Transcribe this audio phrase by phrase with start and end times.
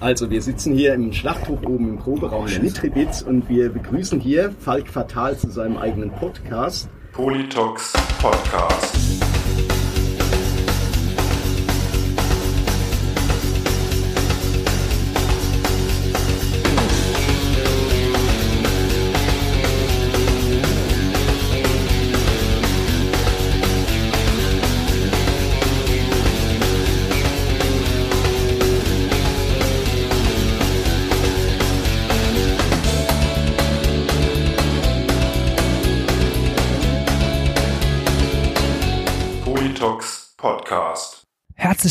[0.00, 4.52] Also wir sitzen hier im Schlachthof oben im Proberaum der Nitribits und wir begrüßen hier
[4.60, 6.88] Falk Fatal zu seinem eigenen Podcast.
[7.10, 9.27] Politox Podcast.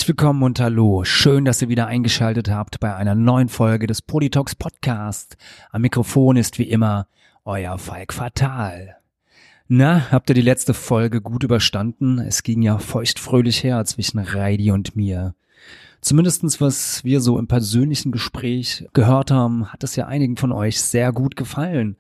[0.07, 1.03] Willkommen und hallo.
[1.03, 5.35] Schön, dass ihr wieder eingeschaltet habt bei einer neuen Folge des Politox Podcast.
[5.69, 7.07] Am Mikrofon ist wie immer
[7.43, 8.95] euer Falk Fatal.
[9.67, 12.19] Na, habt ihr die letzte Folge gut überstanden?
[12.19, 15.35] Es ging ja feuchtfröhlich her zwischen Reidi und mir.
[15.99, 20.79] Zumindestens was wir so im persönlichen Gespräch gehört haben, hat es ja einigen von euch
[20.79, 21.97] sehr gut gefallen.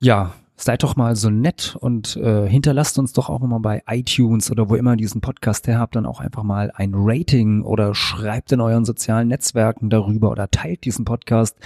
[0.00, 0.32] Ja,
[0.62, 4.68] seid doch mal so nett und äh, hinterlasst uns doch auch mal bei iTunes oder
[4.68, 8.60] wo immer diesen Podcast her habt, dann auch einfach mal ein Rating oder schreibt in
[8.60, 11.56] euren sozialen Netzwerken darüber oder teilt diesen Podcast,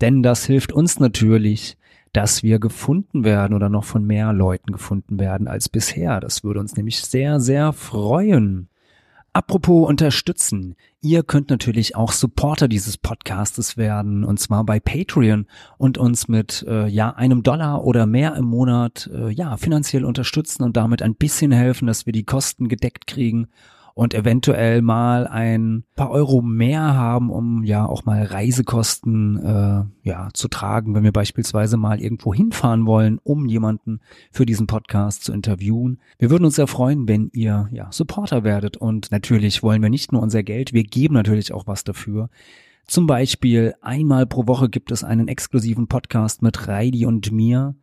[0.00, 1.76] denn das hilft uns natürlich,
[2.12, 6.20] dass wir gefunden werden oder noch von mehr Leuten gefunden werden als bisher.
[6.20, 8.68] Das würde uns nämlich sehr, sehr freuen.
[9.34, 10.76] Apropos unterstützen.
[11.00, 15.46] Ihr könnt natürlich auch Supporter dieses Podcastes werden und zwar bei Patreon
[15.78, 20.62] und uns mit äh, ja einem Dollar oder mehr im Monat äh, ja finanziell unterstützen
[20.62, 23.48] und damit ein bisschen helfen, dass wir die Kosten gedeckt kriegen
[23.94, 30.28] und eventuell mal ein paar Euro mehr haben, um ja auch mal Reisekosten äh, ja
[30.32, 35.32] zu tragen, wenn wir beispielsweise mal irgendwo hinfahren wollen, um jemanden für diesen Podcast zu
[35.32, 35.98] interviewen.
[36.18, 40.12] Wir würden uns sehr freuen, wenn ihr ja Supporter werdet und natürlich wollen wir nicht
[40.12, 42.30] nur unser Geld, wir geben natürlich auch was dafür.
[42.86, 47.74] Zum Beispiel einmal pro Woche gibt es einen exklusiven Podcast mit Reidi und mir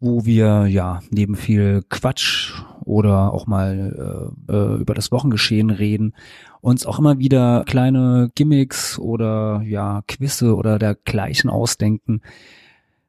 [0.00, 2.52] wo wir ja neben viel Quatsch
[2.88, 6.14] oder auch mal äh, äh, über das Wochengeschehen reden,
[6.60, 12.22] uns auch immer wieder kleine Gimmicks oder ja Quizze oder dergleichen ausdenken.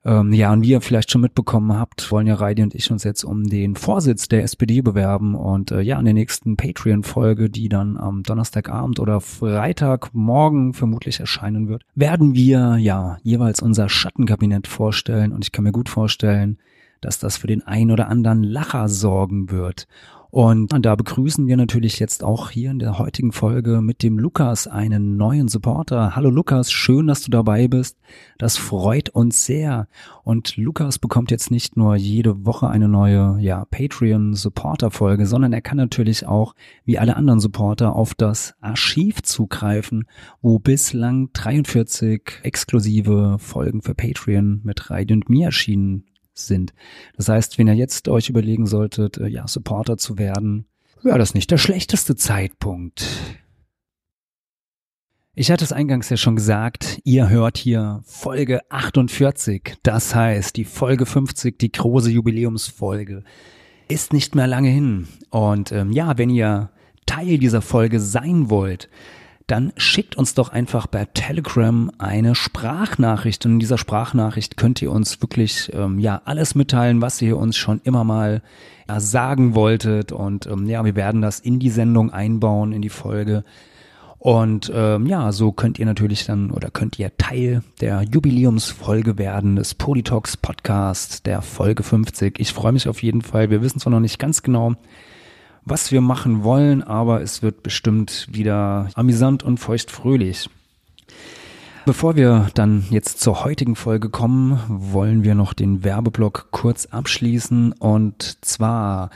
[0.06, 3.04] Ähm, ja, und wie ihr vielleicht schon mitbekommen habt, wollen ja Reidi und ich uns
[3.04, 5.36] jetzt um den Vorsitz der SPD bewerben.
[5.36, 11.68] Und äh, ja, in der nächsten Patreon-Folge, die dann am Donnerstagabend oder Freitagmorgen vermutlich erscheinen
[11.68, 15.34] wird, werden wir ja jeweils unser Schattenkabinett vorstellen.
[15.34, 16.60] Und ich kann mir gut vorstellen,
[17.02, 19.88] dass das für den ein oder anderen Lacher sorgen wird.
[20.32, 24.68] Und da begrüßen wir natürlich jetzt auch hier in der heutigen Folge mit dem Lukas
[24.68, 26.16] einen neuen Supporter.
[26.16, 27.98] Hallo Lukas, schön, dass du dabei bist.
[28.38, 29.88] Das freut uns sehr.
[30.24, 35.52] Und Lukas bekommt jetzt nicht nur jede Woche eine neue, ja, Patreon Supporter Folge, sondern
[35.52, 36.54] er kann natürlich auch,
[36.86, 40.06] wie alle anderen Supporter, auf das Archiv zugreifen,
[40.44, 46.04] wo bislang 43 exklusive Folgen für Patreon mit Reid und mir erschienen
[46.48, 46.74] sind.
[47.16, 50.66] Das heißt, wenn ihr jetzt euch überlegen solltet, äh, ja, Supporter zu werden,
[51.04, 53.06] wäre das nicht der schlechteste Zeitpunkt.
[55.36, 60.66] Ich hatte es eingangs ja schon gesagt, ihr hört hier Folge 48, das heißt die
[60.66, 63.24] Folge 50, die große Jubiläumsfolge,
[63.88, 65.08] ist nicht mehr lange hin.
[65.30, 66.72] Und ähm, ja, wenn ihr
[67.06, 68.90] Teil dieser Folge sein wollt,
[69.50, 73.46] dann schickt uns doch einfach bei Telegram eine Sprachnachricht.
[73.46, 77.58] Und in dieser Sprachnachricht könnt ihr uns wirklich ähm, ja alles mitteilen, was ihr uns
[77.58, 78.42] schon immer mal
[78.88, 80.12] ja, sagen wolltet.
[80.12, 83.44] Und ähm, ja, wir werden das in die Sendung einbauen, in die Folge.
[84.20, 89.56] Und ähm, ja, so könnt ihr natürlich dann oder könnt ihr Teil der Jubiläumsfolge werden
[89.56, 92.38] des Politox Podcast der Folge 50.
[92.38, 93.50] Ich freue mich auf jeden Fall.
[93.50, 94.76] Wir wissen zwar noch nicht ganz genau,
[95.70, 100.50] was wir machen wollen, aber es wird bestimmt wieder amüsant und feuchtfröhlich.
[101.86, 107.72] Bevor wir dann jetzt zur heutigen Folge kommen, wollen wir noch den Werbeblock kurz abschließen
[107.74, 109.12] und zwar,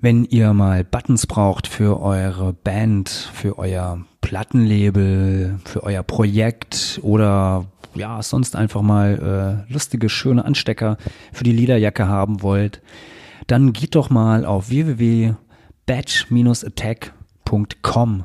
[0.00, 7.66] wenn ihr mal Buttons braucht für eure Band, für euer Plattenlabel, für euer Projekt oder
[7.94, 10.98] ja, sonst einfach mal äh, lustige, schöne Anstecker
[11.32, 12.82] für die Lederjacke haben wollt,
[13.46, 15.34] dann geht doch mal auf www
[15.86, 18.24] batch-attack.com.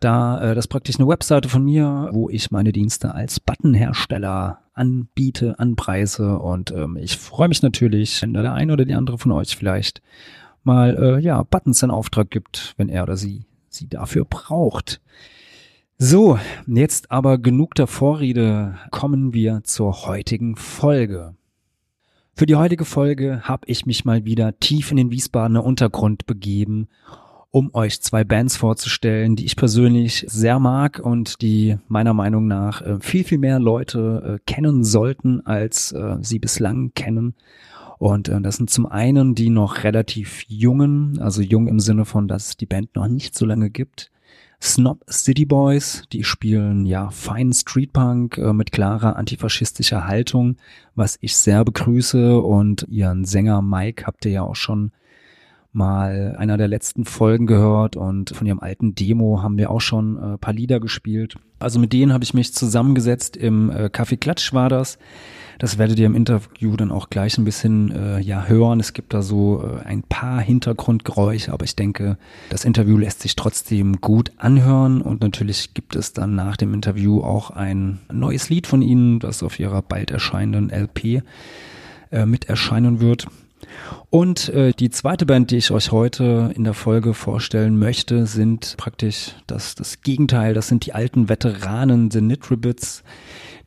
[0.00, 4.60] Da, äh, das ist praktisch eine Webseite von mir, wo ich meine Dienste als Buttonhersteller
[4.74, 9.16] anbiete, anpreise und ähm, ich freue mich natürlich, wenn da der eine oder die andere
[9.16, 10.02] von euch vielleicht
[10.64, 15.00] mal äh, ja Buttons in Auftrag gibt, wenn er oder sie sie dafür braucht.
[15.98, 21.34] So, jetzt aber genug der Vorrede, kommen wir zur heutigen Folge.
[22.38, 26.86] Für die heutige Folge habe ich mich mal wieder tief in den Wiesbadener Untergrund begeben
[27.50, 32.82] um euch zwei Bands vorzustellen, die ich persönlich sehr mag und die meiner Meinung nach
[32.82, 37.34] äh, viel, viel mehr Leute äh, kennen sollten, als äh, sie bislang kennen.
[37.96, 42.48] Und das sind zum einen die noch relativ jungen, also jung im Sinne von, dass
[42.48, 44.10] es die Band noch nicht so lange gibt.
[44.60, 50.56] Snob City Boys, die spielen ja feinen Streetpunk äh, mit klarer antifaschistischer Haltung,
[50.94, 54.92] was ich sehr begrüße und ihren Sänger Mike habt ihr ja auch schon
[55.72, 60.16] mal einer der letzten Folgen gehört und von ihrem alten Demo haben wir auch schon
[60.16, 61.36] äh, paar Lieder gespielt.
[61.58, 64.98] Also mit denen habe ich mich zusammengesetzt im äh, Café Klatsch war das.
[65.58, 68.80] Das werdet ihr im Interview dann auch gleich ein bisschen äh, ja hören.
[68.80, 72.18] Es gibt da so äh, ein paar Hintergrundgeräusche, aber ich denke,
[72.50, 77.22] das Interview lässt sich trotzdem gut anhören und natürlich gibt es dann nach dem Interview
[77.22, 81.22] auch ein neues Lied von ihnen, das auf ihrer bald erscheinenden LP
[82.10, 83.26] äh, mit erscheinen wird.
[84.10, 88.76] Und äh, die zweite Band, die ich euch heute in der Folge vorstellen möchte, sind
[88.76, 90.54] praktisch das, das Gegenteil.
[90.54, 93.02] Das sind die alten Veteranen, The Nitribits,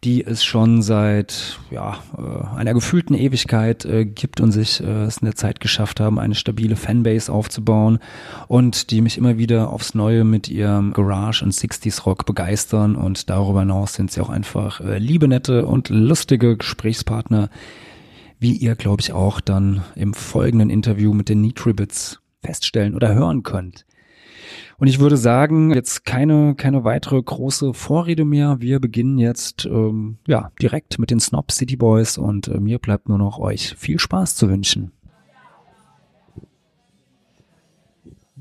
[0.04, 5.18] die es schon seit ja, äh, einer gefühlten Ewigkeit äh, gibt und sich äh, es
[5.18, 8.00] in der Zeit geschafft haben, eine stabile Fanbase aufzubauen
[8.48, 13.30] und die mich immer wieder aufs Neue mit ihrem Garage und 60s Rock begeistern und
[13.30, 17.50] darüber hinaus sind sie auch einfach liebe, nette und lustige Gesprächspartner,
[18.40, 23.44] wie ihr, glaube ich, auch dann im folgenden Interview mit den Nitribits feststellen oder hören
[23.44, 23.86] könnt.
[24.78, 28.57] Und ich würde sagen, jetzt keine, keine weitere große Vorrede mehr.
[28.60, 33.10] Wir beginnen jetzt ähm, ja direkt mit den Snob City Boys und äh, mir bleibt
[33.10, 34.92] nur noch euch viel Spaß zu wünschen.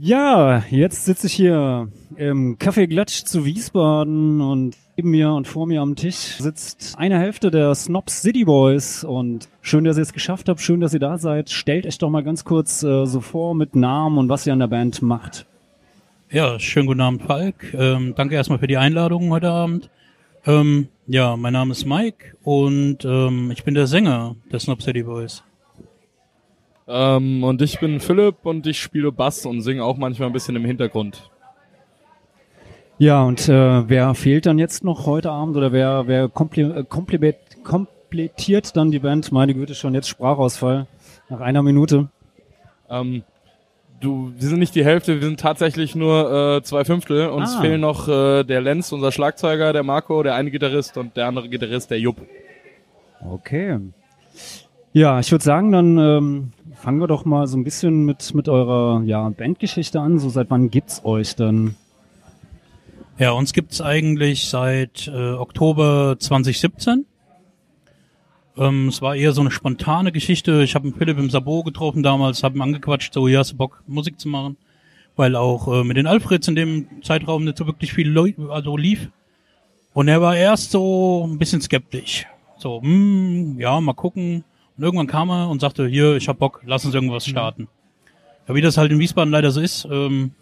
[0.00, 5.66] Ja, jetzt sitze ich hier im Café Glatsch zu Wiesbaden und neben mir und vor
[5.66, 10.12] mir am Tisch sitzt eine Hälfte der Snob City Boys und schön, dass ihr es
[10.12, 11.50] geschafft habt, schön, dass ihr da seid.
[11.50, 14.60] Stellt euch doch mal ganz kurz äh, so vor mit Namen und was ihr an
[14.60, 15.46] der Band macht.
[16.30, 17.72] Ja, schönen guten Abend, Falk.
[17.72, 19.88] Ähm, danke erstmal für die Einladung heute Abend.
[20.44, 25.04] Ähm, ja, mein Name ist Mike und ähm, ich bin der Sänger der Snob City
[25.04, 25.42] Boys.
[26.86, 30.54] Ähm, und ich bin Philipp und ich spiele Bass und singe auch manchmal ein bisschen
[30.54, 31.30] im Hintergrund.
[32.98, 37.36] Ja, und äh, wer fehlt dann jetzt noch heute Abend oder wer, wer komple komple
[37.62, 39.32] komplettiert dann die Band?
[39.32, 40.88] Meine Güte, schon jetzt Sprachausfall
[41.30, 42.10] nach einer Minute.
[42.90, 43.22] Ähm,
[44.00, 47.28] du, wir sind nicht die Hälfte, wir sind tatsächlich nur äh, zwei Fünftel.
[47.28, 47.60] Uns Ah.
[47.60, 51.48] fehlen noch äh, der Lenz, unser Schlagzeuger, der Marco, der eine Gitarrist und der andere
[51.48, 52.20] Gitarrist, der Jupp.
[53.24, 53.78] Okay.
[54.92, 58.48] Ja, ich würde sagen, dann ähm, fangen wir doch mal so ein bisschen mit, mit
[58.48, 60.18] eurer ja, Bandgeschichte an.
[60.18, 61.74] So seit wann gibt's euch denn?
[63.18, 67.04] Ja, uns gibt's eigentlich seit äh, Oktober 2017.
[68.58, 70.62] Ähm, es war eher so eine spontane Geschichte.
[70.62, 73.82] Ich habe Philipp im Sabot getroffen damals, habe ihn angequatscht, so, hier hast du Bock,
[73.86, 74.56] Musik zu machen.
[75.14, 78.76] Weil auch äh, mit den Alfreds in dem Zeitraum nicht so wirklich viel Leu also
[78.76, 79.10] lief.
[79.94, 82.26] Und er war erst so ein bisschen skeptisch.
[82.56, 84.44] So, hm, ja, mal gucken.
[84.76, 87.68] Und irgendwann kam er und sagte, hier, ich hab Bock, lass uns irgendwas starten.
[88.48, 90.32] Ja, wie das halt in Wiesbaden leider so ist, ähm,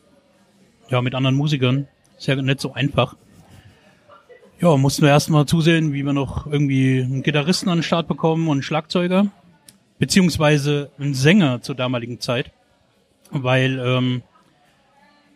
[0.89, 3.17] ja, mit anderen Musikern, ist ja nicht so einfach.
[4.59, 8.49] Ja, mussten wir erstmal zusehen, wie wir noch irgendwie einen Gitarristen an den Start bekommen
[8.49, 9.27] und einen Schlagzeuger.
[9.99, 12.51] Beziehungsweise einen Sänger zur damaligen Zeit.
[13.31, 14.23] Weil, ähm,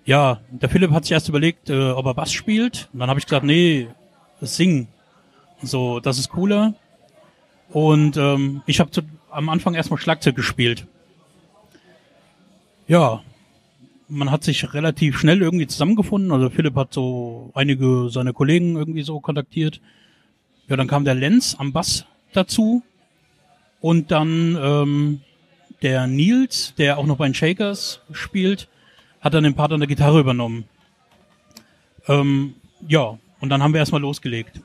[0.06, 2.88] ja, der Philipp hat sich erst überlegt, äh, ob er Bass spielt.
[2.94, 3.88] Und dann habe ich gesagt, nee,
[4.40, 4.88] singen.
[5.62, 6.74] So, das ist cooler.
[7.68, 8.90] Und ähm, ich habe
[9.30, 10.86] am Anfang erstmal Schlagzeug gespielt.
[12.88, 13.22] Ja,
[14.10, 16.32] man hat sich relativ schnell irgendwie zusammengefunden.
[16.32, 19.80] Also Philipp hat so einige seiner Kollegen irgendwie so kontaktiert.
[20.68, 22.82] Ja, dann kam der Lenz am Bass dazu.
[23.80, 25.20] Und dann ähm,
[25.82, 28.68] der Nils, der auch noch bei den Shakers spielt,
[29.20, 30.64] hat dann den Part an der Gitarre übernommen.
[32.08, 32.54] Ähm,
[32.86, 34.60] ja, und dann haben wir erstmal losgelegt.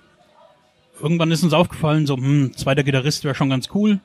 [1.02, 4.00] Irgendwann ist uns aufgefallen, so, hm, zweiter Gitarrist wäre schon ganz cool.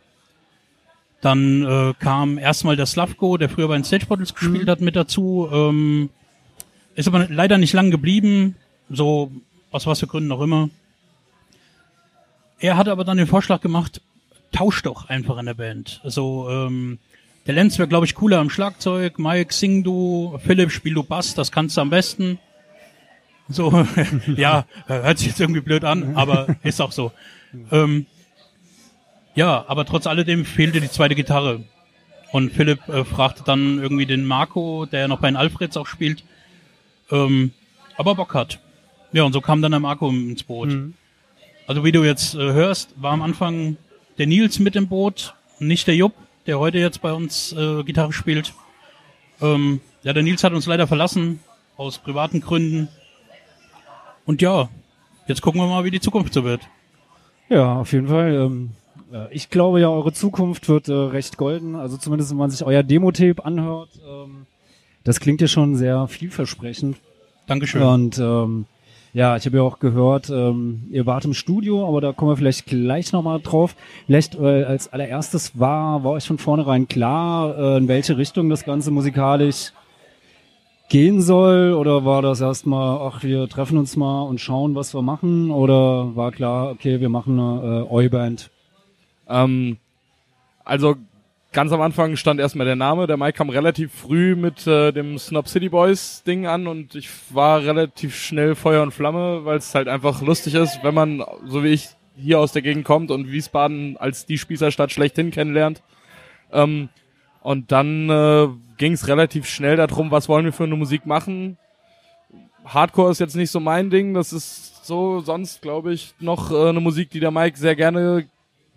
[1.21, 4.97] Dann äh, kam erstmal der Slavko, der früher bei den Stage Bottles gespielt hat, mit
[4.97, 5.49] dazu.
[5.53, 6.11] Ähm,
[6.95, 8.57] ist aber leider nicht lang geblieben,
[8.89, 9.31] so
[9.71, 10.71] aus was für Gründen auch immer.
[12.59, 14.01] Er hat aber dann den Vorschlag gemacht,
[14.53, 16.01] tausch doch einfach in der Band.
[16.05, 16.99] Also ähm,
[17.47, 19.19] der Lenz wäre, glaube ich, cooler am Schlagzeug.
[19.19, 20.39] Mike, sing du.
[20.45, 22.39] Philipp, spiel du Bass, das kannst du am besten.
[23.49, 23.87] So,
[24.37, 27.13] ja, hört sich jetzt irgendwie blöd an, aber ist auch so.
[27.73, 28.07] Ähm,
[29.35, 31.63] ja, aber trotz alledem fehlte die zweite Gitarre.
[32.33, 36.23] Und Philipp äh, fragte dann irgendwie den Marco, der noch bei den Alfreds auch spielt,
[37.11, 37.53] ähm,
[37.97, 38.61] aber Bock hat.
[39.13, 40.77] Ja, und so kam dann der Marco ins Boot.
[41.67, 43.77] Also wie du jetzt äh, hörst, war am Anfang
[44.19, 46.15] der Nils mit im Boot, nicht der Jupp,
[46.47, 48.53] der heute jetzt bei uns äh, Gitarre spielt.
[49.41, 51.41] Ähm, ja, der Nils hat uns leider verlassen,
[51.77, 52.89] aus privaten Gründen.
[54.25, 54.69] Und ja,
[55.27, 56.63] jetzt gucken wir mal, wie die Zukunft so wird.
[57.49, 58.35] Ja, auf jeden Fall.
[58.35, 58.80] Ähm, äh,
[59.31, 61.75] ich glaube ja, eure Zukunft wird äh, recht golden.
[61.75, 63.91] Also zumindest, wenn man sich euer Demo-Tape anhört.
[64.07, 64.47] Ähm,
[65.05, 66.97] das klingt ja schon sehr vielversprechend.
[67.47, 67.83] Dankeschön.
[67.83, 68.67] Und ähm,
[69.13, 72.37] ja, ich habe ja auch gehört, ähm, ihr wart im Studio, aber da kommen wir
[72.37, 73.75] vielleicht gleich nochmal drauf.
[74.07, 78.65] Vielleicht äh, als allererstes war, war euch von vornherein klar, äh, in welche Richtung das
[78.65, 79.73] Ganze musikalisch
[80.89, 81.73] gehen soll?
[81.73, 85.51] Oder war das erstmal, ach, wir treffen uns mal und schauen, was wir machen?
[85.51, 88.51] Oder war klar, okay, wir machen eine äh, Oi-Band?
[89.31, 89.79] Ähm,
[90.65, 90.97] also
[91.53, 93.07] ganz am Anfang stand erstmal der Name.
[93.07, 97.09] Der Mike kam relativ früh mit äh, dem Snob City Boys Ding an und ich
[97.31, 101.65] war relativ schnell Feuer und Flamme, weil es halt einfach lustig ist, wenn man, so
[101.65, 105.83] wie ich, hier aus der Gegend kommt und Wiesbaden als die Spießerstadt schlechthin kennenlernt.
[106.53, 106.91] Ähm,
[107.43, 111.57] und dann äh, ging es relativ schnell darum, was wollen wir für eine Musik machen.
[112.65, 116.69] Hardcore ist jetzt nicht so mein Ding, das ist so sonst, glaube ich, noch äh,
[116.69, 118.27] eine Musik, die der Mike sehr gerne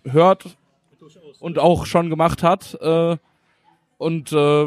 [0.04, 0.56] hört
[1.40, 2.78] und auch schon gemacht hat.
[2.80, 3.16] Äh,
[3.98, 4.66] und äh,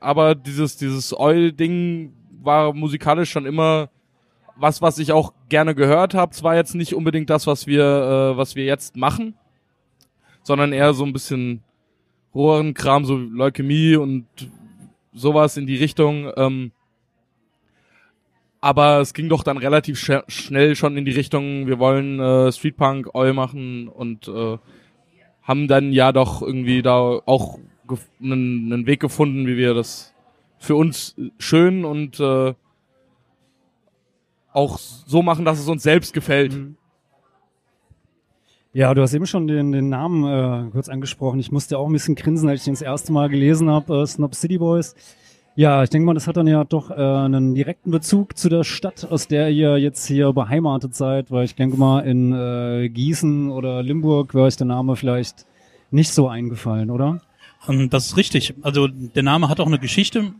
[0.00, 3.90] aber dieses dieses Oil-Ding war musikalisch schon immer
[4.56, 6.32] was, was ich auch gerne gehört habe.
[6.32, 9.34] Zwar jetzt nicht unbedingt das, was wir äh, was wir jetzt machen,
[10.42, 11.62] sondern eher so ein bisschen
[12.34, 14.26] Rohrenkram, so Leukämie und
[15.12, 16.30] sowas in die Richtung.
[16.36, 16.72] Ähm,
[18.60, 22.50] aber es ging doch dann relativ sch schnell schon in die Richtung, wir wollen äh,
[22.52, 24.58] Streetpunk, Oil machen und äh,
[25.42, 27.58] haben dann ja doch irgendwie da auch
[28.20, 30.14] einen, einen Weg gefunden, wie wir das
[30.58, 32.54] für uns schön und äh,
[34.52, 36.52] auch so machen, dass es uns selbst gefällt.
[36.52, 36.76] Mhm.
[38.72, 41.40] Ja, du hast eben schon den, den Namen äh, kurz angesprochen.
[41.40, 44.06] Ich musste auch ein bisschen grinsen, als ich den das erste Mal gelesen habe, äh,
[44.06, 44.94] Snob City Boys.
[45.58, 48.62] Ja, ich denke mal, das hat dann ja doch äh, einen direkten Bezug zu der
[48.62, 53.50] Stadt, aus der ihr jetzt hier beheimatet seid, weil ich denke mal, in äh, Gießen
[53.50, 55.46] oder Limburg wäre euch der Name vielleicht
[55.90, 57.22] nicht so eingefallen, oder?
[57.68, 58.54] Ähm, Das ist richtig.
[58.62, 60.32] Also der Name hat auch eine Geschichte.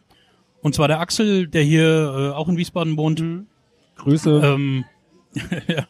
[0.62, 1.82] Und zwar der Axel, der hier
[2.16, 3.20] äh, auch in Wiesbaden wohnt.
[3.96, 4.40] Grüße.
[4.44, 4.84] Ähm,
[5.66, 5.84] ja,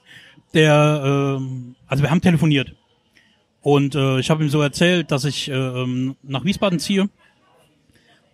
[0.55, 2.75] der, ähm, also wir haben telefoniert.
[3.61, 7.11] Und äh, ich habe ihm so erzählt, dass ich äh, ähm, nach Wiesbaden ziehe.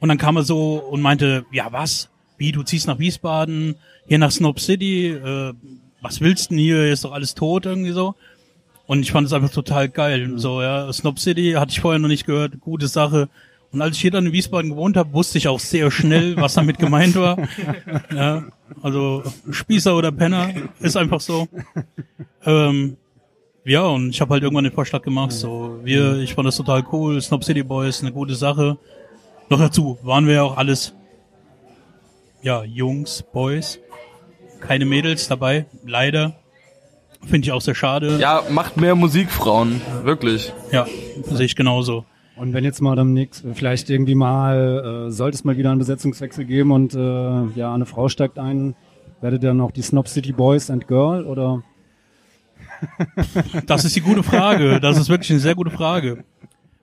[0.05, 2.11] Und dann kam er so und meinte, ja was?
[2.37, 5.55] Wie, du ziehst nach Wiesbaden, hier nach Snob City, äh,
[6.03, 6.77] was willst du denn hier?
[6.77, 8.15] Hier ist doch alles tot irgendwie so.
[8.87, 10.35] Und ich fand es einfach total geil.
[10.37, 13.31] So, ja, Snob City hatte ich vorher noch nicht gehört, gute Sache.
[13.73, 16.53] Und als ich hier dann in Wiesbaden gewohnt habe, wusste ich auch sehr schnell, was
[16.53, 17.39] damit gemeint war.
[18.15, 18.45] Ja,
[18.83, 21.49] also Spießer oder Penner ist einfach so.
[22.45, 22.99] Ähm,
[23.65, 26.85] ja, und ich habe halt irgendwann den Vorschlag gemacht, so wir, ich fand das total
[26.93, 28.77] cool, Snob City Boys, eine gute Sache.
[29.51, 30.95] Noch dazu waren wir ja auch alles,
[32.43, 33.79] ja, Jungs, Boys,
[34.61, 36.35] keine Mädels dabei, leider.
[37.21, 38.19] Finde ich auch sehr schade.
[38.19, 39.81] Ja, macht mehr Musik, Frauen.
[40.03, 40.53] Wirklich.
[40.73, 40.87] Ja,
[41.31, 42.05] sehe ich genauso.
[42.37, 46.45] Und wenn jetzt mal demnächst vielleicht irgendwie mal, äh, sollte es mal wieder einen Besetzungswechsel
[46.45, 48.75] geben und äh, ja, eine Frau steigt ein,
[49.21, 51.63] werdet ihr dann auch die Snob City Boys and Girl oder?
[53.67, 54.81] Das ist die gute Frage.
[54.81, 56.25] Das ist wirklich eine sehr gute Frage.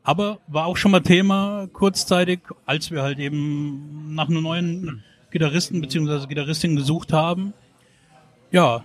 [0.03, 5.79] Aber war auch schon mal Thema kurzzeitig, als wir halt eben nach einem neuen Gitarristen
[5.81, 6.27] bzw.
[6.27, 7.53] Gitarristin gesucht haben.
[8.51, 8.83] Ja,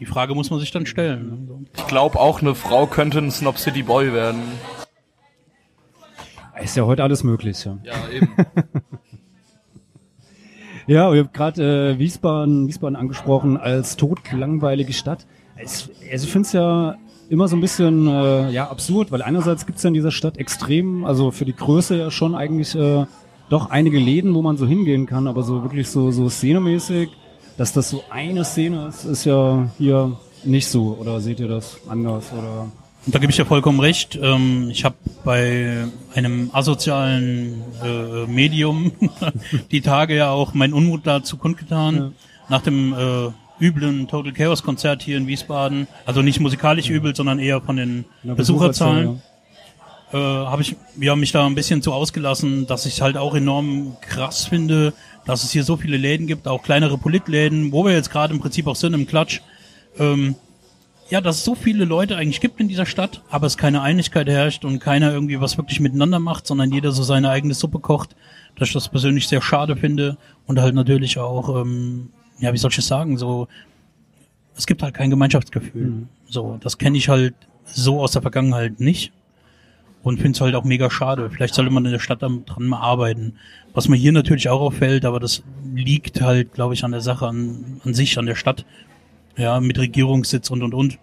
[0.00, 1.66] die Frage muss man sich dann stellen.
[1.76, 4.40] Ich glaube auch, eine Frau könnte ein Snob City Boy werden.
[6.62, 7.78] Ist ja heute alles möglich, ja.
[7.84, 8.28] Ja, eben.
[10.86, 15.26] Ja, ihr habt gerade äh, Wiesbaden, Wiesbaden angesprochen als totlangweilige Stadt.
[15.56, 16.96] Also ich finde es ja
[17.28, 21.04] immer so ein bisschen äh, ja absurd, weil einerseits gibt's ja in dieser Stadt extrem,
[21.04, 23.06] also für die Größe ja schon eigentlich äh,
[23.48, 27.10] doch einige Läden, wo man so hingehen kann, aber so wirklich so so szenemäßig,
[27.56, 30.96] dass das so eine Szene ist, ist ja hier nicht so.
[31.00, 32.32] Oder seht ihr das anders?
[32.32, 32.68] Oder
[33.06, 34.18] Und da gebe ich ja vollkommen recht.
[34.20, 38.92] Ähm, ich habe bei einem asozialen äh, Medium
[39.70, 41.96] die Tage ja auch meinen Unmut dazu kundgetan.
[41.96, 42.10] Ja.
[42.48, 45.86] Nach dem äh, üblen Total Chaos Konzert hier in Wiesbaden.
[46.06, 49.20] Also nicht musikalisch übel, sondern eher von den Ja, Besucherzahlen.
[49.20, 49.34] Besucherzahl,
[50.12, 53.96] äh, habe ich ja, mich da ein bisschen zu ausgelassen, dass ich halt auch enorm
[54.00, 54.92] krass finde,
[55.24, 58.40] dass es hier so viele Läden gibt, auch kleinere Politläden, wo wir jetzt gerade im
[58.40, 59.40] Prinzip auch sind im Klatsch.
[59.98, 60.36] Ähm,
[61.10, 64.28] ja, dass es so viele Leute eigentlich gibt in dieser Stadt, aber es keine Einigkeit
[64.28, 68.16] herrscht und keiner irgendwie was wirklich miteinander macht, sondern jeder so seine eigene Suppe kocht,
[68.56, 72.70] dass ich das persönlich sehr schade finde und halt natürlich auch, ähm, ja, wie soll
[72.70, 73.48] ich es sagen, so,
[74.56, 76.06] es gibt halt kein Gemeinschaftsgefühl.
[76.26, 79.12] So, das kenne ich halt so aus der Vergangenheit nicht.
[80.02, 81.30] und finde es halt auch mega schade.
[81.30, 83.36] Vielleicht sollte man in der Stadt dran mal arbeiten.
[83.72, 85.42] Was mir hier natürlich auch auffällt, aber das
[85.74, 88.66] liegt halt, glaube ich, an der Sache an, an sich, an der Stadt,
[89.36, 90.98] ja, mit Regierungssitz und und und.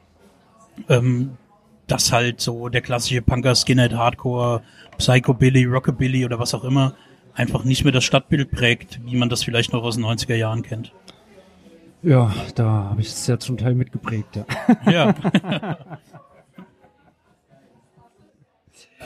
[0.87, 1.31] Ähm,
[1.87, 4.61] dass halt so der klassische Punker, Skinhead, Hardcore,
[4.97, 6.93] Psychobilly, Rockabilly oder was auch immer
[7.33, 10.63] einfach nicht mehr das Stadtbild prägt, wie man das vielleicht noch aus den 90er Jahren
[10.63, 10.93] kennt.
[12.03, 14.45] Ja, da habe ich es ja zum Teil mitgeprägt, ja.
[14.91, 15.15] Ja.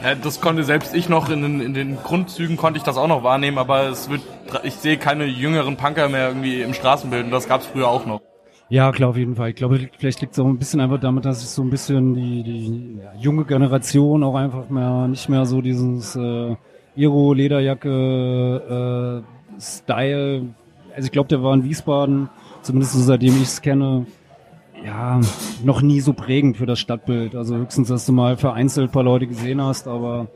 [0.04, 3.08] Ja, das konnte selbst ich noch in den, in den Grundzügen konnte ich das auch
[3.08, 4.22] noch wahrnehmen, aber es wird,
[4.64, 8.06] ich sehe keine jüngeren Punker mehr irgendwie im Straßenbild und das gab es früher auch
[8.06, 8.22] noch.
[8.68, 9.50] Ja, klar, auf jeden Fall.
[9.50, 12.16] Ich glaube, vielleicht liegt es auch ein bisschen einfach damit, dass sich so ein bisschen
[12.16, 16.56] die, die ja, junge Generation auch einfach mehr, nicht mehr so dieses äh,
[16.96, 20.48] Iro, Lederjacke, äh, Style.
[20.96, 22.30] Also ich glaube, der war in Wiesbaden,
[22.66, 24.06] zumindest so seitdem ich es kenne,
[24.84, 25.20] ja,
[25.64, 27.36] noch nie so prägend für das Stadtbild.
[27.36, 30.28] Also höchstens, dass du mal vereinzelt ein paar Leute gesehen hast, aber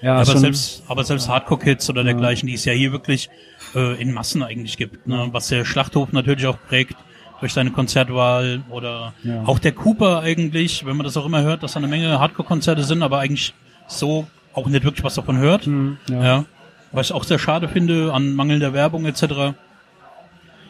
[0.00, 3.30] ja, aber schon, selbst, aber selbst Hardcore-Kids oder dergleichen, die es ja hier wirklich
[3.74, 5.28] äh, in Massen eigentlich gibt, ne?
[5.30, 6.96] was der Schlachthof natürlich auch prägt
[7.40, 9.44] durch seine Konzertwahl oder Ja.
[9.46, 12.82] auch der Cooper eigentlich, wenn man das auch immer hört, dass da eine Menge Hardcore-Konzerte
[12.82, 13.54] sind, aber eigentlich
[13.86, 15.66] so auch nicht wirklich was davon hört.
[15.66, 16.24] Hm, ja.
[16.24, 16.44] Ja.
[16.90, 19.54] Was ich auch sehr schade finde an mangelnder Werbung etc.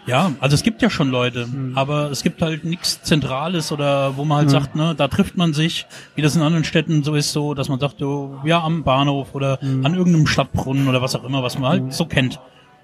[0.06, 1.72] Ja, also es gibt ja schon Leute, Hm.
[1.76, 4.60] aber es gibt halt nichts Zentrales oder wo man halt Ja.
[4.60, 7.68] sagt, ne, da trifft man sich, wie das in anderen Städten so ist, so, dass
[7.68, 9.86] man sagt, so, ja, am Bahnhof oder Hm.
[9.86, 12.40] an irgendeinem Stadtbrunnen oder was auch immer, was man halt so kennt.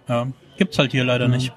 [0.09, 1.53] Ja, gibt's halt hier leider nicht.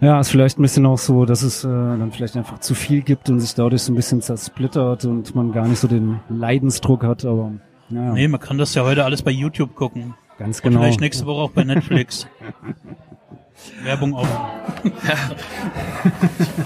[0.00, 3.02] Ja, ist vielleicht ein bisschen auch so, dass es äh, dann vielleicht einfach zu viel
[3.02, 7.02] gibt und sich dadurch so ein bisschen zersplittert und man gar nicht so den Leidensdruck
[7.04, 7.52] hat, aber
[7.90, 10.14] ja, Nee, man kann das ja heute alles bei YouTube gucken.
[10.38, 10.82] ganz Und genau.
[10.82, 12.26] vielleicht nächste Woche auch bei Netflix.
[13.82, 14.28] Werbung auf.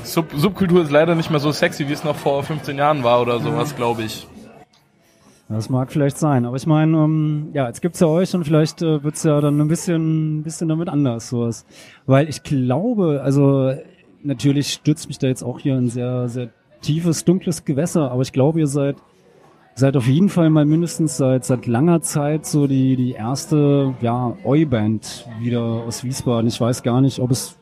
[0.04, 3.20] Sub Subkultur ist leider nicht mehr so sexy, wie es noch vor 15 Jahren war
[3.20, 4.26] oder sowas, glaube ich.
[5.48, 8.80] Das mag vielleicht sein, aber ich meine, ähm, ja, jetzt gibt's ja euch und vielleicht
[8.80, 11.66] äh, wird's ja dann ein bisschen, ein bisschen damit anders sowas,
[12.06, 13.74] weil ich glaube, also
[14.22, 16.48] natürlich stürzt mich da jetzt auch hier ein sehr, sehr
[16.80, 18.96] tiefes, dunkles Gewässer, aber ich glaube, ihr seid
[19.74, 24.36] seid auf jeden Fall mal mindestens seit seit langer Zeit so die die erste ja
[24.44, 26.48] Oi-Band wieder aus Wiesbaden.
[26.48, 27.56] Ich weiß gar nicht, ob es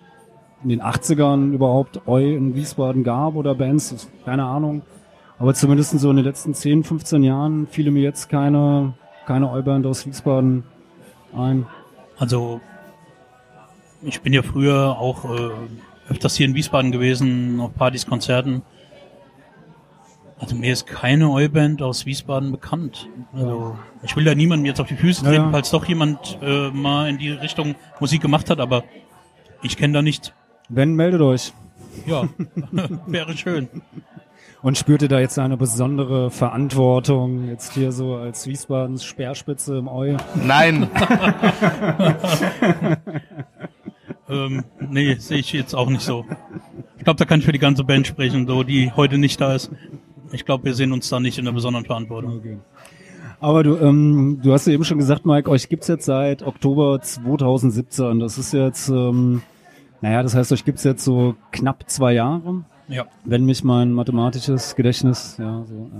[0.62, 4.82] in den 80ern überhaupt Oi in Wiesbaden gab oder Bands, keine Ahnung.
[5.38, 8.92] Aber zumindest so in den letzten 10, 15 Jahren fiele mir jetzt keine,
[9.26, 10.64] keine Oi-Band aus Wiesbaden
[11.34, 11.66] ein.
[12.18, 12.60] Also,
[14.02, 15.50] ich bin ja früher auch äh,
[16.10, 18.62] öfters hier in Wiesbaden gewesen, auf Partys, Konzerten.
[20.40, 23.08] Also mir ist keine Oi-Band aus Wiesbaden bekannt.
[23.34, 25.50] Also ich will da niemandem jetzt auf die Füße treten, ja.
[25.50, 28.84] falls doch jemand äh, mal in die Richtung Musik gemacht hat, aber
[29.62, 30.32] ich kenne da nichts.
[30.70, 31.52] Wenn, meldet euch.
[32.06, 32.28] Ja,
[33.06, 33.68] wäre schön.
[34.62, 39.88] Und spürt ihr da jetzt eine besondere Verantwortung, jetzt hier so als Wiesbadens Speerspitze im
[39.88, 40.16] Eu?
[40.34, 40.88] Nein,
[44.30, 46.24] Ähm, nee, sehe ich jetzt auch nicht so.
[46.98, 49.54] Ich glaube, da kann ich für die ganze Band sprechen, so die heute nicht da
[49.54, 49.70] ist.
[50.32, 52.38] Ich glaube, wir sehen uns da nicht in einer besonderen Verantwortung.
[52.38, 52.58] Okay.
[53.40, 57.00] Aber du, ähm, du hast ja eben schon gesagt, Mike, euch gibt's jetzt seit Oktober
[57.00, 58.20] 2017.
[58.20, 59.42] Das ist jetzt, ähm,
[60.02, 62.64] naja, das heißt, euch gibt's jetzt so knapp zwei Jahre.
[62.90, 63.06] Ja.
[63.24, 65.90] wenn mich mein mathematisches Gedächtnis, ja, so,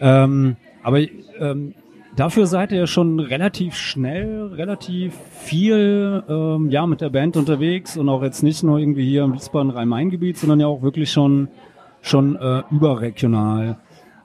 [0.00, 0.24] ja.
[0.24, 1.00] Ähm, aber
[1.38, 1.74] ähm,
[2.16, 7.98] dafür seid ihr ja schon relativ schnell, relativ viel, ähm, ja, mit der Band unterwegs
[7.98, 11.48] und auch jetzt nicht nur irgendwie hier im Wiesbaden-Rhein-Main-Gebiet, sondern ja auch wirklich schon,
[12.02, 13.78] schon äh, überregional.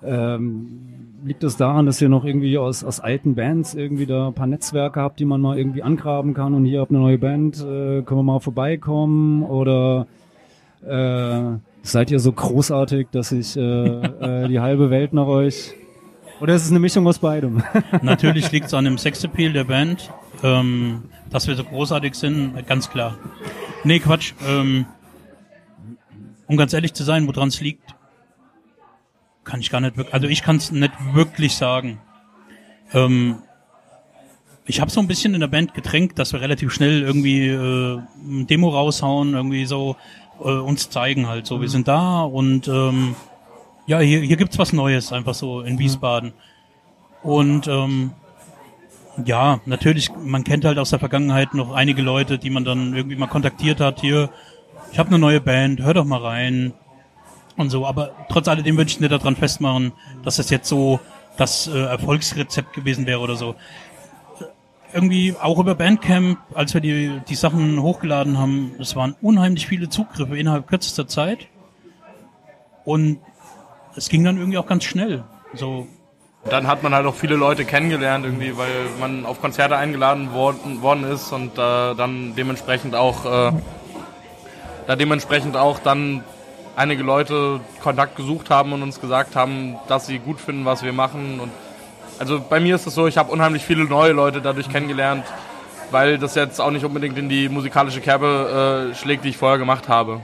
[0.03, 4.33] Ähm, liegt es daran, dass ihr noch irgendwie aus, aus alten Bands irgendwie da ein
[4.33, 7.57] paar Netzwerke habt, die man mal irgendwie angraben kann und hier habt eine neue Band,
[7.57, 10.07] äh, können wir mal vorbeikommen oder
[10.85, 15.73] äh, seid ihr so großartig, dass ich äh, äh, die halbe Welt nach euch
[16.39, 17.63] oder ist es eine Mischung aus beidem?
[18.01, 20.11] Natürlich liegt es an dem Sexappeal der Band,
[20.43, 23.17] ähm, dass wir so großartig sind, ganz klar.
[23.83, 24.33] Nee, Quatsch.
[24.47, 24.85] Ähm,
[26.47, 27.95] um ganz ehrlich zu sein, woran es liegt,
[29.43, 31.99] kann ich gar nicht wirklich, also ich kann es nicht wirklich sagen.
[32.93, 33.37] Ähm,
[34.65, 38.01] ich habe so ein bisschen in der Band getränkt, dass wir relativ schnell irgendwie äh,
[38.17, 39.95] ein Demo raushauen, irgendwie so
[40.39, 43.15] äh, uns zeigen halt so, wir sind da und ähm,
[43.85, 46.33] ja, hier, hier gibt's was Neues, einfach so in Wiesbaden.
[47.23, 48.11] Und ähm,
[49.25, 53.15] ja, natürlich, man kennt halt aus der Vergangenheit noch einige Leute, die man dann irgendwie
[53.15, 54.01] mal kontaktiert hat.
[54.01, 54.29] Hier,
[54.97, 56.73] ich habe eine neue Band, hör doch mal rein
[57.55, 57.85] und so.
[57.85, 59.91] Aber trotz alledem würde ich nicht daran festmachen,
[60.23, 60.99] dass das jetzt so
[61.37, 63.53] das äh, Erfolgsrezept gewesen wäre oder so.
[64.91, 69.87] Irgendwie auch über Bandcamp, als wir die, die Sachen hochgeladen haben, es waren unheimlich viele
[69.87, 71.47] Zugriffe innerhalb kürzester Zeit.
[72.83, 73.19] Und
[73.95, 75.25] es ging dann irgendwie auch ganz schnell.
[75.53, 75.85] So,
[76.49, 80.81] Dann hat man halt auch viele Leute kennengelernt irgendwie, weil man auf Konzerte eingeladen worden,
[80.81, 83.51] worden ist und äh, dann dementsprechend auch äh,
[84.87, 86.23] da dementsprechend auch dann
[86.75, 90.93] einige Leute Kontakt gesucht haben und uns gesagt haben, dass sie gut finden, was wir
[90.93, 91.39] machen.
[91.39, 91.51] Und
[92.19, 95.25] also bei mir ist es so, ich habe unheimlich viele neue Leute dadurch kennengelernt,
[95.91, 99.57] weil das jetzt auch nicht unbedingt in die musikalische Kerbe äh, schlägt, die ich vorher
[99.57, 100.21] gemacht habe.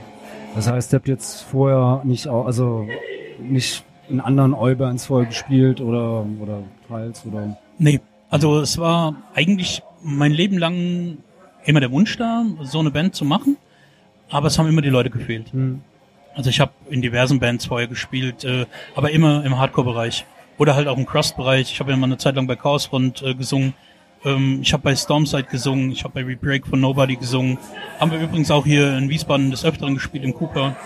[0.54, 2.86] Das heißt, ihr habt jetzt vorher nicht, also
[3.40, 7.56] nicht in anderen Oi-Bands vorher gespielt oder, oder teils oder.
[7.78, 8.00] Nee,
[8.30, 11.18] also es war eigentlich mein Leben lang
[11.64, 13.56] immer der Wunsch da, so eine Band zu machen,
[14.30, 15.52] aber es haben immer die Leute gefehlt.
[16.34, 20.24] Also ich habe in diversen Bands vorher gespielt, äh, aber immer im Hardcore-Bereich
[20.58, 21.72] oder halt auch im Crust-Bereich.
[21.72, 23.74] Ich habe ja mal eine Zeit lang bei Chaosfront äh, gesungen.
[24.24, 27.58] Ähm, ich habe bei Stormside gesungen, ich habe bei Rebreak von Nobody gesungen.
[28.00, 30.76] Haben wir übrigens auch hier in Wiesbaden des Öfteren gespielt, im Cooper.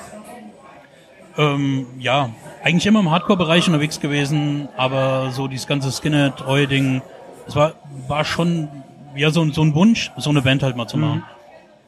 [1.37, 2.31] Ähm, ja,
[2.63, 7.01] eigentlich immer im Hardcore-Bereich unterwegs gewesen, aber so dieses ganze Skinhead, Oi-Ding,
[7.47, 7.75] es war,
[8.09, 8.69] war schon
[9.15, 11.23] ja so, so ein Wunsch, so eine Band halt mal zu machen.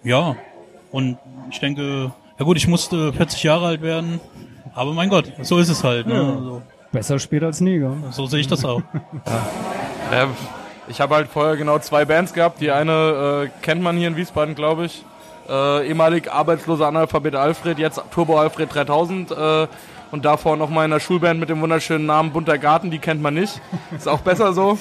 [0.02, 0.36] Ja,
[0.92, 1.18] und
[1.50, 4.20] ich denke, ja gut, ich musste 40 Jahre alt werden,
[4.74, 6.06] aber mein Gott, so ist es halt.
[6.06, 6.14] Ne?
[6.14, 6.38] Ja.
[6.38, 7.96] So, Besser spät als nie, gell?
[8.10, 8.82] so sehe ich das auch.
[10.10, 10.26] Ja,
[10.88, 12.60] ich habe halt vorher genau zwei Bands gehabt.
[12.60, 15.04] Die eine äh, kennt man hier in Wiesbaden, glaube ich.
[15.48, 19.30] Äh, ehemalig arbeitsloser Analphabet Alfred, jetzt Turbo Alfred 3000.
[19.30, 19.66] Äh,
[20.10, 23.22] und davor noch mal in der Schulband mit dem wunderschönen Namen Bunter Garten, die kennt
[23.22, 23.60] man nicht.
[23.96, 24.76] Ist auch besser so.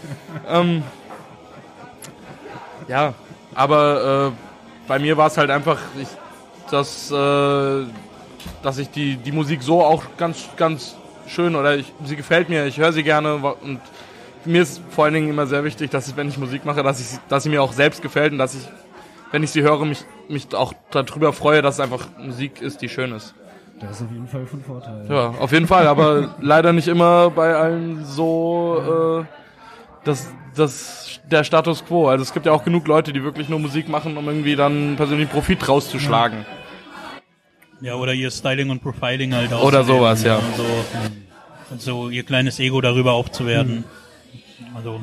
[0.48, 0.82] ähm,
[2.86, 3.14] ja,
[3.54, 4.43] aber äh,
[4.86, 6.08] bei mir war es halt einfach, ich,
[6.70, 7.84] dass, äh,
[8.62, 12.66] dass ich die, die Musik so auch ganz, ganz schön oder ich, sie gefällt mir,
[12.66, 13.80] ich höre sie gerne und
[14.44, 17.00] mir ist vor allen Dingen immer sehr wichtig, dass ich, wenn ich Musik mache, dass
[17.00, 18.68] ich, dass sie mir auch selbst gefällt und dass ich,
[19.32, 22.88] wenn ich sie höre, mich, mich auch darüber freue, dass es einfach Musik ist, die
[22.88, 23.34] schön ist.
[23.80, 25.06] Das ist auf jeden Fall von Vorteil.
[25.08, 29.44] Ja, auf jeden Fall, aber leider nicht immer bei allen so äh,
[30.04, 32.08] das, das, der Status quo.
[32.08, 34.96] Also es gibt ja auch genug Leute, die wirklich nur Musik machen, um irgendwie dann
[34.96, 36.44] persönlichen Profit rauszuschlagen.
[37.80, 39.64] Ja, oder ihr Styling und Profiling halt auch.
[39.64, 40.40] Oder sowas, ja.
[40.56, 40.64] So,
[41.78, 43.84] so ihr kleines Ego darüber aufzuwerten.
[44.74, 45.00] Also,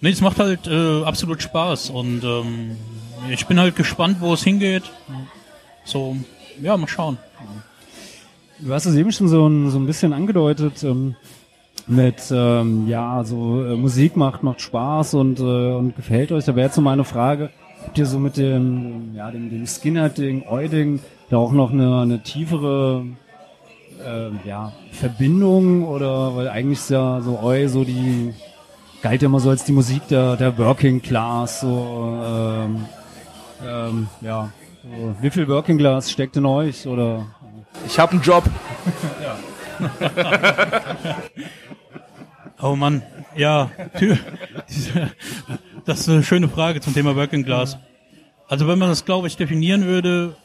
[0.00, 2.76] nee, es macht halt äh, absolut Spaß und ähm,
[3.30, 4.82] ich bin halt gespannt, wo es hingeht.
[5.84, 6.16] So,
[6.60, 7.18] ja, mal schauen.
[8.58, 11.16] Du hast es eben schon so ein, so ein bisschen angedeutet ähm,
[11.90, 16.44] mit, ähm, ja, so äh, Musik macht, macht Spaß und, äh, und gefällt euch.
[16.44, 17.50] Da wäre jetzt so meine Frage,
[17.84, 21.00] habt ihr so mit dem, ja, dem, dem Skinhead-Ding, Euding,
[21.30, 23.04] da auch noch eine, eine tiefere
[24.06, 28.34] äh, ja, Verbindung oder, weil eigentlich ist ja so Eu so die,
[29.02, 32.84] galt ja immer so als die Musik der, der Working Class, so, ähm,
[33.66, 34.50] ähm, ja,
[34.82, 37.26] so, wie viel Working Class steckt in euch oder
[37.86, 38.44] Ich habe einen Job.
[42.62, 43.02] Oh Mann,
[43.36, 43.70] ja,
[45.86, 47.78] das ist eine schöne Frage zum Thema Working Class.
[48.48, 50.36] Also wenn man das, glaube ich, definieren würde,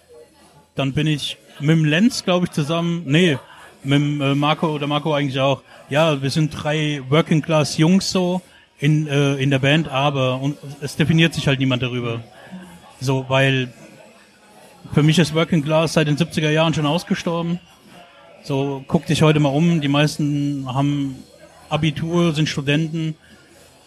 [0.76, 3.38] dann bin ich mit dem Lenz, glaube ich, zusammen, nee,
[3.84, 5.62] mit dem äh, Marco oder Marco eigentlich auch.
[5.90, 8.42] Ja, wir sind drei Working Class Jungs so
[8.80, 12.22] in, äh, in der Band, aber und es definiert sich halt niemand darüber.
[13.02, 13.74] So, weil
[14.94, 17.60] für mich ist Working Class seit den 70er Jahren schon ausgestorben.
[18.42, 21.16] So, guck dich heute mal um, die meisten haben
[21.70, 23.16] Abitur, sind Studenten.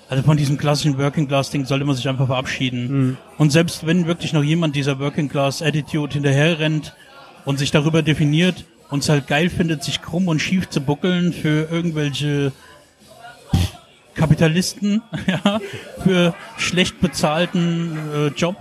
[0.08, 3.18] Also von diesem klassischen Working Class Ding sollte man sich einfach verabschieden.
[3.36, 6.94] Und selbst wenn wirklich noch jemand dieser Working Class Attitude hinterher rennt
[7.44, 11.32] und sich darüber definiert und es halt geil findet, sich krumm und schief zu buckeln
[11.34, 12.52] für irgendwelche
[14.14, 15.60] Kapitalisten, ja,
[16.02, 18.56] für schlecht bezahlten äh, Job,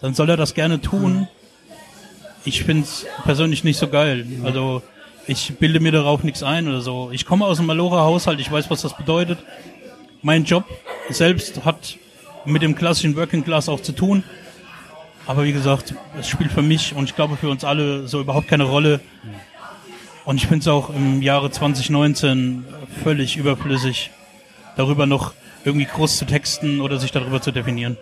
[0.00, 1.28] dann soll er das gerne tun.
[2.44, 4.26] Ich find's persönlich nicht so geil.
[4.44, 4.82] Also
[5.26, 7.10] ich bilde mir darauf nichts ein oder so.
[7.12, 9.38] Ich komme aus einem Malora-Haushalt, ich weiß, was das bedeutet.
[10.22, 10.64] Mein Job
[11.08, 11.98] selbst hat
[12.44, 14.22] mit dem klassischen Working Class auch zu tun.
[15.26, 18.46] Aber wie gesagt, es spielt für mich und ich glaube für uns alle so überhaupt
[18.46, 19.00] keine Rolle.
[20.24, 22.64] Und ich finde es auch im Jahre 2019
[23.02, 24.10] völlig überflüssig,
[24.76, 25.34] darüber noch
[25.64, 27.96] irgendwie groß zu texten oder sich darüber zu definieren.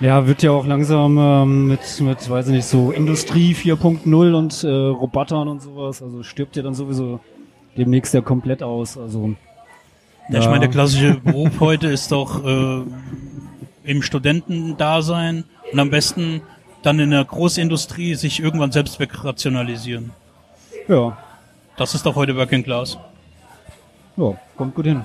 [0.00, 4.64] Ja, wird ja auch langsam ähm, mit, mit, weiß ich nicht, so Industrie 4.0 und
[4.64, 6.02] äh, Robotern und sowas.
[6.02, 7.20] Also stirbt ja dann sowieso
[7.76, 8.98] demnächst ja komplett aus.
[8.98, 9.34] Also
[10.28, 12.82] Ja, ich meine, der klassische Beruf heute ist doch äh,
[13.84, 16.42] im Studentendasein und am besten
[16.82, 20.10] dann in der Großindustrie sich irgendwann selbst wegrationalisieren.
[20.88, 21.16] ja,
[21.76, 22.98] Das ist doch heute Working Class.
[24.16, 25.02] ja, kommt gut hin.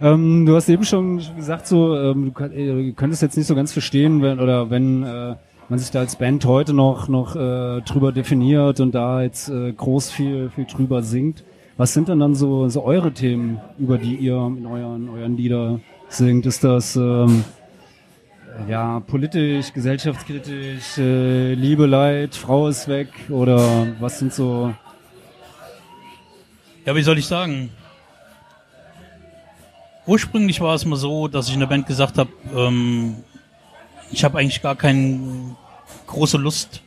[0.00, 3.72] Ähm, du hast eben schon gesagt, so ähm, äh, du könntest jetzt nicht so ganz
[3.72, 5.34] verstehen, wenn oder wenn äh,
[5.68, 9.72] man sich da als Band heute noch noch äh, drüber definiert und da jetzt äh,
[9.72, 11.42] groß viel viel drüber singt.
[11.76, 15.80] Was sind denn dann so, so eure Themen, über die ihr in euren, euren Lieder
[16.08, 16.46] singt?
[16.46, 17.44] Ist das ähm,
[18.68, 24.72] ja politisch, gesellschaftskritisch, äh, Liebe, Leid, Frau ist weg oder was sind so
[26.84, 27.70] Ja, wie soll ich sagen?
[30.08, 33.16] Ursprünglich war es mal so, dass ich in der Band gesagt habe, ähm,
[34.10, 35.54] ich habe eigentlich gar keine
[36.06, 36.82] große Lust,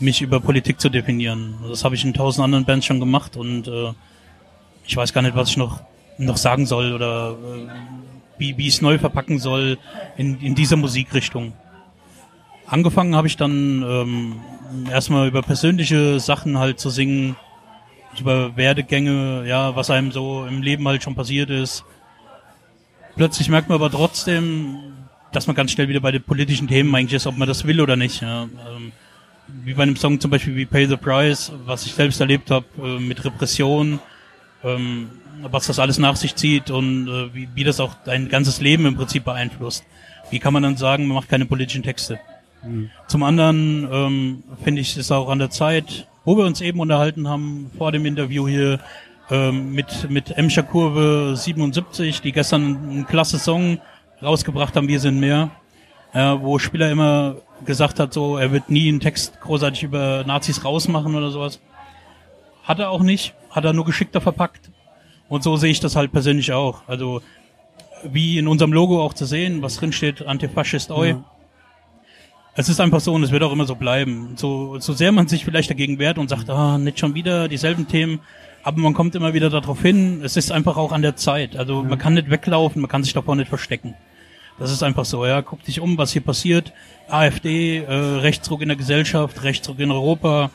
[0.00, 1.54] mich über Politik zu definieren.
[1.68, 3.92] Das habe ich in tausend anderen Bands schon gemacht und äh,
[4.84, 5.82] ich weiß gar nicht, was ich noch
[6.18, 7.68] noch sagen soll oder äh,
[8.38, 9.78] wie, wie ich es neu verpacken soll
[10.16, 11.52] in, in dieser Musikrichtung.
[12.66, 14.40] Angefangen habe ich dann ähm,
[14.90, 17.36] erstmal über persönliche Sachen halt zu singen,
[18.18, 21.84] über Werdegänge, ja, was einem so im Leben halt schon passiert ist.
[23.18, 24.78] Plötzlich merkt man aber trotzdem,
[25.32, 27.80] dass man ganz schnell wieder bei den politischen Themen eigentlich ist, ob man das will
[27.80, 28.22] oder nicht.
[28.22, 28.44] Ja.
[28.44, 28.92] Ähm,
[29.64, 32.64] wie bei einem Song zum Beispiel wie Pay the Price, was ich selbst erlebt habe,
[32.80, 33.98] äh, mit Repression,
[34.62, 35.10] ähm,
[35.42, 38.86] was das alles nach sich zieht und äh, wie, wie das auch dein ganzes Leben
[38.86, 39.84] im Prinzip beeinflusst.
[40.30, 42.20] Wie kann man dann sagen, man macht keine politischen Texte?
[43.08, 47.26] Zum anderen ähm, finde ich es auch an der Zeit, wo wir uns eben unterhalten
[47.26, 48.78] haben vor dem Interview hier
[49.30, 53.78] ähm, mit mit Emscher Kurve 77, die gestern einen klasse Song
[54.22, 55.50] rausgebracht haben, wir sind mehr,
[56.12, 60.64] äh, wo Spieler immer gesagt hat, so er wird nie einen Text großartig über Nazis
[60.64, 61.60] rausmachen oder sowas.
[62.64, 64.70] Hat er auch nicht, hat er nur geschickter verpackt.
[65.28, 66.82] Und so sehe ich das halt persönlich auch.
[66.86, 67.20] Also
[68.02, 71.10] wie in unserem Logo auch zu sehen, was drin steht, Antifaschist Oi.
[71.10, 71.24] Ja.
[72.54, 74.32] Es ist einfach so und es wird auch immer so bleiben.
[74.36, 77.86] So, so sehr man sich vielleicht dagegen wehrt und sagt, ah, nicht schon wieder dieselben
[77.86, 78.20] Themen,
[78.68, 81.56] aber man kommt immer wieder darauf hin, es ist einfach auch an der Zeit.
[81.56, 83.94] Also man kann nicht weglaufen, man kann sich davor nicht verstecken.
[84.58, 85.40] Das ist einfach so, ja.
[85.40, 86.74] Guck dich um, was hier passiert.
[87.08, 90.50] AfD, äh, Rechtsruck in der Gesellschaft, Rechtsruck in Europa,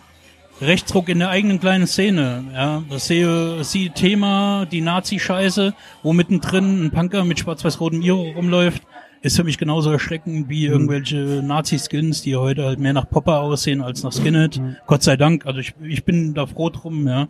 [0.62, 2.44] Rechtsruck in der eigenen kleinen Szene.
[2.54, 5.74] Ja, das sehe sie Thema, die Nazi-Scheiße,
[6.04, 8.84] wo mittendrin ein Punker mit schwarz-weiß-rotem Iro rumläuft,
[9.24, 13.82] ist für mich genauso erschreckend wie irgendwelche Nazi-Skins, die heute halt mehr nach Popper aussehen
[13.82, 14.62] als nach Skinhead.
[14.86, 15.48] Gott sei Dank.
[15.48, 17.28] Also ich, ich bin da froh drum, ja.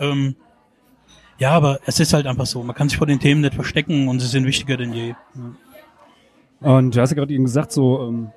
[0.00, 0.36] Ähm,
[1.38, 2.62] ja, aber es ist halt einfach so.
[2.62, 5.14] Man kann sich vor den Themen nicht verstecken und sie sind wichtiger denn je.
[6.60, 8.30] Und du hast ja gerade eben gesagt, so ähm,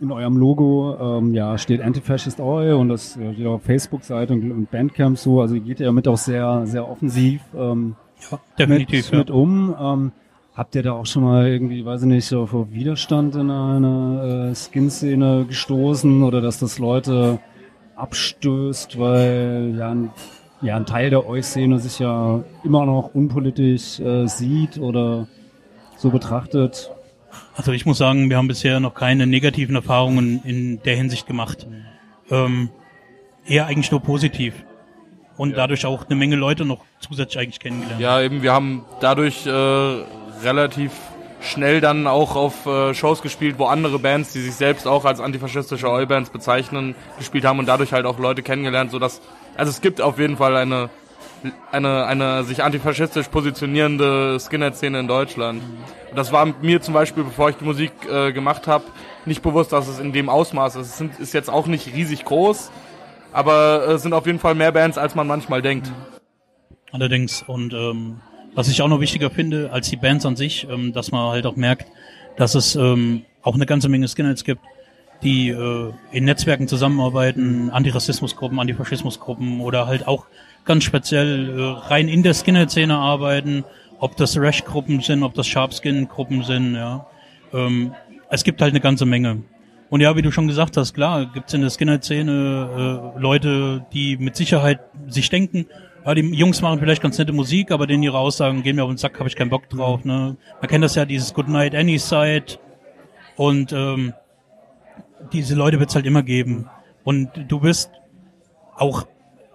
[0.00, 4.70] in eurem Logo ähm, ja steht Antifascist Oi und das steht auf Facebook-Seite und, und
[4.70, 7.96] Bandcamp so, also ihr geht ja mit auch sehr, sehr offensiv ähm,
[8.30, 9.10] Ja, definitiv.
[9.10, 9.74] mit, mit um.
[9.78, 10.12] Ähm,
[10.54, 14.54] habt ihr da auch schon mal irgendwie, weiß ich nicht, vor Widerstand in einer äh,
[14.54, 17.38] Skin-Szene gestoßen oder dass das Leute
[17.94, 20.10] abstößt, weil ja ein,
[20.62, 25.26] ja, ein Teil der Euch-Szene sich ja immer noch unpolitisch äh, sieht oder
[25.96, 26.90] so betrachtet?
[27.54, 31.66] Also ich muss sagen, wir haben bisher noch keine negativen Erfahrungen in der Hinsicht gemacht.
[32.30, 32.70] Ähm,
[33.46, 34.54] eher eigentlich nur positiv.
[35.36, 38.00] Und dadurch auch eine Menge Leute noch zusätzlich eigentlich kennengelernt.
[38.00, 40.92] Ja, eben, wir haben dadurch äh, relativ
[41.42, 45.20] schnell dann auch auf äh, Shows gespielt, wo andere Bands, die sich selbst auch als
[45.20, 49.20] antifaschistische Oi-Bands bezeichnen, gespielt haben und dadurch halt auch Leute kennengelernt, so dass
[49.56, 50.90] also es gibt auf jeden Fall eine
[51.70, 55.62] eine eine sich antifaschistisch positionierende Skinhead-Szene in Deutschland.
[56.10, 58.84] Und das war mir zum Beispiel, bevor ich die Musik äh, gemacht habe,
[59.26, 60.86] nicht bewusst, dass es in dem Ausmaß ist.
[60.88, 62.70] Es sind, ist jetzt auch nicht riesig groß,
[63.32, 65.92] aber äh, es sind auf jeden Fall mehr Bands, als man manchmal denkt.
[66.92, 67.44] Allerdings.
[67.46, 68.20] Und ähm,
[68.54, 71.46] was ich auch noch wichtiger finde als die Bands an sich, ähm, dass man halt
[71.46, 71.86] auch merkt,
[72.36, 74.62] dass es ähm, auch eine ganze Menge Skinheads gibt,
[75.22, 80.26] die äh, in Netzwerken zusammenarbeiten, Antirassismusgruppen, Antifaschismusgruppen oder halt auch
[80.64, 83.64] ganz speziell äh, rein in der Skinhead-Szene arbeiten,
[83.98, 87.06] ob das Rash-Gruppen sind, ob das Sharpskin-Gruppen sind, ja.
[87.52, 87.92] Ähm,
[88.28, 89.42] es gibt halt eine ganze Menge.
[89.88, 94.16] Und ja, wie du schon gesagt hast, klar, gibt's in der Skinhead-Szene äh, Leute, die
[94.16, 95.66] mit Sicherheit sich denken,
[96.04, 98.90] ja, die Jungs machen vielleicht ganz nette Musik, aber denen ihre Aussagen gehen mir auf
[98.90, 100.04] den Sack, habe ich keinen Bock drauf.
[100.04, 100.36] Ne?
[100.60, 102.58] Man kennt das ja, dieses Good Night Any Side.
[103.34, 104.12] Und ähm,
[105.32, 106.68] diese Leute wird's halt immer geben.
[107.04, 107.90] Und du bist
[108.76, 109.06] auch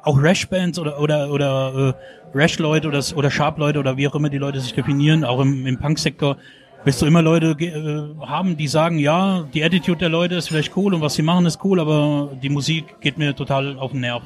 [0.03, 1.95] auch Rash-Bands oder oder oder
[2.33, 5.65] äh, Rash-Leute oder oder Sharp-Leute oder wie auch immer die Leute sich definieren, auch im,
[5.67, 6.37] im Punk-Sektor,
[6.83, 10.75] wirst du immer Leute äh, haben, die sagen, ja, die Attitude der Leute ist vielleicht
[10.75, 14.01] cool und was sie machen ist cool, aber die Musik geht mir total auf den
[14.01, 14.23] Nerv.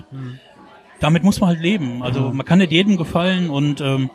[1.00, 2.04] Damit muss man halt leben.
[2.04, 4.10] Also man kann nicht jedem gefallen und ähm,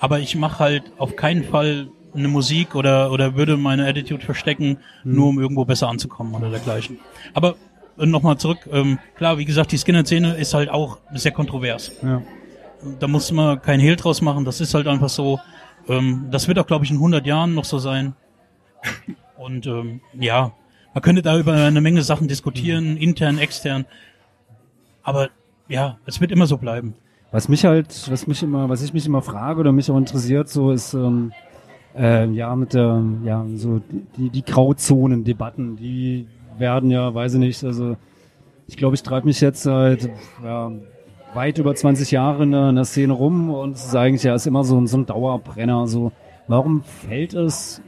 [0.00, 4.78] aber ich mache halt auf keinen Fall eine Musik oder oder würde meine Attitude verstecken,
[5.04, 6.98] nur um irgendwo besser anzukommen oder dergleichen.
[7.32, 7.56] Aber
[7.98, 11.92] äh, nochmal zurück, ähm, klar, wie gesagt, die Skinner-Szene ist halt auch sehr kontrovers.
[12.02, 12.22] Ja.
[13.00, 15.40] Da muss man kein Hehl draus machen, das ist halt einfach so.
[15.88, 18.14] Ähm, das wird auch, glaube ich, in 100 Jahren noch so sein.
[19.36, 20.52] Und ähm, ja,
[20.92, 23.84] man könnte da über eine Menge Sachen diskutieren, intern, extern.
[25.02, 25.30] Aber
[25.68, 26.94] ja, es wird immer so bleiben.
[27.30, 30.48] Was mich halt, was mich immer, was ich mich immer frage oder mich auch interessiert,
[30.48, 31.32] so ist ähm,
[31.96, 33.80] äh, ja mit der, ja so
[34.16, 36.26] die, die Grauzonen-Debatten, die
[36.58, 37.96] werden ja, weiß ich nicht, also
[38.66, 40.08] ich glaube, ich treibe mich jetzt seit
[40.42, 40.72] ja,
[41.34, 44.34] weit über 20 Jahren in der, in der Szene rum und es ist eigentlich ja
[44.34, 45.86] ist immer so, so ein Dauerbrenner.
[45.86, 46.12] So,
[46.48, 47.82] warum fällt es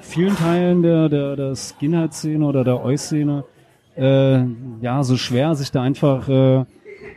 [0.00, 3.44] vielen Teilen der, der, der Skinhead-Szene oder der Oi-Szene
[3.96, 4.44] äh,
[4.80, 6.64] ja so schwer, sich da einfach äh,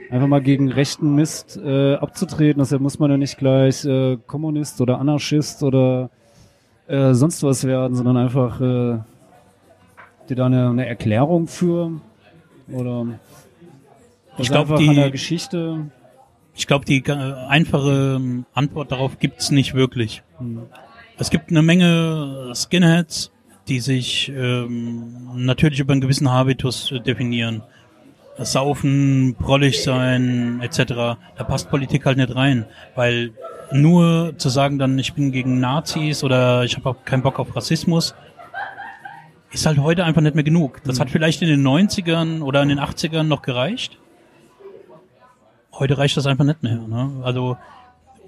[0.10, 2.62] einfach mal gegen rechten Mist äh, abzutreten.
[2.62, 6.10] Deshalb muss man ja nicht gleich äh, Kommunist oder Anarchist oder
[6.88, 9.00] äh, sonst was werden, sondern einfach äh,
[10.30, 11.91] dir da eine, eine Erklärung für
[12.72, 13.08] oder
[14.38, 15.91] Ich glaube, einfach an der die, Geschichte.
[16.56, 17.12] ich glaube, die äh,
[17.48, 20.24] einfache ähm, Antwort darauf gibt's nicht wirklich.
[20.38, 20.63] Hm.
[21.17, 23.32] Es gibt eine Menge Skinheads,
[23.67, 27.63] die sich ähm, natürlich über einen gewissen Habitus äh, definieren.
[28.38, 31.17] Das Saufen, prollig sein, etc.
[31.36, 33.32] Da passt Politik halt nicht rein, weil
[33.71, 37.56] nur zu sagen dann, ich bin gegen Nazis oder ich habe auch keinen Bock auf
[37.56, 38.15] Rassismus,
[39.52, 40.82] ist halt heute einfach nicht mehr genug.
[40.84, 43.97] Das hat vielleicht in den 90ern oder in den 80ern noch gereicht.
[45.73, 46.76] Heute reicht das einfach nicht mehr.
[46.76, 47.21] Ne?
[47.23, 47.58] Also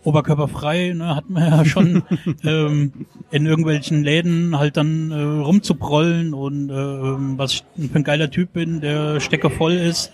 [0.03, 2.03] oberkörperfrei, ne, hat man ja schon
[2.43, 8.03] ähm, in irgendwelchen Läden halt dann äh, rumzuprollen und äh, ähm, was ich für ein
[8.03, 10.11] geiler Typ bin, der Stecker voll ist,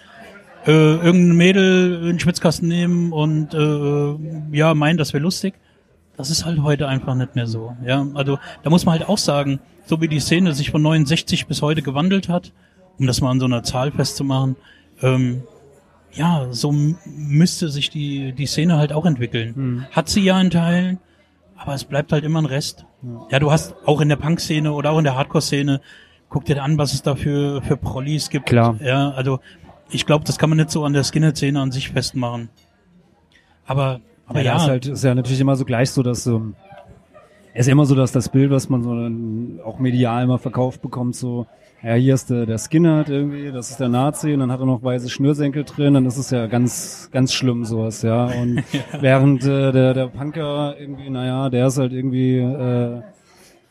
[0.65, 5.53] äh, irgendein Mädel in den Schwitzkasten nehmen und äh, ja, meinen, das wäre lustig.
[6.17, 7.75] Das ist halt heute einfach nicht mehr so.
[7.85, 11.45] Ja, also da muss man halt auch sagen, so wie die Szene sich von 69
[11.47, 12.53] bis heute gewandelt hat,
[12.97, 14.55] um das mal an so einer Zahl festzumachen,
[15.01, 15.43] ähm,
[16.15, 16.73] ja, so
[17.05, 19.85] müsste sich die, die Szene halt auch entwickeln.
[19.91, 20.99] Hat sie ja in Teilen,
[21.57, 22.85] aber es bleibt halt immer ein Rest.
[23.29, 25.81] Ja, du hast auch in der Punk-Szene oder auch in der Hardcore-Szene,
[26.29, 28.47] guck dir an, was es da für, für Prollis gibt.
[28.47, 28.77] Klar.
[28.81, 29.39] Ja, also
[29.89, 32.49] ich glaube, das kann man nicht so an der Skinhead-Szene an sich festmachen.
[33.67, 34.57] Aber, aber ja, ja, ja.
[34.57, 36.55] Ist, halt, ist ja natürlich immer so gleich so, dass ähm,
[37.57, 41.15] es ist immer so, dass das Bild, was man so auch medial immer verkauft bekommt,
[41.15, 41.47] so,
[41.81, 44.65] ja, hier ist der, der Skinhead irgendwie, das ist der Nazi und dann hat er
[44.65, 48.25] noch weiße Schnürsenkel drin, dann ist es ja ganz, ganz schlimm sowas, ja.
[48.25, 48.61] Und
[48.99, 53.01] während äh, der, der Punker irgendwie, naja, der ist halt irgendwie äh,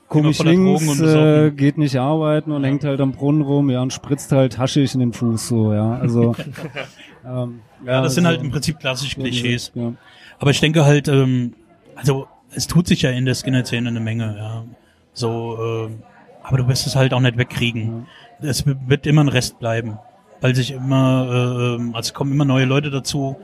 [0.09, 3.92] komisch links, und äh, geht nicht arbeiten und hängt halt am Brunnen rum, ja, und
[3.92, 5.99] spritzt halt Haschig in den Fuß, so, ja.
[5.99, 6.35] Also
[7.27, 9.73] ähm, ja, das sind halt im Prinzip klassische Klischees.
[9.75, 9.92] Ja.
[10.38, 11.53] Aber ich denke halt, ähm,
[11.97, 14.64] also es tut sich ja in der Skinhead-Szene eine Menge, ja.
[15.12, 16.03] So, ähm,
[16.43, 18.07] aber du wirst es halt auch nicht wegkriegen.
[18.40, 19.99] Es w- wird immer ein Rest bleiben,
[20.40, 23.37] weil sich immer, äh, ähm, also es kommen immer neue Leute dazu,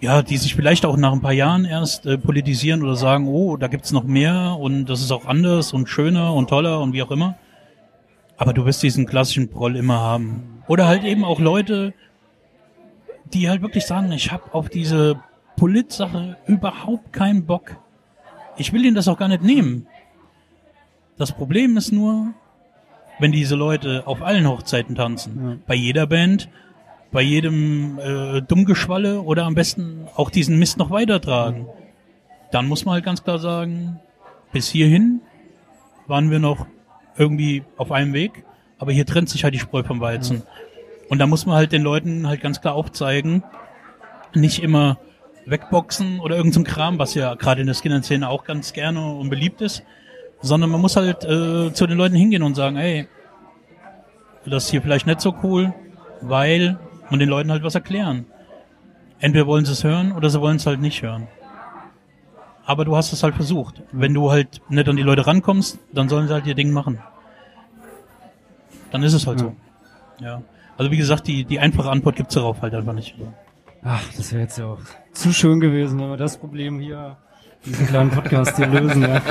[0.00, 3.56] ja, die sich vielleicht auch nach ein paar Jahren erst äh, politisieren oder sagen, oh,
[3.56, 7.02] da gibt's noch mehr und das ist auch anders und schöner und toller und wie
[7.02, 7.36] auch immer.
[8.36, 10.62] Aber du wirst diesen klassischen Proll immer haben.
[10.66, 11.92] Oder halt eben auch Leute,
[13.34, 15.20] die halt wirklich sagen, ich habe auf diese
[15.60, 17.76] Polit-Sache überhaupt keinen Bock.
[18.56, 19.86] Ich will ihnen das auch gar nicht nehmen.
[21.18, 22.32] Das Problem ist nur,
[23.18, 26.48] wenn diese Leute auf allen Hochzeiten tanzen, bei jeder Band,
[27.12, 31.66] bei jedem äh, Dummgeschwalle oder am besten auch diesen Mist noch weitertragen,
[32.52, 34.00] dann muss man halt ganz klar sagen,
[34.52, 35.20] bis hierhin
[36.06, 36.64] waren wir noch
[37.18, 38.46] irgendwie auf einem Weg,
[38.78, 40.42] aber hier trennt sich halt die Spreu vom Weizen.
[41.10, 43.42] Und da muss man halt den Leuten halt ganz klar aufzeigen,
[44.32, 44.96] nicht immer
[45.46, 49.30] wegboxen oder irgendein so Kram, was ja gerade in der Skinner-Szene auch ganz gerne und
[49.30, 49.82] beliebt ist,
[50.40, 53.08] sondern man muss halt äh, zu den Leuten hingehen und sagen, ey,
[54.46, 55.74] das ist hier vielleicht nicht so cool,
[56.20, 56.78] weil
[57.10, 58.26] und den Leuten halt was erklären.
[59.18, 61.28] Entweder wollen sie es hören oder sie wollen es halt nicht hören.
[62.64, 63.82] Aber du hast es halt versucht.
[63.92, 67.00] Wenn du halt nicht an die Leute rankommst, dann sollen sie halt ihr Ding machen.
[68.92, 69.56] Dann ist es halt so.
[70.20, 70.42] Ja.
[70.78, 73.14] Also wie gesagt, die, die einfache Antwort gibt's darauf halt einfach nicht.
[73.82, 74.78] Ach, das wäre jetzt ja auch
[75.12, 77.16] zu schön gewesen, wenn wir das Problem hier,
[77.64, 79.02] diesen kleinen Podcast hier lösen.
[79.02, 79.20] Ja.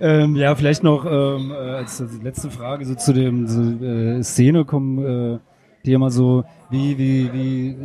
[0.00, 4.22] ähm, ja, vielleicht noch ähm, äh, als als letzte Frage so zu dem so, äh,
[4.22, 5.38] Szene kommen, äh,
[5.84, 7.76] die mal so, wie, wie, wie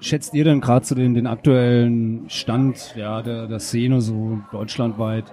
[0.00, 5.24] schätzt ihr denn gerade zu den, den aktuellen Stand ja, der, der Szene so deutschlandweit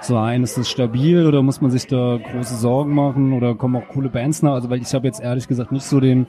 [0.00, 0.42] so ein?
[0.42, 4.08] Ist das stabil oder muss man sich da große Sorgen machen oder kommen auch coole
[4.08, 4.54] Bands nach?
[4.54, 6.26] Also weil ich habe jetzt ehrlich gesagt nicht so den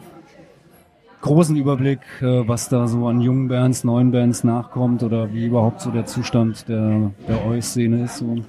[1.25, 5.81] großen Überblick, äh, was da so an jungen Bands, neuen Bands nachkommt oder wie überhaupt
[5.81, 8.17] so der Zustand der, der Eu-Szene ist.
[8.17, 8.45] So.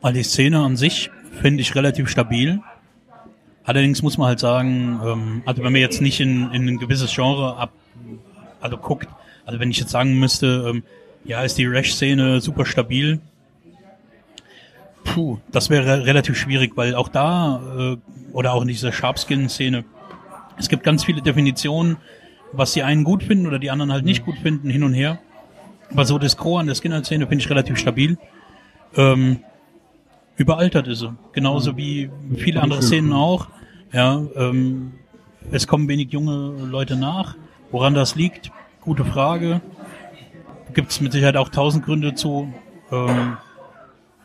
[0.00, 1.10] Weil die Szene an sich
[1.40, 2.60] finde ich relativ stabil.
[3.62, 7.14] Allerdings muss man halt sagen, ähm, also wenn man jetzt nicht in, in ein gewisses
[7.14, 7.70] Genre ab,
[8.60, 9.08] also guckt,
[9.44, 10.82] also wenn ich jetzt sagen müsste, ähm,
[11.24, 13.20] ja, ist die Rash-Szene super stabil,
[15.04, 17.96] puh, das wäre relativ schwierig, weil auch da, äh,
[18.32, 19.84] oder auch in dieser Sharpskin-Szene,
[20.58, 21.96] Es gibt ganz viele Definitionen,
[22.52, 25.18] was die einen gut finden oder die anderen halt nicht gut finden, hin und her.
[25.92, 28.18] Aber so das Gros an der Skinhead-Szene finde ich relativ stabil.
[28.96, 29.40] Ähm,
[30.36, 31.14] überaltert ist sie.
[31.32, 33.48] Genauso wie viele andere Szenen auch.
[33.92, 34.92] Ja, ähm,
[35.50, 37.36] es kommen wenig junge Leute nach.
[37.70, 38.50] Woran das liegt?
[38.80, 39.60] Gute Frage.
[40.74, 42.52] Gibt es mit Sicherheit auch tausend Gründe zu.
[42.90, 43.36] Ähm,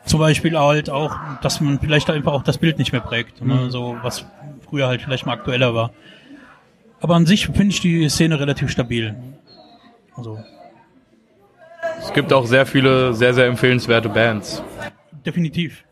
[0.04, 3.44] zum Beispiel halt auch, dass man vielleicht einfach auch das Bild nicht mehr prägt.
[3.44, 3.70] Ne?
[3.70, 4.24] So was
[4.68, 5.90] früher halt vielleicht mal aktueller war.
[7.02, 9.14] Aber an sich finde ich die Szene relativ stabil.
[10.16, 10.38] Also
[12.00, 14.62] Es gibt auch sehr viele sehr, sehr empfehlenswerte Bands.
[15.26, 15.84] definitiv.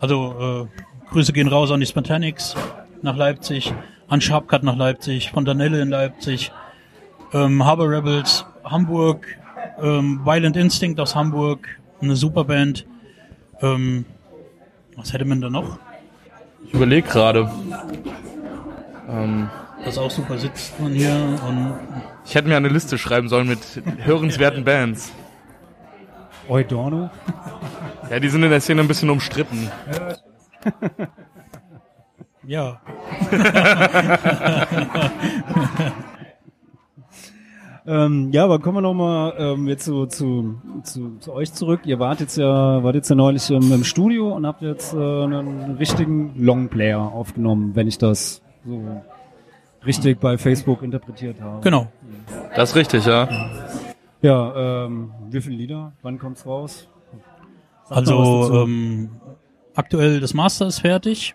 [0.00, 2.54] Also äh, Grüße gehen raus an die Spontanix
[3.02, 3.72] nach Leipzig,
[4.08, 6.52] an Sharpcut nach Leipzig, Fontanelle in Leipzig,
[7.32, 9.26] ähm, Harbor Rebels Hamburg,
[9.82, 11.66] ähm, Violent Instinct aus Hamburg,
[12.02, 12.86] eine super Band.
[13.62, 14.04] Ähm,
[14.94, 15.78] was hätte man da noch?
[16.66, 17.50] Ich überlege gerade.
[19.08, 19.48] Ähm,
[19.84, 21.14] Das auch super sitzt man hier
[21.46, 21.74] und
[22.24, 23.60] ich hätte mir eine Liste schreiben sollen mit
[23.98, 25.12] hörenswerten Bands.
[26.48, 27.10] Eudorno.
[28.10, 29.70] Ja, die sind in der Szene ein bisschen umstritten.
[32.46, 32.80] ja,
[37.88, 41.80] Ähm, ja, aber kommen wir nochmal ähm, jetzt so zu, zu, zu euch zurück.
[41.86, 44.98] Ihr wart jetzt ja, wart jetzt ja neulich im, im Studio und habt jetzt äh,
[44.98, 49.02] einen richtigen Longplayer aufgenommen, wenn ich das so
[49.84, 51.62] richtig bei Facebook interpretiert habe.
[51.62, 51.88] genau.
[52.54, 53.28] Das ist richtig, ja.
[54.20, 55.92] Ja, ähm, wie viele Lieder?
[56.02, 56.88] Wann kommt's raus?
[57.84, 59.10] Sag Also ähm,
[59.74, 61.34] aktuell das Master ist fertig.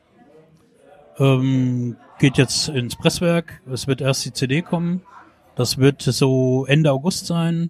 [1.18, 3.62] Ähm, geht jetzt ins Presswerk.
[3.72, 5.02] Es wird erst die CD kommen.
[5.56, 7.70] Das wird so Ende August sein.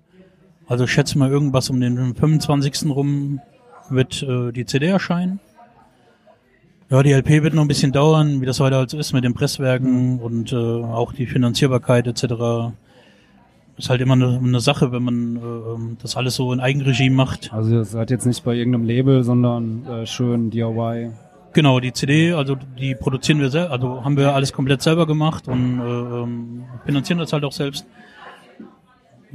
[0.67, 2.89] Also ich schätze mal irgendwas um den 25.
[2.89, 3.41] rum
[3.89, 5.39] wird äh, die CD erscheinen.
[6.89, 9.23] Ja, die LP wird noch ein bisschen dauern, wie das heute halt so ist mit
[9.23, 12.73] den Presswerken und äh, auch die Finanzierbarkeit etc.
[13.77, 17.09] Ist halt immer eine, eine Sache, wenn man äh, ähm, das alles so in Eigenregie
[17.09, 17.51] macht.
[17.53, 21.11] Also ihr seid jetzt nicht bei irgendeinem Label, sondern äh, schön DIY.
[21.53, 25.47] Genau, die CD, also die produzieren wir selber, also haben wir alles komplett selber gemacht
[25.47, 27.85] und äh, ähm, finanzieren das halt auch selbst.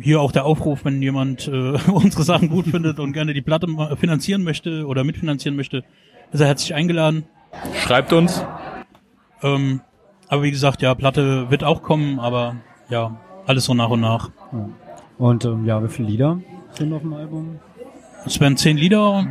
[0.00, 1.50] Hier auch der Aufruf, wenn jemand äh,
[1.90, 3.68] unsere Sachen gut findet und gerne die Platte
[3.98, 5.82] finanzieren möchte oder mitfinanzieren möchte,
[6.30, 7.24] ist er herzlich eingeladen.
[7.74, 8.44] Schreibt uns.
[9.42, 9.80] Ähm,
[10.28, 12.56] aber wie gesagt, ja, Platte wird auch kommen, aber
[12.88, 14.30] ja, alles so nach und nach.
[15.16, 16.40] Und ähm, ja, wie viele Lieder
[16.72, 17.60] sind auf dem Album?
[18.26, 19.26] Es werden zehn Lieder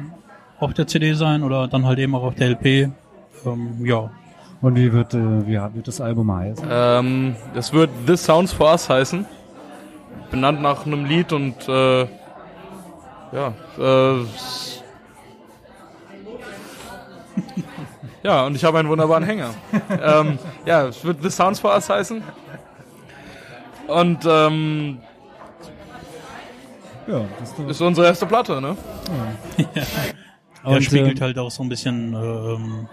[0.59, 2.91] auf der CD sein oder dann halt eben auch auf der LP.
[3.45, 4.09] Ähm, ja,
[4.61, 6.67] Und wie wird, äh, wie wird das Album heißen?
[6.69, 9.25] Ähm, das wird This Sounds for Us heißen.
[10.31, 12.01] Benannt nach einem Lied und äh,
[13.31, 14.25] ja, äh,
[18.23, 19.53] ja, und ich habe einen wunderbaren Hänger.
[19.89, 22.21] ähm, ja, es wird This Sounds for Us heißen.
[23.87, 24.97] Und ähm,
[27.07, 28.75] Ja, das ist ist unsere erste Platte, ne?
[30.63, 32.89] Er Und, spiegelt ähm, halt auch so ein bisschen, äh, ähm,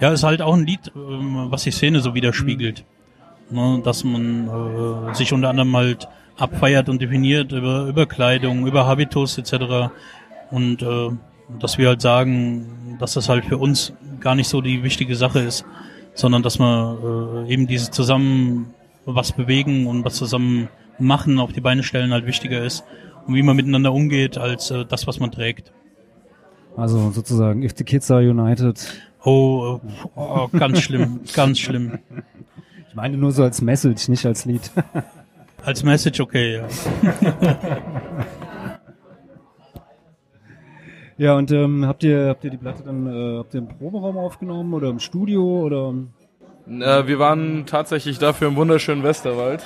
[0.00, 2.84] ja, ist halt auch ein Lied, ähm, was die Szene so widerspiegelt.
[3.50, 6.08] Ne, dass man äh, sich unter anderem halt
[6.38, 9.90] abfeiert und definiert über, über Kleidung, über Habitus etc.
[10.50, 11.10] Und äh,
[11.60, 15.40] dass wir halt sagen, dass das halt für uns gar nicht so die wichtige Sache
[15.40, 15.64] ist,
[16.14, 18.74] sondern dass wir äh, eben dieses zusammen
[19.04, 20.68] was bewegen und was zusammen
[20.98, 22.84] machen, auf die Beine stellen halt wichtiger ist
[23.26, 25.72] und wie man miteinander umgeht, als äh, das, was man trägt.
[26.76, 28.80] also sozusagen, if the kids are united.
[29.24, 31.98] Oh, äh, oh ganz schlimm, ganz schlimm.
[32.88, 34.70] Ich meine nur so als Message, nicht als Lied.
[35.64, 36.68] Als Message okay, ja.
[41.24, 44.16] ja, und ähm, habt ihr habt ihr die Platte dann äh, habt ihr im Proberaum
[44.18, 45.94] aufgenommen oder im Studio oder
[46.68, 49.62] Äh, wir waren tatsächlich dafür im wunderschönen Westerwald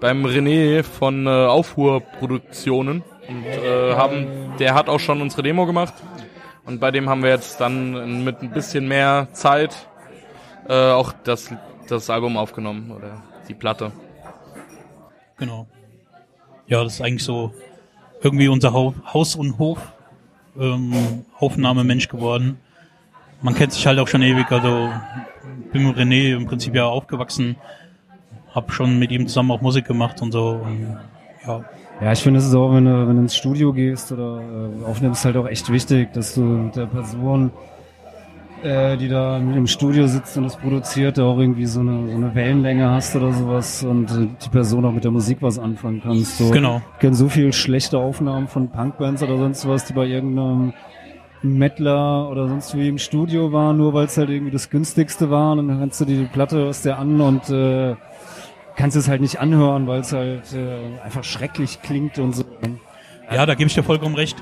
[0.00, 4.26] beim René von äh, Aufruhrproduktionen und äh, haben,
[4.58, 5.94] der hat auch schon unsere Demo gemacht
[6.66, 9.88] und bei dem haben wir jetzt dann mit ein bisschen mehr Zeit
[10.68, 11.50] äh, auch das,
[11.88, 13.92] das Album aufgenommen oder die Platte.
[15.38, 15.66] Genau.
[16.66, 17.52] Ja, das ist eigentlich so
[18.22, 19.92] irgendwie unser Hau- Haus- und Hof
[20.58, 22.58] ähm, Aufnahmemensch geworden.
[23.42, 24.90] Man kennt sich halt auch schon ewig, also
[25.72, 27.56] bin mit René im Prinzip ja aufgewachsen,
[28.54, 30.60] hab schon mit ihm zusammen auch Musik gemacht und so.
[30.64, 30.96] Und,
[31.46, 31.64] ja,
[32.00, 34.84] Ja, ich finde es ist auch, wenn du, wenn du ins Studio gehst oder äh,
[34.84, 37.50] aufnimmst, halt auch echt wichtig, dass du mit der Person,
[38.64, 42.16] äh, die da mit im Studio sitzt und das produziert, auch irgendwie so eine, so
[42.16, 46.00] eine Wellenlänge hast oder sowas und äh, die Person auch mit der Musik was anfangen
[46.02, 46.38] kannst.
[46.38, 46.80] So, Genau.
[46.94, 50.72] Ich kenne so viel schlechte Aufnahmen von Punkbands oder sonst was, die bei irgendeinem
[51.42, 55.52] Mettler oder sonst wie im Studio war, nur weil es halt irgendwie das günstigste war.
[55.52, 57.96] Und dann kannst du die Platte aus der an und äh,
[58.76, 62.44] kannst es halt nicht anhören, weil es halt äh, einfach schrecklich klingt und so.
[63.30, 64.36] Ja, da gebe ich dir vollkommen recht.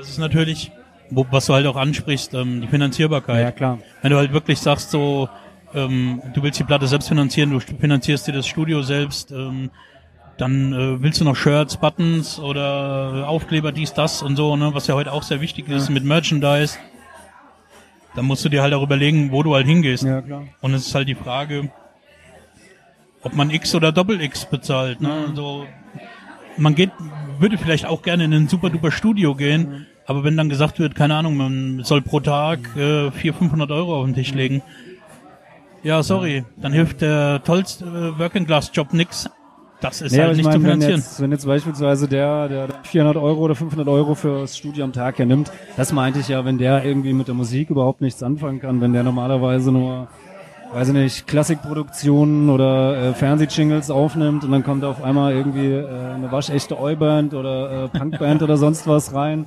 [0.00, 0.72] Es ist natürlich,
[1.10, 3.42] wo, was du halt auch ansprichst, ähm, die Finanzierbarkeit.
[3.42, 3.78] Ja, klar.
[4.02, 5.28] Wenn du halt wirklich sagst, so,
[5.74, 9.70] ähm, du willst die Platte selbst finanzieren, du finanzierst dir das Studio selbst, ähm,
[10.38, 14.86] dann äh, willst du noch Shirts, Buttons oder Aufkleber, dies, das und so, ne, was
[14.86, 16.78] ja heute auch sehr wichtig ist mit Merchandise.
[18.14, 20.04] Dann musst du dir halt auch überlegen, wo du halt hingehst.
[20.04, 20.44] Ja, klar.
[20.60, 21.70] Und es ist halt die Frage,
[23.22, 25.00] ob man X oder Doppel X bezahlt.
[25.00, 25.26] Ne?
[25.28, 25.66] Also,
[26.56, 26.90] man geht,
[27.38, 30.94] würde vielleicht auch gerne in ein super duper Studio gehen, aber wenn dann gesagt wird,
[30.94, 34.62] keine Ahnung, man soll pro Tag äh, 400, 500 Euro auf den Tisch legen,
[35.82, 39.28] ja, sorry, dann hilft der tollste äh, Working Class Job nix.
[39.80, 41.00] Das ist Ja, halt nicht zu meine, wenn finanzieren.
[41.00, 45.18] jetzt, wenn jetzt beispielsweise der, der 400 Euro oder 500 Euro fürs Studio am Tag
[45.18, 48.60] ja nimmt, das meinte ich ja, wenn der irgendwie mit der Musik überhaupt nichts anfangen
[48.60, 50.08] kann, wenn der normalerweise nur,
[50.72, 55.86] weiß ich nicht, Klassikproduktionen oder äh, Fernsehjingles aufnimmt und dann kommt auf einmal irgendwie äh,
[56.14, 59.46] eine waschechte Oi-Band oder äh, Punkband oder sonst was rein,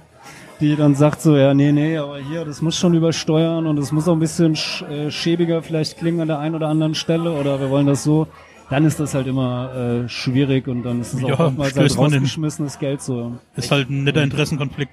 [0.60, 3.92] die dann sagt so, ja, nee, nee, aber hier, das muss schon übersteuern und es
[3.92, 7.32] muss auch ein bisschen sch äh, schäbiger vielleicht klingen an der einen oder anderen Stelle
[7.32, 8.28] oder wir wollen das so,
[8.70, 11.98] dann ist das halt immer äh, schwierig und dann ist es Ja, auch oftmals halt
[11.98, 13.34] rausgeschmissenes Geld so.
[13.56, 14.92] Ist halt ein netter Interessenkonflikt.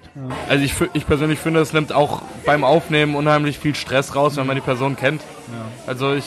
[0.49, 4.47] Also ich, ich persönlich finde, es nimmt auch beim Aufnehmen unheimlich viel Stress raus, wenn
[4.47, 5.21] man die Person kennt.
[5.87, 6.25] Also ich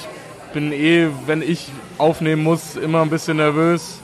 [0.53, 4.01] bin eh, wenn ich aufnehmen muss, immer ein bisschen nervös.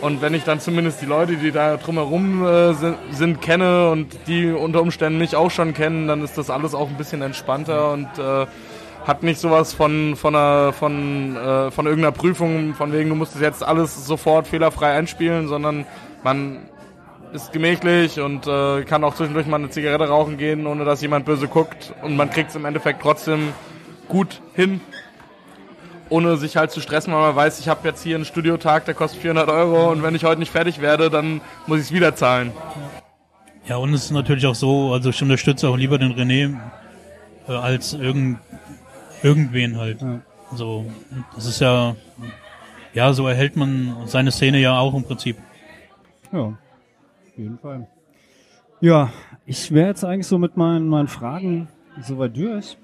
[0.00, 4.06] Und wenn ich dann zumindest die Leute, die da drumherum äh, sind, sind, kenne und
[4.28, 7.92] die unter Umständen mich auch schon kennen, dann ist das alles auch ein bisschen entspannter
[7.92, 8.46] und äh,
[9.06, 13.34] hat nicht sowas von von einer von äh, von irgendeiner Prüfung, von wegen du musst
[13.34, 15.84] es jetzt alles sofort fehlerfrei einspielen, sondern
[16.22, 16.68] man
[17.32, 21.24] ist gemächlich und äh, kann auch zwischendurch mal eine Zigarette rauchen gehen, ohne dass jemand
[21.24, 21.92] böse guckt.
[22.02, 23.52] Und man kriegt es im Endeffekt trotzdem
[24.08, 24.80] gut hin,
[26.10, 28.94] ohne sich halt zu stressen, weil man weiß, ich habe jetzt hier einen Studiotag, der
[28.94, 32.14] kostet 400 Euro und wenn ich heute nicht fertig werde, dann muss ich es wieder
[32.14, 32.52] zahlen.
[33.66, 36.58] Ja, und es ist natürlich auch so, also ich unterstütze auch lieber den René
[37.48, 38.38] äh, als irgend,
[39.22, 40.00] irgendwen halt.
[40.00, 40.20] Ja.
[40.54, 40.86] So,
[41.34, 41.94] das ist ja,
[42.94, 45.36] ja, so erhält man seine Szene ja auch im Prinzip.
[46.32, 46.56] Ja, auf
[47.36, 47.86] jeden Fall.
[48.80, 49.10] Ja,
[49.44, 51.68] ich wäre jetzt eigentlich so mit meinen, meinen Fragen
[52.00, 52.78] soweit durch.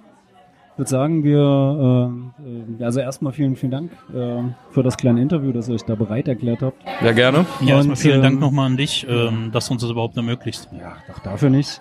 [0.74, 2.10] Ich würde sagen, wir,
[2.42, 5.84] äh, äh, also erstmal vielen, vielen Dank äh, für das kleine Interview, dass ihr euch
[5.84, 6.82] da bereit erklärt habt.
[7.00, 7.46] Ja, gerne.
[7.60, 10.68] Ja, erstmal vielen ähm, Dank nochmal an dich, ähm, dass du uns das überhaupt ermöglicht.
[10.76, 11.80] Ja, doch dafür nicht.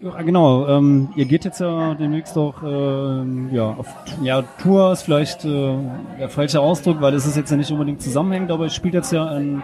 [0.00, 0.66] Ja, genau.
[0.68, 3.86] Ähm, ihr geht jetzt ja demnächst auch ähm, ja, auf
[4.22, 5.76] ja, Tour ist vielleicht äh,
[6.18, 9.12] der falsche Ausdruck, weil es ist jetzt ja nicht unbedingt zusammenhängend, aber es spielt jetzt
[9.12, 9.62] ja ein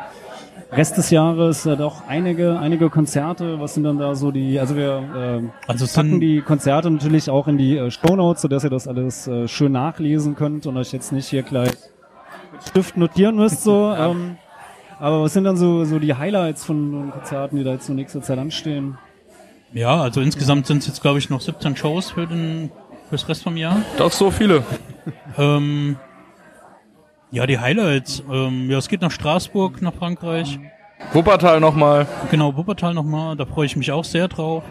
[0.71, 3.59] Rest des Jahres äh, doch einige einige Konzerte.
[3.59, 4.61] Was sind dann da so die?
[4.61, 8.65] Also wir äh, Also packen sind, die Konzerte natürlich auch in die äh, Shownotes, sodass
[8.65, 11.73] ihr das alles äh, schön nachlesen könnt und euch jetzt nicht hier gleich
[12.53, 13.63] mit Stift notieren müsst.
[13.63, 13.95] So.
[13.99, 14.37] Ähm,
[15.01, 17.95] aber was sind dann so, so die Highlights von den Konzerten, die da jetzt so
[17.95, 18.99] nächste Zeit anstehen?
[19.73, 22.71] ja, also insgesamt sind es jetzt glaube ich noch 17 Shows für den,
[23.09, 23.77] fürs Rest vom Jahr.
[23.97, 24.65] Doch so viele.
[25.37, 25.97] Ähm,
[27.31, 28.23] ja, die Highlights.
[28.31, 30.59] Ähm, ja, es geht nach Straßburg, nach Frankreich.
[31.13, 32.07] Wuppertal nochmal.
[32.31, 34.65] Genau, Wuppertal nochmal, da freue ich mich auch sehr drauf.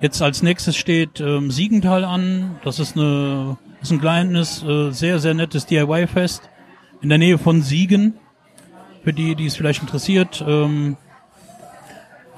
[0.00, 2.56] Jetzt als nächstes steht ähm, Siegenthal an.
[2.64, 6.48] Das ist, eine, ist ein kleines, äh, sehr, sehr nettes DIY-Fest
[7.02, 8.14] in der Nähe von Siegen.
[9.04, 10.42] Für die, die es vielleicht interessiert.
[10.46, 10.96] Ähm,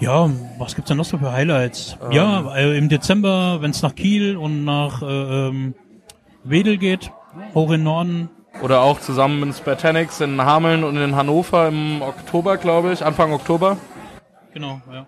[0.01, 0.29] ja,
[0.59, 1.97] was gibt's denn noch so für Highlights?
[2.11, 5.75] Ja, äh, im Dezember, wenn es nach Kiel und nach äh, ähm,
[6.43, 7.13] Wedel geht,
[7.55, 8.29] hoch in Norden,
[8.61, 13.33] Oder auch zusammen mit Spartanics in Hameln und in Hannover im Oktober, glaube ich, Anfang
[13.33, 13.77] Oktober.
[14.53, 15.07] Genau, ja.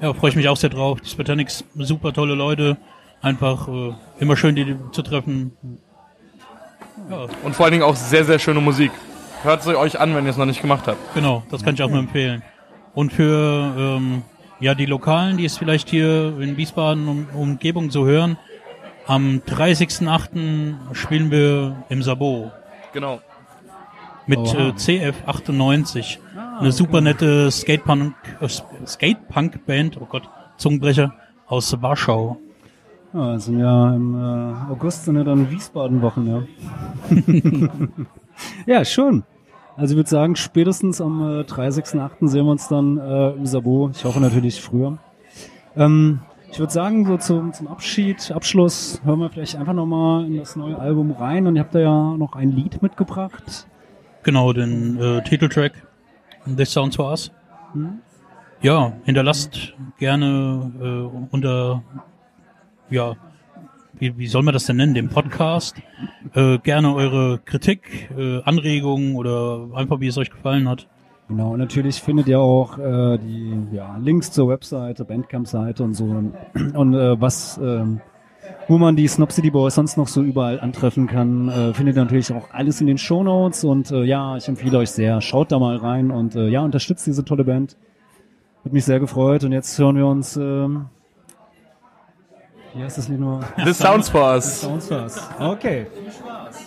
[0.00, 1.00] Ja, freue ich mich auch sehr drauf.
[1.00, 2.76] Die Spartanics, super tolle Leute.
[3.22, 5.52] Einfach äh, immer schön, die zu treffen.
[7.10, 8.92] Ja, Und vor allen Dingen auch sehr, sehr schöne Musik.
[9.42, 10.98] Hört sie euch an, wenn ihr es noch nicht gemacht habt.
[11.14, 12.42] genau, das kann ich auch nur empfehlen.
[12.94, 14.22] Und für ähm,
[14.60, 18.36] ja die Lokalen, die es vielleicht hier in Wiesbaden und Umgebung so hören,
[19.06, 20.94] am 30.08.
[20.94, 22.50] spielen wir im Sabo
[22.92, 23.20] Genau.
[24.26, 24.68] mit Oha.
[24.68, 26.18] äh, CF98.
[26.60, 28.48] Eine super nette Skatepunk, äh,
[28.86, 31.14] Skatepunk-Band, oh Gott, Zungenbrecher,
[31.46, 32.38] aus Warschau.
[33.12, 36.42] Ja, sind ja im äh, August sind ja dann Wiesbaden-Wochen, ja.
[38.78, 39.24] ja, schön.
[39.76, 42.28] Also ich würde sagen, spätestens am äh, 30.08.
[42.28, 43.90] sehen wir uns dann äh, im Sabo.
[43.92, 44.98] Ich hoffe natürlich früher.
[45.76, 46.20] Ähm,
[46.54, 50.54] ich würde sagen, so zum, zum Abschied, Abschluss, hören wir vielleicht einfach nochmal in das
[50.54, 51.48] neue Album rein.
[51.48, 53.66] Und ihr habt da ja noch ein Lied mitgebracht.
[54.22, 55.72] Genau, den äh, Titeltrack
[56.56, 57.32] This Sounds For Us.
[58.62, 61.82] Ja, hinterlasst gerne äh, unter,
[62.88, 63.16] ja,
[63.94, 65.82] wie, wie soll man das denn nennen, dem Podcast,
[66.34, 70.86] äh, gerne eure Kritik, äh, Anregungen oder einfach wie es euch gefallen hat.
[71.28, 76.04] Genau, und natürlich findet ihr auch äh, die ja, Links zur Webseite, Bandcamp-Seite und so.
[76.04, 78.00] Und, äh, was, ähm,
[78.68, 82.02] wo man die Snob City Boys sonst noch so überall antreffen kann, äh, findet ihr
[82.02, 83.64] natürlich auch alles in den Show Notes.
[83.64, 87.06] Und äh, ja, ich empfehle euch sehr, schaut da mal rein und äh, ja, unterstützt
[87.06, 87.78] diese tolle Band.
[88.64, 90.36] Hat mich sehr gefreut und jetzt hören wir uns.
[90.36, 90.86] Ähm,
[92.74, 93.40] wie heißt das Lied nur?
[93.64, 94.60] This sounds for us.
[94.60, 95.30] Sounds was.
[95.38, 95.86] Okay.
[96.54, 96.63] Voice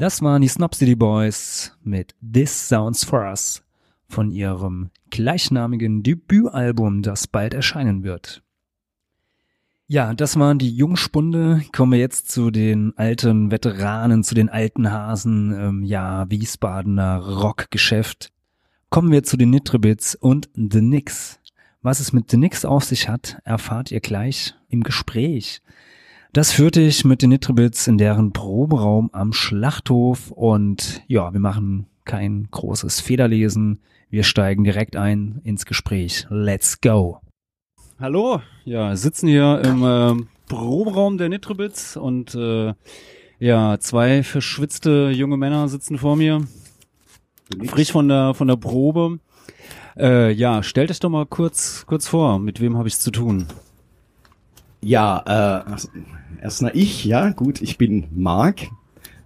[0.00, 3.62] Das waren die Snob City Boys mit This Sounds For Us
[4.08, 8.42] von ihrem gleichnamigen Debütalbum, das bald erscheinen wird.
[9.88, 11.60] Ja, das waren die Jungspunde.
[11.76, 18.32] Kommen wir jetzt zu den alten Veteranen, zu den alten Hasen, ähm, ja, Wiesbadener Rockgeschäft.
[18.88, 21.40] Kommen wir zu den Nitribits und The Nix.
[21.82, 25.60] Was es mit The Nix auf sich hat, erfahrt ihr gleich im Gespräch.
[26.32, 31.86] Das führte ich mit den Nitribits in deren Proberaum am Schlachthof und ja, wir machen
[32.04, 33.80] kein großes Federlesen.
[34.10, 36.28] Wir steigen direkt ein ins Gespräch.
[36.30, 37.18] Let's go.
[37.98, 42.74] Hallo, ja, sitzen hier im äh, Proberaum der Nitrobits und äh,
[43.40, 46.46] ja, zwei verschwitzte junge Männer sitzen vor mir,
[47.64, 49.18] frisch von der von der Probe.
[49.98, 53.48] Äh, ja, stellt euch doch mal kurz kurz vor, mit wem habe ich zu tun?
[54.80, 55.76] Ja, äh,
[56.42, 58.68] erstmal ich, ja, gut, ich bin Marc.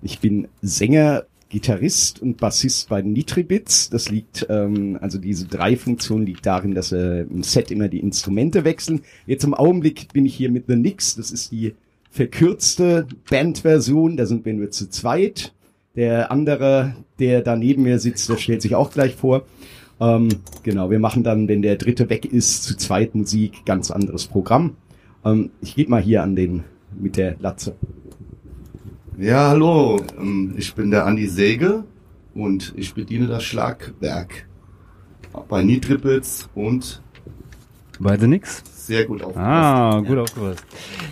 [0.03, 3.89] Ich bin Sänger, Gitarrist und Bassist bei Nitribits.
[3.89, 8.01] Das liegt, ähm, also diese drei Funktionen liegt darin, dass wir im Set immer die
[8.01, 9.03] Instrumente wechseln.
[9.27, 11.15] Jetzt im Augenblick bin ich hier mit The Nix.
[11.17, 11.75] Das ist die
[12.11, 14.17] verkürzte Bandversion.
[14.17, 15.53] Da sind wir nur zu zweit.
[15.97, 19.45] Der andere, der da neben mir sitzt, der stellt sich auch gleich vor.
[20.01, 20.29] Ähm,
[20.65, 24.77] genau, wir machen dann, wenn der dritte weg ist, zu zweit Musik, ganz anderes Programm.
[25.25, 26.65] Ähm, ich gebe mal hier an den
[26.99, 27.75] mit der Latze.
[29.19, 31.85] Ja, hallo, ähm, ich bin der Andi Säge
[32.35, 34.47] und ich bediene das Schlagwerk
[35.49, 37.01] bei Nitripels und
[38.01, 38.63] Bei The Nix?
[38.87, 39.47] sehr gut aufgepasst.
[39.47, 40.65] Ah, gut aufgepasst.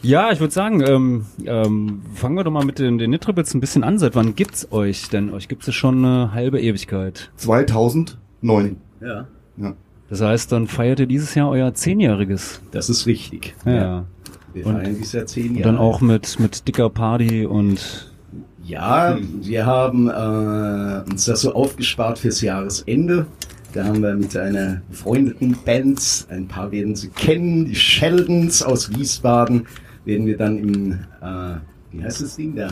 [0.02, 3.60] Ja, ich würde sagen, ähm, ähm, fangen wir doch mal mit den, den Nitribits ein
[3.60, 3.98] bisschen an.
[3.98, 5.32] Seit wann gibt's euch denn?
[5.32, 7.30] Euch gibt's ja schon eine halbe Ewigkeit.
[7.36, 8.76] 2009.
[9.00, 9.26] Ja.
[9.56, 9.74] Ja.
[10.10, 12.60] Das heißt, dann feiert ihr dieses Jahr euer Zehnjähriges.
[12.72, 13.54] Das ist richtig.
[13.64, 14.04] Ja.
[14.54, 15.70] Wir Und- feiern dieses Jahr zehn Und Jahre.
[15.72, 18.10] dann auch mit, mit dicker Party und
[18.64, 23.26] Ja, wir haben äh, uns das so aufgespart fürs Jahresende.
[23.72, 28.90] Da haben wir mit einer befreundeten Band, ein paar werden Sie kennen, die Sheldons aus
[28.94, 29.66] Wiesbaden,
[30.04, 30.92] werden wir dann im,
[31.22, 31.54] äh,
[31.90, 32.68] wie heißt das Ding da?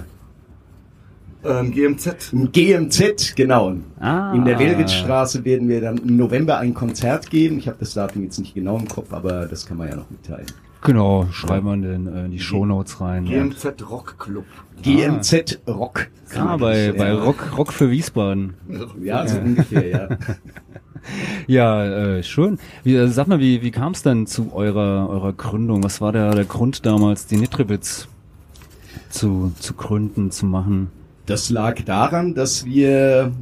[1.43, 2.33] Ähm, GMZ.
[2.35, 3.77] Im GMZ, genau.
[3.99, 4.35] Ah.
[4.35, 7.57] In der Welritzstraße werden wir dann im November ein Konzert geben.
[7.59, 10.11] Ich habe das Datum jetzt nicht genau im Kopf, aber das kann man ja noch
[10.11, 10.47] mitteilen.
[10.83, 13.25] Genau, schreiben wir in, den, äh, in die Shownotes rein.
[13.25, 14.45] GMZ Rock Club.
[14.83, 16.09] GMZ Rock.
[16.35, 17.19] Ah, bei, bei Ja.
[17.23, 18.55] Rock, Rock für Wiesbaden.
[19.03, 20.09] Ja, so ungefähr, ja.
[21.47, 22.59] Ja, äh, schön.
[22.85, 25.83] Wie, äh, sag mal, wie, wie kam es denn zu eurer, eurer Gründung?
[25.83, 28.07] Was war der, der Grund damals, die Nitribits
[29.09, 30.91] zu, zu gründen, zu machen?
[31.27, 33.33] Das lag daran, dass wir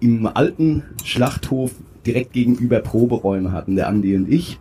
[0.00, 1.72] im alten Schlachthof
[2.06, 4.58] direkt gegenüber Proberäume hatten, der Andi und ich.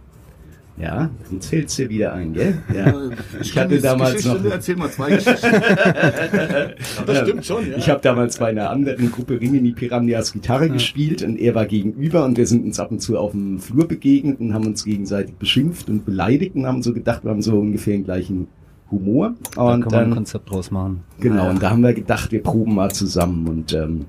[0.78, 2.58] Ja, jetzt fällt's dir wieder ein, gell?
[2.74, 2.94] Ja.
[3.42, 5.52] Ich hatte damals noch, Erzähl mal zwei Geschichten.
[7.06, 7.78] das stimmt schon, ja.
[7.78, 12.24] ich habe damals bei einer anderen Gruppe Rimini Piranhas Gitarre gespielt und er war gegenüber
[12.26, 15.36] und wir sind uns ab und zu auf dem Flur begegnet und haben uns gegenseitig
[15.36, 18.48] beschimpft und beleidigt und haben so gedacht, wir haben so ungefähr den gleichen
[18.92, 19.34] Humor.
[19.56, 21.04] Da Und kann man ein dann Konzept draus machen.
[21.20, 23.48] Genau, und da haben wir gedacht, wir proben mal zusammen.
[23.48, 24.06] Und ähm,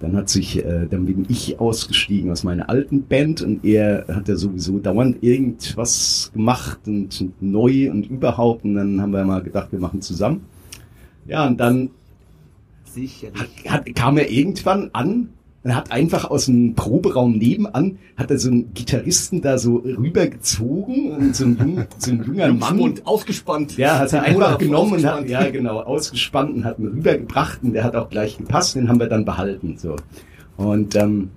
[0.00, 4.28] dann hat sich, äh, dann bin ich ausgestiegen aus meiner alten Band und er hat
[4.28, 8.64] ja sowieso dauernd irgendwas gemacht und neu und überhaupt.
[8.64, 10.44] Und dann haben wir mal gedacht, wir machen zusammen.
[11.26, 11.90] Ja, und dann
[12.84, 13.40] Sicherlich.
[13.66, 15.30] hat, kam er irgendwann an
[15.68, 21.10] und hat einfach aus dem Proberaum nebenan, hat er so einen Gitarristen da so rübergezogen
[21.10, 22.80] und so ein, jung, so ein junger Mann.
[22.80, 23.76] Und ausgespannt.
[23.76, 27.74] Ja, hat er einfach genommen und hat, ja genau, ausgespannt und hat ihn rübergebracht und
[27.74, 29.96] der hat auch gleich gepasst, den haben wir dann behalten, so.
[30.56, 31.28] Und, ähm,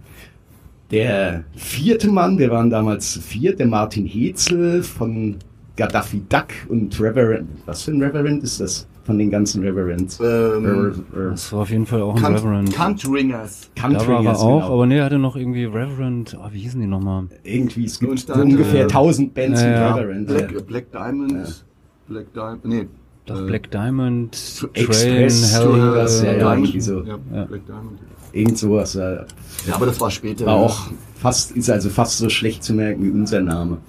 [0.91, 5.35] der vierte Mann, wir waren damals zu viert, der Martin Hetzel von
[5.75, 8.87] Gaddafi Duck und Reverend, was für ein Reverend ist das?
[9.11, 10.21] Von den ganzen Reverends.
[10.23, 12.73] Ähm, Das war auf jeden Fall auch ein Cunt, Reverend.
[12.73, 13.69] Cuntringers.
[13.75, 14.73] Da war er Countryers, auch, genau.
[14.73, 17.25] aber nee, er hatte noch irgendwie Reverend, oh, wie hießen die nochmal?
[17.43, 19.95] irgendwie, es gibt so dann, ungefähr äh, 1000 Bands ja, mit ja.
[19.95, 20.27] Reverend.
[20.27, 20.59] Black, ja.
[20.61, 21.65] Black Diamond.
[22.07, 22.65] Black Diamond.
[22.65, 22.87] Nee.
[23.25, 26.57] Doch, äh, Black Diamond, Train, Express, Hell, ja, ja, Diamond.
[26.59, 27.03] irgendwie so.
[27.03, 27.43] Ja, Ja.
[27.45, 27.99] Black Diamond.
[28.31, 28.93] Irgend sowas.
[28.93, 29.11] Ja.
[29.11, 29.25] Ja,
[29.73, 30.45] aber das war später.
[30.45, 33.79] War auch fast, ist also fast so schlecht zu merken wie unser Name.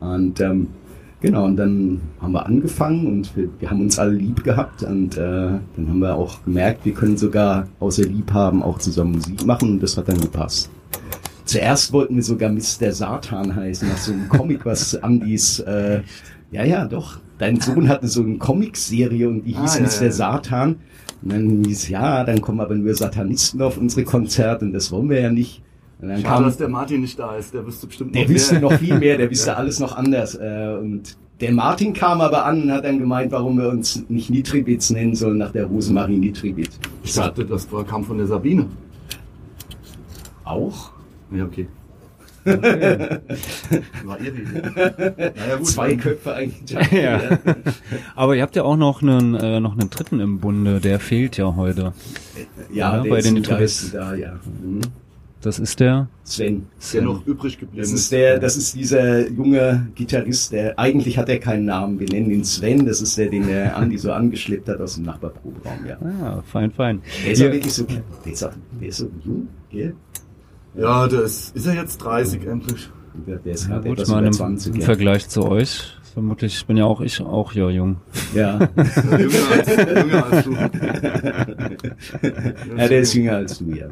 [0.00, 0.68] Und ähm,
[1.20, 5.16] genau, und dann haben wir angefangen und wir, wir haben uns alle lieb gehabt und
[5.16, 9.72] äh, dann haben wir auch gemerkt, wir können sogar außer Liebhaben auch zusammen Musik machen
[9.72, 10.70] und das hat dann gepasst.
[11.44, 12.92] Zuerst wollten wir sogar Mr.
[12.92, 16.02] Satan heißen, nach so einem Comic, was Andis, äh,
[16.52, 17.18] ja, ja, doch.
[17.38, 20.04] Dein Sohn hatte so eine Comicserie und die hieß Ah, ja, Mr.
[20.04, 20.12] ja.
[20.12, 20.76] Satan.
[21.22, 25.10] Und dann hieß, ja, dann kommen aber nur Satanisten auf unsere Konzerte und das wollen
[25.10, 25.62] wir ja nicht.
[26.02, 27.52] Und dann Schade, kam, dass der Martin nicht da ist.
[27.52, 28.62] Der wüsste bestimmt der noch wüsste mehr.
[28.62, 30.34] noch viel mehr, der wüsste alles noch anders.
[30.34, 34.30] Äh, und Der Martin kam aber an und hat dann gemeint, warum wir uns nicht
[34.30, 36.70] Nitribits nennen sollen nach der Rosemarie Nitribit.
[37.02, 38.66] Ich sagte, das kam von der Sabine.
[40.44, 40.90] Auch?
[41.32, 41.68] Ja, okay.
[42.44, 44.44] War Idee.
[44.54, 46.78] Naja, gut, Zwei dann- Köpfe eigentlich.
[46.92, 47.20] Ja.
[48.16, 51.36] Aber ihr habt ja auch noch einen, äh, noch einen dritten im Bunde, der fehlt
[51.36, 51.92] ja heute.
[52.72, 53.42] Ja, Ja, der bei ist den.
[53.42, 54.32] Geist Da, ja.
[54.62, 54.80] Mhm.
[55.42, 56.06] Das ist der.
[56.22, 56.66] Sven.
[56.78, 57.82] Ist der noch übrig geblieben?
[57.82, 62.08] Das ist der, das ist dieser junge Gitarrist, der, eigentlich hat er keinen Namen, wir
[62.08, 65.86] nennen ihn Sven, das ist der, den der Andi so angeschleppt hat aus dem Nachbarproberaum,
[65.86, 65.96] ja.
[66.22, 67.00] Ah, fein, fein.
[67.24, 69.94] Der ist ja wirklich so, der ist, auch, der ist so jung, gell?
[70.76, 72.90] Ja, der ist, ist er jetzt 30 endlich?
[73.26, 74.86] Der, der ist Ja, gerade gut, etwas mal über im, 20, im ja.
[74.86, 75.96] Vergleich zu euch.
[76.12, 77.96] Vermutlich bin ja auch ich auch ja jung.
[78.34, 78.58] Ja.
[79.18, 80.52] Jünger als, jünger als du.
[82.76, 83.86] ja, der ist jünger als du, ja.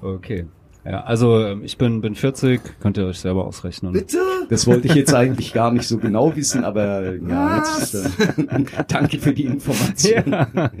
[0.00, 0.46] Okay.
[0.84, 3.92] Ja, also ähm, ich bin bin 40, könnt ihr euch selber ausrechnen.
[3.92, 4.18] Bitte?
[4.48, 9.18] Das wollte ich jetzt eigentlich gar nicht so genau wissen, aber ja, jetzt, äh, danke
[9.18, 10.24] für die Information.
[10.26, 10.72] Ja.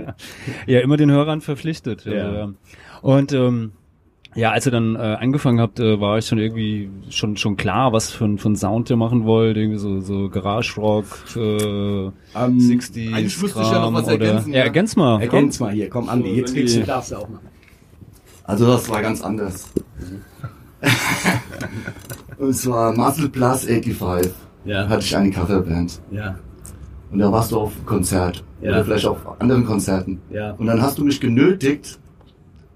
[0.66, 2.04] ja, immer den Hörern verpflichtet.
[2.04, 2.12] Ja.
[2.12, 2.56] Also, ähm,
[3.02, 3.72] und ähm,
[4.34, 7.92] ja, als ihr dann äh, angefangen habt, äh, war ich schon irgendwie schon schon klar,
[7.92, 11.40] was für ein, für ein Sound ihr machen wollt, irgendwie so so Garage Rock, äh,
[11.40, 14.64] Ähm, 60s eigentlich müsste ich ja noch was Kram oder ergänzen, ja, ja.
[14.64, 15.20] ergänz mal.
[15.20, 17.51] Ergänz mal hier, komm Andi, jetzt So, kriegst du, darfst du auch machen.
[18.44, 19.70] Also das war ganz anders.
[22.38, 24.32] Und es war Muscle Plus 85.
[24.64, 24.88] Ja.
[24.88, 26.00] Hatte ich eine Coverband.
[26.10, 26.36] Ja,
[27.10, 28.44] Und da warst du auf Konzert.
[28.60, 28.70] Ja.
[28.70, 30.20] Oder vielleicht auf anderen Konzerten.
[30.30, 31.98] ja, Und dann hast du mich genötigt,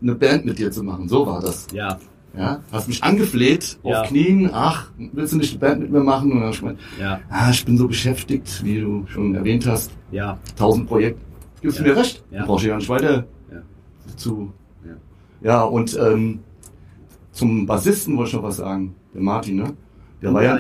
[0.02, 1.08] eine Band mit dir zu machen.
[1.08, 1.66] So war das.
[1.72, 1.98] ja,
[2.36, 4.02] Ja, hast mich angefleht, Ja.
[4.02, 6.32] auf Knien, ach, willst du nicht eine Band mit mir machen?
[6.32, 9.90] Und dann ich gemeint, ja, ah, ich bin so beschäftigt, wie du schon erwähnt hast,
[10.12, 11.20] ja, tausend Projekte.
[11.62, 11.84] Gibst Ja.
[11.84, 12.22] du mir recht?
[12.30, 12.40] Ja.
[12.40, 13.62] Du brauchst ja nicht weiter Ja.
[14.16, 14.52] zu.
[15.47, 15.62] Ja.
[15.62, 16.40] Und ähm,
[17.32, 19.72] zum Bassisten wollte ich noch was sagen, der Martin, ne?
[20.22, 20.59] Der war ja,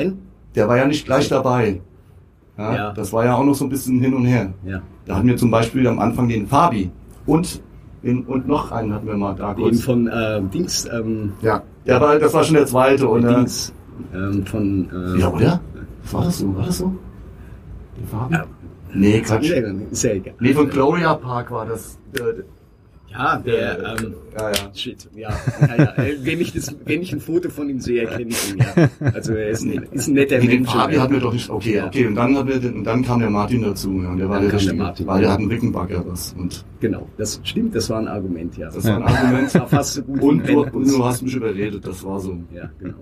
[0.54, 1.80] der war ja nicht gleich dabei.
[2.58, 2.92] Ja, Ja.
[2.92, 4.52] Das war ja auch noch so ein bisschen hin und her.
[4.64, 4.80] Ja.
[5.06, 6.90] Da hatten wir zum Beispiel am Anfang den Fabi
[7.26, 7.60] und
[8.02, 9.82] den, und noch einen hatten wir mal da Den kurz.
[9.82, 13.34] von äh, Dings, ähm, Ja, der war, das war schon der zweite, oder?
[13.38, 13.72] Dings,
[14.14, 15.60] ähm, von, äh, Ja, oder?
[16.12, 16.54] War das so?
[16.56, 16.92] War das so?
[17.98, 18.34] Der Fabi?
[18.34, 18.44] Ja.
[18.94, 19.50] Nee, Quatsch.
[19.90, 20.34] Ist ja egal.
[20.40, 21.98] Nee, von Gloria Park war das.
[22.16, 22.44] Der,
[23.10, 24.74] Ja, der, ähm, ja, ja.
[24.74, 25.30] Shit, ja.
[25.60, 25.92] ja, ja.
[25.96, 28.88] Äh, Wenn, ich das, wenn ich ein Foto von ihm sehe, erkenne ich ihn, ja.
[29.14, 30.72] Also er ist ein, ist ein netter Nee, den Mensch.
[30.72, 31.00] Fabi ja.
[31.02, 31.48] hatten wir doch nicht.
[31.48, 31.86] Okay, Ja.
[31.86, 32.06] okay.
[32.06, 34.02] Und dann, hatten wir den, und dann kam der Martin dazu.
[34.02, 34.74] Ja, und der war Dann der kam der.
[34.76, 36.34] Martin, weil der hat einen Rickenbacker was.
[36.38, 38.70] Und Genau, das stimmt, das war ein Argument, ja.
[38.70, 39.46] das war ein Argument.
[39.46, 42.36] Das war fast so gut Und du, und du hast mich überredet, das war so.
[42.54, 42.98] Ja, genau.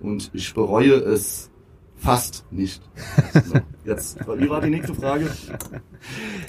[0.00, 1.50] Und ich bereue es
[1.96, 2.82] fast nicht.
[3.46, 5.26] So, jetzt, wie war die nächste Frage?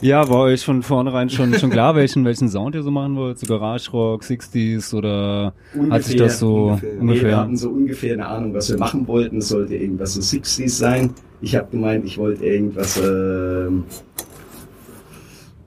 [0.01, 3.37] Ja, war euch von vornherein schon schon klar, welchen welchen Sound ihr so machen wollt?
[3.39, 5.53] So Garage Rock, 60s oder
[5.89, 6.89] hat sich das so ungefähr.
[6.89, 7.37] Nee, wir ungefähr?
[7.37, 9.37] hatten so ungefähr eine Ahnung, was wir machen wollten.
[9.37, 11.13] Es sollte irgendwas so 60s sein.
[11.41, 13.83] Ich habe gemeint, ich wollte irgendwas, ähm,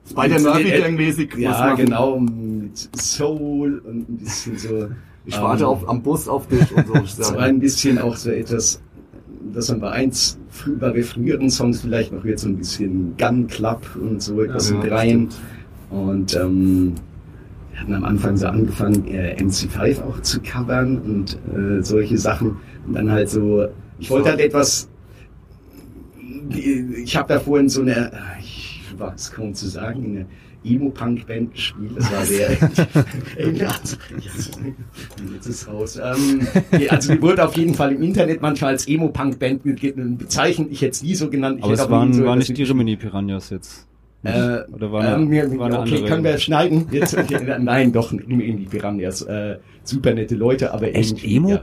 [0.09, 1.33] Spider Murphy Gang-mäßig.
[1.33, 1.85] was ja, machen.
[1.85, 4.89] genau, mit Soul und ein bisschen so.
[5.25, 6.95] Ich warte ähm, auf, am Bus auf dich und so.
[6.95, 8.81] Ich Es sag, war ein bisschen auch so etwas,
[9.53, 10.37] dass man bei eins
[10.79, 14.77] bei früheren Songs vielleicht noch jetzt so ein bisschen Gun Club und so etwas Ja,
[14.77, 15.29] mit rein.
[15.89, 16.93] Und ähm,
[17.71, 22.57] wir hatten am Anfang so angefangen, äh, MC5 auch zu covern und äh, solche Sachen.
[22.85, 23.67] Und dann halt so,
[23.99, 24.89] ich wollte halt etwas,
[26.49, 30.25] ich habe da vorhin so eine, ich war es kaum zu sagen, eine
[30.63, 31.91] Emo-Punk-Band gespielt.
[31.97, 32.57] Das war der.
[35.33, 35.97] Jetzt ist raus.
[36.03, 36.47] Ähm,
[36.89, 40.69] also die wurde auf jeden Fall im Internet manchmal als Emo-Punk-Band be- bezeichnet.
[40.71, 41.57] Ich hätte es nie so genannt.
[41.59, 43.87] Ich Aber es waren, so waren nicht die Rimini Piranhas jetzt.
[44.23, 46.05] äh, Oder war eine, ähm, wir- war eine okay, andere?
[46.09, 46.87] können wir schneiden?
[46.91, 47.17] Jetzt,
[47.59, 49.21] nein, doch, in die Piranhas.
[49.23, 51.61] Äh, super nette Leute, aber Echt irgendwie, ja.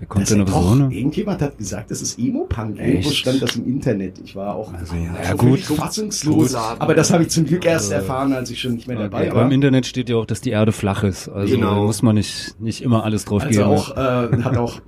[0.00, 0.92] Wer kommt Das denn auf so eine?
[0.94, 2.78] irgendjemand hat gesagt, das ist Emo-Punk.
[2.78, 4.18] Irgendwo stand das im Internet.
[4.24, 5.60] Ich war auch Also, so ja, gut.
[5.60, 6.54] fassungslos.
[6.54, 9.20] Aber das habe ich zum Glück erst Also, erfahren, als ich schon nicht mehr dabei
[9.20, 9.46] Okay, aber war.
[9.46, 11.28] im Internet steht ja auch, dass die Erde flach ist.
[11.28, 11.84] Also Genau.
[11.84, 13.70] muss man nicht, nicht immer alles drauf Also geben.
[13.70, 14.80] auch, äh, hat auch,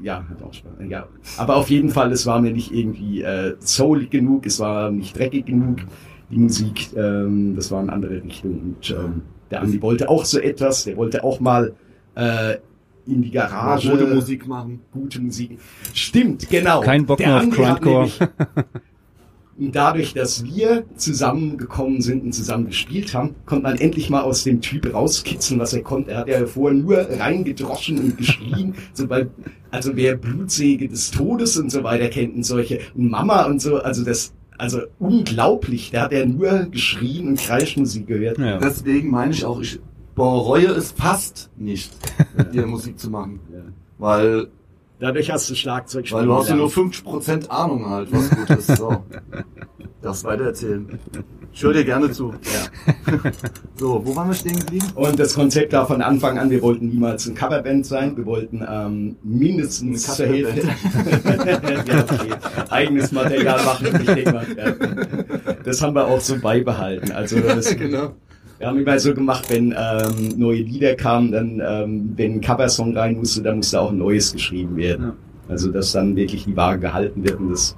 [0.00, 0.72] ja, hat auch Spaß.
[0.88, 1.06] Ja.
[1.38, 5.18] Aber auf jeden Fall, es war mir nicht irgendwie äh, soulig genug, es war nicht
[5.18, 5.78] dreckig genug,
[6.30, 8.60] die Musik, ähm, das war eine andere Richtung.
[8.78, 11.72] Und ähm, der Andi wollte auch so etwas, der wollte auch mal
[12.14, 12.54] äh,
[13.06, 13.90] in die Garage.
[13.90, 14.80] gute Musik machen.
[14.92, 15.58] Gute Musik.
[15.92, 16.80] Stimmt, genau.
[16.80, 18.10] Kein Bock mehr auf Grindcore.
[19.70, 24.60] dadurch, dass wir zusammengekommen sind und zusammen gespielt haben, konnte man endlich mal aus dem
[24.60, 26.12] Typ rauskitzeln, was er konnte.
[26.12, 29.26] Er hat ja vorher nur reingedroschen und geschrien, so bei,
[29.70, 33.78] also wer Blutsäge des Todes und so weiter kennt und solche und Mama und so,
[33.78, 35.90] also das, also unglaublich.
[35.90, 38.38] Der hat ja nur geschrien und Kreischmusik gehört.
[38.38, 38.58] ja.
[38.58, 39.80] Deswegen meine ich auch, ich
[40.14, 41.92] bereue es fast nicht,
[42.36, 43.40] mit dir Musik zu machen.
[43.52, 43.60] Ja.
[43.98, 44.48] Weil
[45.02, 46.94] Dadurch hast du Schlagzeug Weil du hast ja nur gelernt.
[46.94, 48.76] 50% Ahnung halt, was gut ist.
[48.76, 49.02] So.
[50.00, 50.96] Das weitererzählen.
[51.52, 52.32] Ich höre dir gerne zu.
[52.32, 53.22] Ja.
[53.76, 54.86] So, wo waren wir stehen geblieben?
[54.94, 58.16] Und das Konzept war von Anfang an, wir wollten niemals ein Coverband sein.
[58.16, 62.30] Wir wollten ähm, mindestens zur Hälfte ja, okay.
[62.70, 63.88] eigenes Material machen.
[64.00, 64.72] Ich denke mal, ja.
[65.64, 67.10] Das haben wir auch so beibehalten.
[67.10, 68.12] Also das, Genau.
[68.62, 72.96] Wir haben immer so gemacht, wenn ähm, neue Lieder kamen, dann ähm, wenn ein Coversong
[72.96, 75.14] rein musste, dann musste auch ein neues geschrieben werden.
[75.48, 77.76] Also dass dann wirklich die Waage gehalten wird und das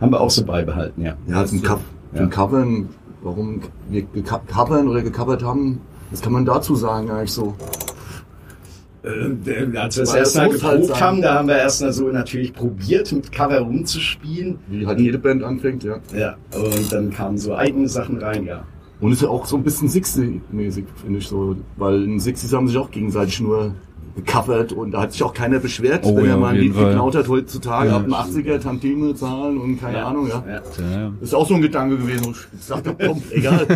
[0.00, 1.14] haben wir auch so beibehalten, ja.
[1.28, 1.74] Ja, zum, Co
[2.14, 2.20] Ja.
[2.20, 2.88] zum Covern,
[3.22, 3.60] warum
[3.90, 5.78] wir geco- covern oder gecovert haben,
[6.10, 7.54] was kann man dazu sagen eigentlich so?
[9.02, 9.08] Äh,
[9.76, 11.00] Als wir das Weil erste das Mal muss halt geprobt sein.
[11.06, 14.58] haben, da haben wir erstmal so natürlich probiert, mit Cover rumzuspielen.
[14.68, 15.98] Wie halt jede Band anfängt, ja.
[16.16, 18.64] Ja, und dann kamen so eigene Sachen rein, ja.
[19.00, 21.56] Und ist ja auch so ein bisschen Sixty-mäßig, finde ich so.
[21.76, 23.74] Weil in Sixties haben sich auch gegenseitig nur
[24.16, 26.74] gecovert und da hat sich auch keiner beschwert, Oh wenn ja, er mal ein Lied
[26.74, 30.42] geklaut hat heutzutage, Ja, ab dem 80er Tantime zahlen und keine Ahnung, ja.
[30.46, 30.54] ja.
[30.54, 31.12] Ja, ja.
[31.20, 32.34] Ist auch so ein Gedanke gewesen.
[32.58, 33.66] Ich sag doch, komm, egal.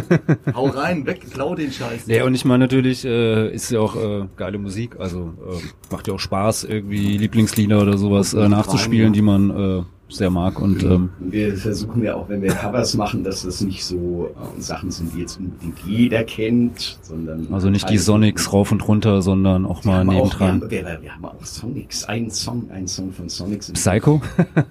[0.55, 2.07] Hau rein, weg, klau den Scheiß.
[2.07, 6.09] Ja, und ich meine natürlich, äh, ist ja auch äh, geile Musik, also äh, macht
[6.09, 10.83] ja auch Spaß, irgendwie Lieblingslieder oder sowas äh, nachzuspielen, die man äh, sehr mag und
[10.83, 14.61] ähm, Und wir versuchen ja auch, wenn wir Covers machen, dass das nicht so äh,
[14.61, 19.23] Sachen sind, die jetzt unbedingt jeder kennt, sondern also nicht die Sonics rauf und runter,
[19.23, 22.89] sondern auch mal haben auch, wir, haben, wir, wir haben auch Sonics, einen Song, einen
[22.89, 23.73] Song von Sonics.
[23.73, 24.21] Psycho?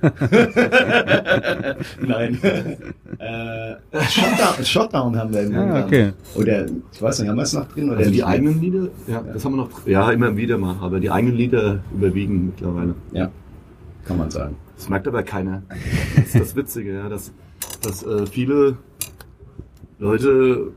[2.06, 2.40] Nein.
[3.20, 3.76] äh,
[4.10, 6.14] Shutdown, Shutdown haben wir im Ah, okay.
[6.36, 7.90] Oder, ich weiß nicht, haben wir es noch drin?
[7.90, 11.00] Oder Also die eigenen Lieder, ja, das haben wir noch, ja, immer wieder mal, aber
[11.00, 12.96] die eigenen Lieder überwiegen mittlerweile.
[13.12, 13.30] Ja,
[14.06, 14.56] kann man sagen.
[14.76, 15.64] Das merkt aber keiner.
[16.16, 17.32] Das ist das Witzige, ja, dass,
[17.82, 18.78] dass äh, viele
[20.00, 20.72] Leute,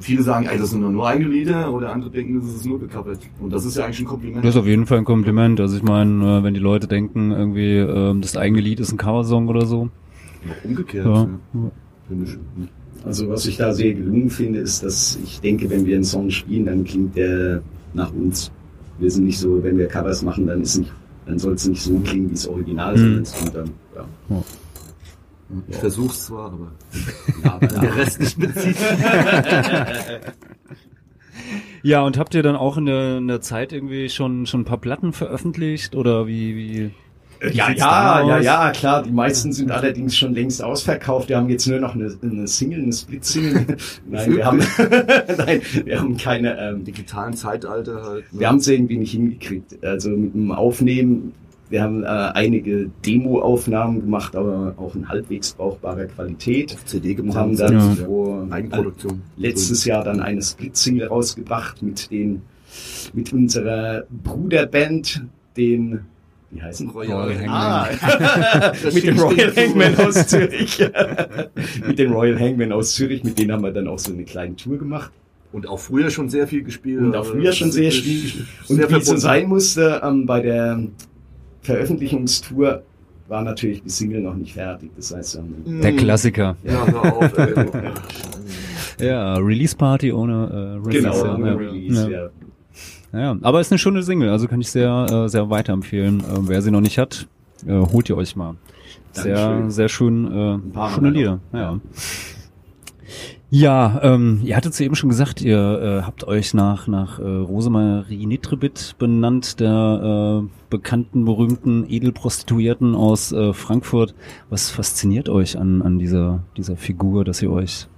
[0.00, 2.80] viele sagen, ey, das sind doch nur eigene Lieder, oder andere denken, das ist nur
[2.80, 3.18] gecovert.
[3.40, 4.44] Und das ist ja eigentlich ein Kompliment.
[4.44, 5.60] Das ist auf jeden Fall ein Kompliment.
[5.60, 8.98] Also ich meine, äh, wenn die Leute denken, irgendwie ähm, das eigene Lied ist ein
[8.98, 9.90] Coversong oder so.
[10.48, 11.28] Auch umgekehrt, Ja.
[11.54, 11.70] ja.
[12.24, 12.38] ich.
[13.04, 16.30] Also was ich da sehr gelungen finde, ist, dass ich denke, wenn wir einen Song
[16.30, 17.62] spielen, dann klingt der
[17.94, 18.50] nach uns.
[18.98, 20.92] Wir sind nicht so, wenn wir Covers machen, dann ist nicht,
[21.30, 22.98] dann soll es nicht so klingen wie das Original, Mhm.
[22.98, 24.42] sondern es klingt dann, ja.
[25.68, 26.72] Ich versuch's zwar, aber
[27.42, 28.76] ja aber der Rest nicht bezieht.
[31.82, 34.64] Ja, und habt ihr dann auch in der, in der Zeit irgendwie schon schon ein
[34.66, 36.90] paar Platten veröffentlicht oder wie wie?
[37.40, 39.02] Wie Ja, ja, ja, ja, klar.
[39.02, 41.28] Die meisten sind allerdings schon längst ausverkauft.
[41.28, 43.66] Wir haben jetzt nur noch eine, eine Single, eine Split-Single.
[44.08, 44.58] Nein, wir haben,
[45.38, 48.32] nein, wir haben keine, ähm, digitalen Zeitalter halt.
[48.32, 48.40] ne?
[48.40, 49.82] wir haben es irgendwie nicht hingekriegt.
[49.84, 51.32] Also mit dem Aufnehmen,
[51.70, 56.74] wir haben äh, einige Demo-Aufnahmen gemacht, aber auch in halbwegs brauchbarer Qualität.
[56.74, 57.60] auf CD Und haben gebrannt.
[57.76, 58.04] dann Ja.
[58.06, 59.22] vor Eigenproduktion.
[59.36, 62.42] letztes Jahr dann eine Split-Single rausgebracht mit den,
[63.12, 65.22] mit unserer Bruderband,
[65.56, 66.00] den,
[66.52, 66.92] wie heißen die?
[66.94, 67.48] Royal Hangman.
[67.50, 69.52] Ah, mit dem Royal.
[69.54, 70.78] Hangman aus Zürich.
[71.86, 74.56] mit dem Royal Hangman aus Zürich, mit denen haben wir dann auch so eine kleine
[74.56, 75.12] Tour gemacht.
[75.52, 77.00] Und auch früher schon sehr viel gespielt.
[77.00, 78.30] Und auch Also früher schon sehr viel.
[78.30, 79.20] sehr Und wie es so verbunden.
[79.20, 80.80] sein musste, ähm, bei der
[81.62, 82.82] Veröffentlichungstour
[83.28, 84.90] war natürlich die Single noch nicht fertig.
[84.96, 86.56] Das heißt, ähm, Der Klassiker.
[86.64, 87.54] Ja, hör auf, ey.
[89.06, 91.02] Ja, Release Party ohne äh, Release.
[91.02, 91.54] genau, ja, ohne ja.
[91.54, 92.18] Release, ja.
[92.24, 92.30] ja.
[93.12, 96.20] Ja, aber ist eine schöne Single, also kann ich sehr, äh, sehr weiterempfehlen.
[96.20, 97.26] Äh, wer sie noch nicht hat,
[97.66, 98.54] äh, holt ihr euch mal.
[99.12, 99.70] Sehr, Dankeschön.
[99.70, 101.40] sehr schön, äh, paar schöne Lieder.
[101.52, 101.80] Ja.
[103.52, 107.24] Ja, ähm, ihr hattet es eben schon gesagt, ihr äh, habt euch nach nach äh,
[107.24, 114.14] Rosemarie Nitrebit benannt, der äh, bekannten, berühmten Edelprostituierten aus äh, Frankfurt.
[114.50, 117.88] Was fasziniert euch an an dieser dieser Figur, dass ihr euch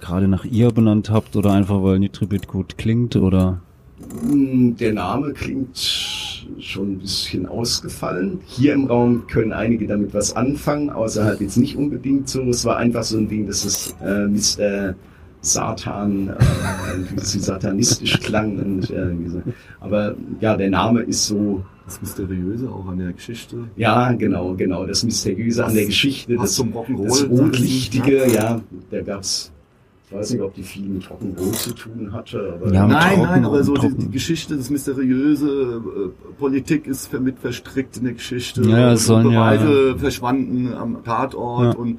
[0.00, 3.60] gerade nach ihr benannt habt oder einfach weil Nitribit gut klingt oder
[4.00, 5.76] Der Name klingt
[6.60, 8.40] schon ein bisschen ausgefallen.
[8.46, 12.42] Hier im Raum können einige damit was anfangen, außerhalb jetzt nicht unbedingt so.
[12.42, 14.94] Es war einfach so ein Ding, dass es äh, Mr.
[15.40, 16.32] Satan äh,
[16.94, 18.58] ein bisschen satanistisch klang.
[18.58, 19.10] Und, äh.
[19.80, 23.56] Aber ja, der Name ist so, Das Mysteriöse auch an der Geschichte.
[23.76, 27.04] ja, genau, genau, das Mysteriöse an der Geschichte, Was das, zum Rock'n'Roll.
[27.08, 29.52] das Rotlichtige, ja, da gab's,
[30.10, 33.44] ich weiß nicht, ob die viel mit Rock'n'Roll zu tun hatte, aber Ja, Nein, nein,
[33.44, 38.62] aber so die, die Geschichte, das Mysteriöse, äh, Politik ist mit verstrickt in der Geschichte.
[38.62, 41.80] Ja, es und sollen ja- Beweise verschwanden am Tatort Ja.
[41.80, 41.98] und,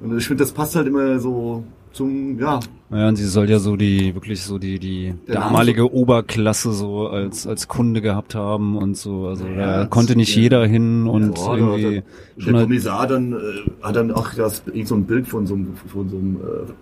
[0.00, 2.60] und ich finde, das passt halt immer so zum, ja,
[2.92, 7.48] Ja, und sie soll ja so die, wirklich so die, die damalige Oberklasse so als,
[7.48, 9.26] als Kunde gehabt haben und so.
[9.26, 10.42] Also Ja, da konnte nicht ja.
[10.42, 12.02] jeder hin und Ja, irgendwie
[12.38, 13.36] schon der halt, Kommissar dann äh,
[13.82, 16.72] hat dann auch das, irgend so ein Bild von so einem, von so einem äh,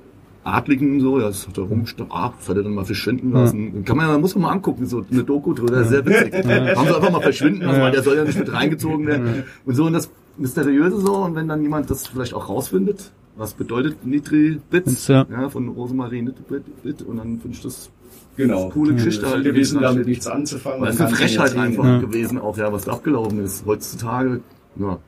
[0.48, 3.72] Adligen so, ja, das hat er rumgestanden, ah, das hat er dann mal verschwinden lassen.
[3.74, 6.32] Dann kann man ja, muss man mal angucken, so eine Doku drüber, sehr witzig.
[6.34, 9.44] Haben sie einfach mal verschwinden lassen, weil der soll ja nicht mit reingezogen werden.
[9.64, 13.54] Und so, und das Mysteriöse so, und wenn dann jemand das vielleicht auch rausfindet, was
[13.54, 15.26] bedeutet Nitri-Bits, Ja.
[15.30, 15.48] ja.
[15.48, 17.90] von Rosemarie Nitri-Bit, und dann finde ich das
[18.36, 18.68] Genau.
[18.70, 19.92] coole Geschichte halt Wir wissen gewesen.
[19.94, 20.80] damit nichts anzufangen.
[20.80, 21.98] Weil es Man ist eine Frechheit einfach Ja.
[21.98, 23.64] gewesen, auch ja, was da abgelaufen ist.
[23.66, 24.40] Heutzutage,
[24.76, 24.98] ja,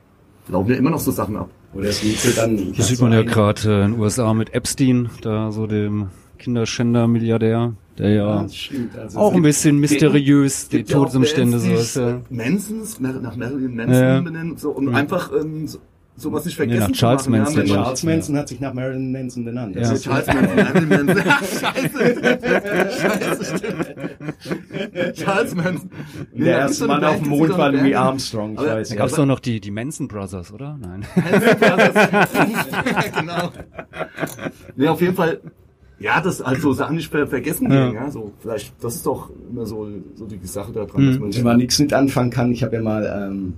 [0.49, 1.49] laufen ja immer noch so Sachen ab.
[1.73, 2.73] Oder geht so dann.
[2.75, 7.73] Das sieht man ja gerade äh, in den USA mit Epstein, da so dem Kinderschänder-Milliardär,
[7.97, 8.97] der ja das stimmt.
[8.97, 11.95] Also auch ein bisschen mysteriös die ja Todesumstände so ist.
[11.95, 12.21] Ja.
[12.29, 14.21] Mansons, nach Marilyn Manson Ja, ja.
[14.21, 14.97] benennen, so, um Ja.
[14.97, 15.79] einfach ähm, so,
[16.15, 17.43] sowas nicht Nee, vergessen nach Charles zu machen.
[17.43, 19.75] Manson, ja, Charles Manson hat sich nach Marilyn Manson benannt.
[19.75, 19.93] Das Ja.
[19.95, 21.17] ist Charles Manson, Marilyn Manson.
[21.61, 22.39] Scheiße.
[23.01, 25.15] Scheiße, stimmt.
[25.15, 25.89] Charles Manson.
[26.33, 27.95] Nee, der erste Mann auf dem Mond war Louis.
[27.95, 28.89] Armstrong, ich Aber- weiß.
[28.89, 28.99] Da ja.
[28.99, 30.77] gab es doch noch die, die Manson Brothers, oder?
[30.79, 31.03] Nein.
[33.19, 33.51] genau.
[34.75, 35.39] Nee, auf jeden Fall,
[35.99, 37.85] ja, das halt so Sachen nicht ver vergessen Ja.
[37.87, 41.19] gehen, ja, so, vielleicht, das ist doch immer so, so die Sache da dran, dass
[41.19, 43.53] man Wenn man nichts mit anfangen kann, ich habe ja mal ähm,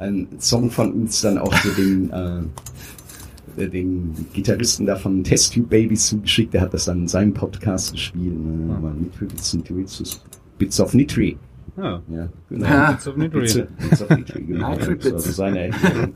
[0.00, 2.10] einen Song von uns dann auch zu den,
[3.56, 7.34] äh, den Gitarristen da von Test Tube Babies zugeschickt, der hat das dann in seinem
[7.34, 8.34] Podcast gespielt.
[8.34, 8.74] Ne?
[8.74, 10.22] Aber Nitri Bits and Bits,
[10.58, 11.36] Bits of Nitri.
[11.76, 12.02] Ja.
[12.10, 12.66] Ja, genau.
[12.66, 12.92] Ja.
[12.92, 13.40] Bits of Nitri.
[13.40, 14.70] Bits, Bits of Nitri, genau.
[14.70, 15.24] Nitri Das war Bits.
[15.24, 16.12] so seine Erklärung.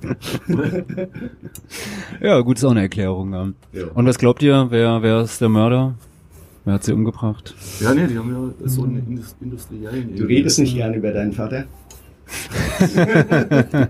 [2.21, 3.55] ja, gut, ist auch eine Erklärung.
[3.73, 3.85] Ja.
[3.95, 5.95] Und was glaubt ihr, wer, wer ist der Mörder?
[6.65, 7.55] Wer hat sie umgebracht?
[7.81, 10.17] Ja, nee, die haben ja so einen Indus industriellen.
[10.17, 11.65] Du redest nicht gern über deinen Vater?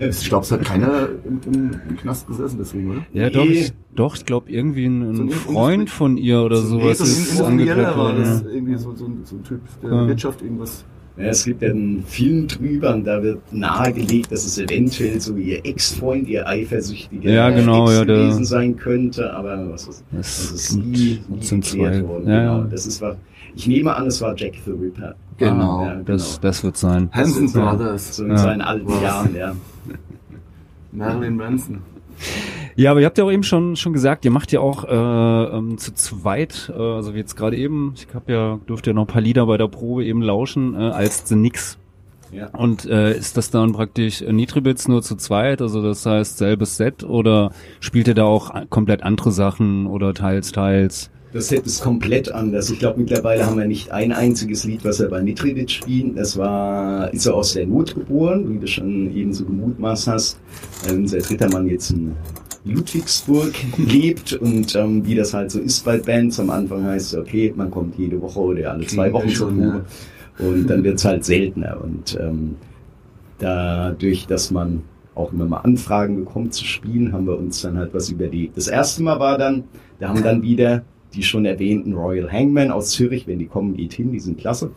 [0.00, 3.06] Ich glaube, es hat keiner im, im, im Knast gesessen, deswegen, oder?
[3.12, 7.00] Ja, doch, ich, doch, ich glaube, irgendwie ein, So ein Freund von ihr oder sowas
[7.00, 8.46] nee, so ist war das, worden.
[8.52, 10.08] irgendwie so, so, ein, so ein Typ der Ja.
[10.08, 10.84] Wirtschaft irgendwas.
[11.16, 15.34] Ja, es gibt ja einen Film drüber und da wird nahegelegt, dass es eventuell so
[15.36, 20.50] ihr Ex-Freund, ihr eifersüchtiger Ja, genau, Ex ja, gewesen sein könnte, aber was ist Das
[20.52, 22.28] das ist nie, nie geklärt worden.
[22.28, 22.58] Ja, genau.
[22.60, 22.64] ja.
[22.70, 23.16] Das ist was,
[23.56, 25.16] ich nehme an, es war Jack the Ripper.
[25.38, 25.84] Genau.
[25.86, 27.08] Ja, Das, das wird sein.
[27.12, 28.38] Hanson ja, Brothers, So in Ja.
[28.38, 28.90] seinen alten.
[29.02, 29.54] Jahren, ja.
[30.92, 31.78] Marilyn Manson.
[32.74, 35.56] Ja, aber ihr habt ja auch eben schon schon gesagt, ihr macht ja auch äh,
[35.56, 39.02] ähm, zu zweit, äh, also wie jetzt gerade eben, ich hab ja durfte ja noch
[39.04, 41.78] ein paar Lieder bei der Probe eben lauschen äh, als The Nix.
[42.32, 42.48] ja.
[42.48, 46.76] Und äh, ist das dann praktisch äh, Nitribits nur zu zweit, also das heißt selbes
[46.76, 51.10] Set oder spielt ihr da auch komplett andere Sachen oder teils teils?
[51.32, 52.70] Das Set ist komplett anders.
[52.70, 56.14] Ich glaube, mittlerweile haben wir nicht ein einziges Lied, was wir bei Nitrivic spielen.
[56.14, 60.40] Das war, ist er aus der Not geboren, wie du schon eben so gemutmaßt hast.
[60.88, 62.14] Äh, unser dritter Mann jetzt in
[62.64, 66.40] Ludwigsburg lebt und ähm, wie das halt so ist bei Bands.
[66.40, 69.84] Am Anfang heißt es, okay, man kommt jede Woche oder alle zwei Wochen zur Probe.
[70.38, 71.78] Und dann wird's halt seltener.
[71.82, 72.56] Und ähm,
[73.38, 74.82] dadurch, dass man
[75.14, 78.56] auch immer mal Anfragen bekommt zu spielen, haben wir uns dann halt was überlegt.
[78.56, 79.64] Das erste Mal war dann,
[79.98, 80.84] da haben dann wieder
[81.14, 84.70] die schon erwähnten Royal Hangman aus Zürich, wenn die kommen, geht hin, die sind klasse.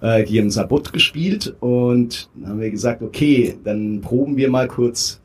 [0.00, 4.68] Äh, die haben Sabot gespielt und dann haben wir gesagt, okay, dann proben wir mal
[4.68, 5.20] kurz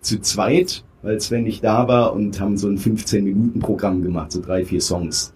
[0.00, 4.64] zu zweit, weil Sven nicht da war und haben so ein 15-Minuten-Programm gemacht, so drei,
[4.64, 5.32] vier Songs.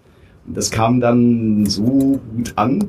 [0.46, 2.84] Und das kam dann so gut an,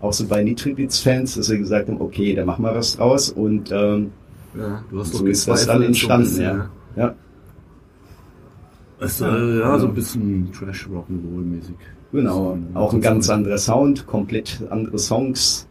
[0.00, 3.70] auch so bei Nitribits-Fans, dass wir gesagt haben, okay, da machen wir was draus und
[3.72, 4.10] ähm,
[4.56, 6.52] Ja, du hast so ist das dann entstanden, so ein ja.
[6.52, 7.14] bisschen, ja.
[9.02, 11.74] Es, äh, ja, so ein bisschen Trash Rock'n'Roll mäßig.
[12.12, 15.66] Genau, auch ein ganz anderer Sound, komplett andere Songs.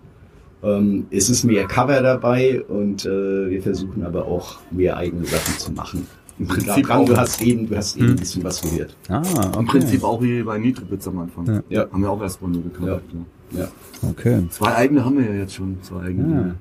[0.63, 5.57] Ähm, es ist mehr Cover dabei und äh, wir versuchen aber auch mehr eigene Sachen
[5.57, 6.07] zu machen.
[6.39, 8.13] Im Prinzip dran, du hast eben, du hast eben Hm.
[8.13, 8.95] ein bisschen was gehört.
[9.09, 9.59] Ah, okay.
[9.59, 11.45] Im Prinzip auch wie bei Nitribits am Anfang.
[11.47, 11.61] Ja.
[11.69, 11.91] Ja.
[11.91, 13.03] Haben wir auch erstmal nur gekauft.
[13.51, 13.59] Ja.
[13.59, 13.67] Ja.
[14.09, 14.43] Okay.
[14.49, 16.55] Zwei eigene haben wir ja jetzt schon, zwei eigene.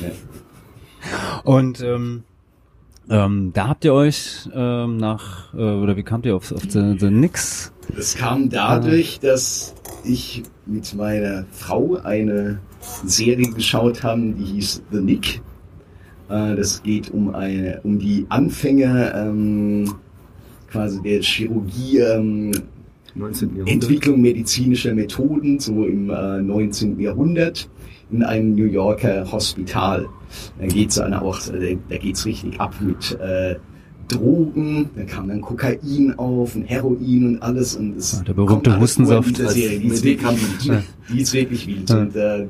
[0.00, 0.08] Ja.
[1.44, 2.24] Und ähm,
[3.10, 6.96] ähm, da habt ihr euch ähm, nach, äh, oder wie kamt ihr auf, auf the,
[6.98, 7.72] the Nix?
[7.96, 9.74] Das kam dadurch, dass
[10.04, 12.60] ich mit meiner Frau eine
[13.04, 15.40] Serie geschaut haben, die hieß The Nick.
[16.28, 19.94] Äh, das geht um eine, um die Anfänge ähm,
[20.70, 22.52] quasi der Chirurgie, ähm,
[23.14, 23.48] 19.
[23.48, 23.72] Jahrhundert.
[23.72, 27.00] Entwicklung medizinischer Methoden, so im äh, 19.
[27.00, 27.68] Jahrhundert,
[28.10, 30.08] in einem New Yorker Hospital.
[30.58, 33.56] Da geht's dann auch, äh, da geht's richtig ab mit äh,
[34.08, 38.78] Drogen, da kam dann Kokain auf und Heroin und alles und es Ah, der berühmte
[38.80, 39.36] Hustensaft.
[39.36, 39.78] Serie.
[39.80, 40.82] Die ist wirklich wild.
[41.12, 41.90] Die ist wirklich wild.
[41.90, 42.00] Ja.
[42.00, 42.46] Und, äh,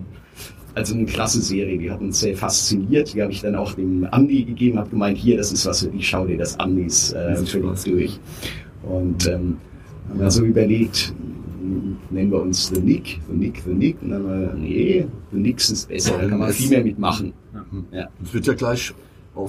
[0.74, 3.12] also eine klasse Serie, die hat uns sehr fasziniert.
[3.12, 6.08] Die habe ich dann auch dem Andi gegeben, habe gemeint, hier, das ist was dich,
[6.08, 8.20] schau dir das an, die ist äh, Das durch.
[8.84, 9.56] Und ähm,
[10.08, 11.12] haben wir so überlegt,
[12.10, 14.02] nennen wir uns The Nick, The Nick, The Nick.
[14.02, 17.32] Und dann haben wir, nee, The Nix ist besser, da kann man viel mehr mitmachen.
[17.92, 18.08] Ja.
[18.22, 18.94] Es wird ja gleich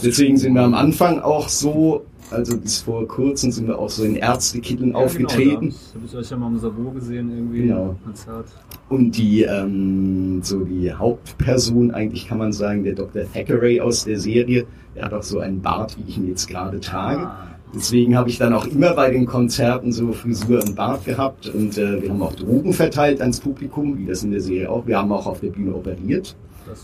[0.04, 4.04] Deswegen sind wir am Anfang auch so, also bis vor kurzem sind wir auch so
[4.04, 5.70] in Ärztekitteln aufgetreten.
[5.70, 7.62] Ja, habe ich euch ja mal im Sabo gesehen, irgendwie.
[7.64, 7.96] Genau.
[8.04, 8.46] Konzert.
[8.90, 13.24] Und die, ähm, so die Hauptperson, eigentlich kann man sagen, der Dr.
[13.34, 14.66] Thackeray aus der Serie,
[14.96, 17.32] der hat auch so einen Bart, wie ich ihn jetzt gerade trage.
[17.76, 21.78] Deswegen habe ich dann auch immer bei den Konzerten so Frisur und Bart gehabt und
[21.78, 24.88] äh, wir haben auch Drogen verteilt ans Publikum, wie das in der Serie auch.
[24.88, 26.36] Wir haben auch auf der Bühne operiert.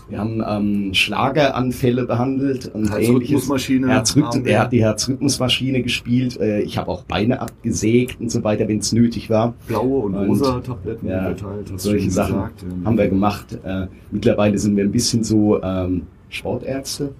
[0.08, 3.08] Wir haben ähm, Schlageranfälle behandelt und ähnliches.
[3.08, 4.52] Herzrhythmusmaschine Herzrhyth haben wir.
[4.54, 6.40] er hat die Herzrhythmusmaschine gespielt.
[6.40, 9.54] Äh, ich habe auch Beine abgesägt und so weiter, wenn es nötig war.
[9.68, 11.72] Blaue und Und- rosa Tabletten Ja, verteilt.
[11.76, 12.84] solche Sachen gesagt, ja.
[12.86, 13.58] haben wir gemacht.
[13.64, 17.12] Äh, mittlerweile sind wir ein bisschen so ähm, Sportärzte.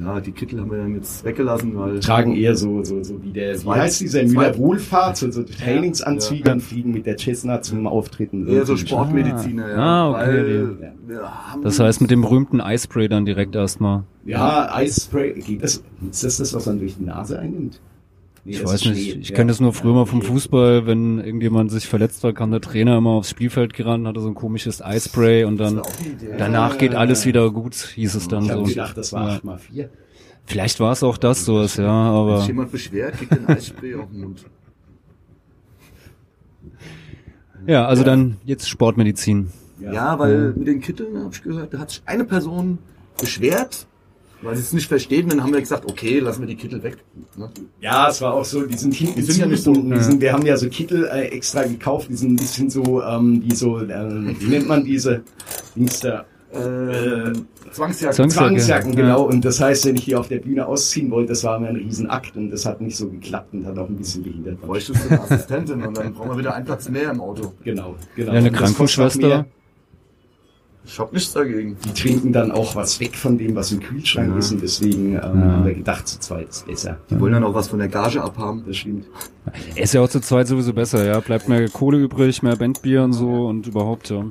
[0.00, 3.30] Ja, die Kittel haben wir dann jetzt weggelassen, weil tragen eher so, so, so wie
[3.30, 6.54] der, wie heißt dieser Müller Wohlfahrt, so, so Trainingsanzüge Ja.
[6.54, 8.48] und fliegen mit der Cessna zum Auftreten.
[8.48, 9.76] eher so Sportmediziner, ja.
[9.76, 14.04] Ah, okay, weil haben Das heißt mit dem berühmten Eispray dann direkt erstmal.
[14.24, 17.80] Ja, Eisspray, geht das, ist das das, was man durch die Nase einnimmt?
[18.44, 19.20] Nee, Ich weiß nicht, Schnee.
[19.20, 19.36] ich Ja.
[19.36, 20.20] kenne das nur früher mal vom.
[20.20, 24.26] Fußball, wenn irgendjemand sich verletzt war, kam der Trainer immer aufs Spielfeld gerannt, hatte so
[24.28, 25.80] ein komisches Eispray und dann
[26.38, 28.64] danach geht alles wieder gut, hieß es dann Ich so.
[28.64, 29.34] gedacht, das war Ja.
[29.36, 29.90] 8 mal 4
[30.44, 33.94] Vielleicht war es auch das sowas, ja, Wenn aber sich jemand beschwert, kriegt ein Eisspray
[33.94, 34.44] auf den Mund.
[37.66, 39.50] ja, also dann jetzt Sportmedizin.
[39.80, 42.78] Ja, weil mit den Kitteln habe ich gehört, da hat sich eine Person
[43.20, 43.86] beschwert,
[44.42, 45.24] weil sie es nicht versteht.
[45.24, 46.98] Und dann haben wir gesagt, okay, lassen wir die Kittel weg.
[47.36, 47.48] Ne?
[47.80, 49.72] Ja, es war auch so, die sind hinten Die sind ja nicht so-.
[49.72, 53.02] Die sind, wir haben ja so Kittel äh, extra gekauft, die sind ein bisschen so,
[53.02, 53.86] ähm, wie so, äh,
[54.40, 55.22] wie nennt man diese
[55.76, 56.24] Dings da?
[56.54, 58.14] Ähm, Zwangsjacke.
[58.14, 58.28] Zwangsjacke.
[58.28, 58.96] Zwangsjacken, Ja.
[59.00, 59.22] genau.
[59.22, 61.76] Und das heißt, wenn ich die auf der Bühne ausziehen wollte, das war mir ein
[61.76, 64.60] Riesenakt und das hat nicht so geklappt und hat auch ein bisschen gehindert.
[64.60, 67.54] Bräuchtest du eine Assistentin und dann brauchen wir wieder einen Platz mehr im Auto.
[67.64, 68.32] Genau, genau.
[68.32, 69.46] Ja, eine Krankenschwester.
[70.84, 71.76] Ich hab nichts dagegen.
[71.84, 74.38] Die trinken dann auch was weg von dem, was im Kühlschrank Ja.
[74.38, 76.98] ist und deswegen ähm, haben wir gedacht, zu zweit ist besser.
[77.08, 78.64] Die wollen dann auch was von der Gage abhaben.
[78.66, 79.06] Das stimmt.
[79.76, 81.20] Ist ja auch zu zweit sowieso besser, ja.
[81.20, 84.24] Bleibt mehr Kohle übrig, mehr Bandbier und so und überhaupt, ja.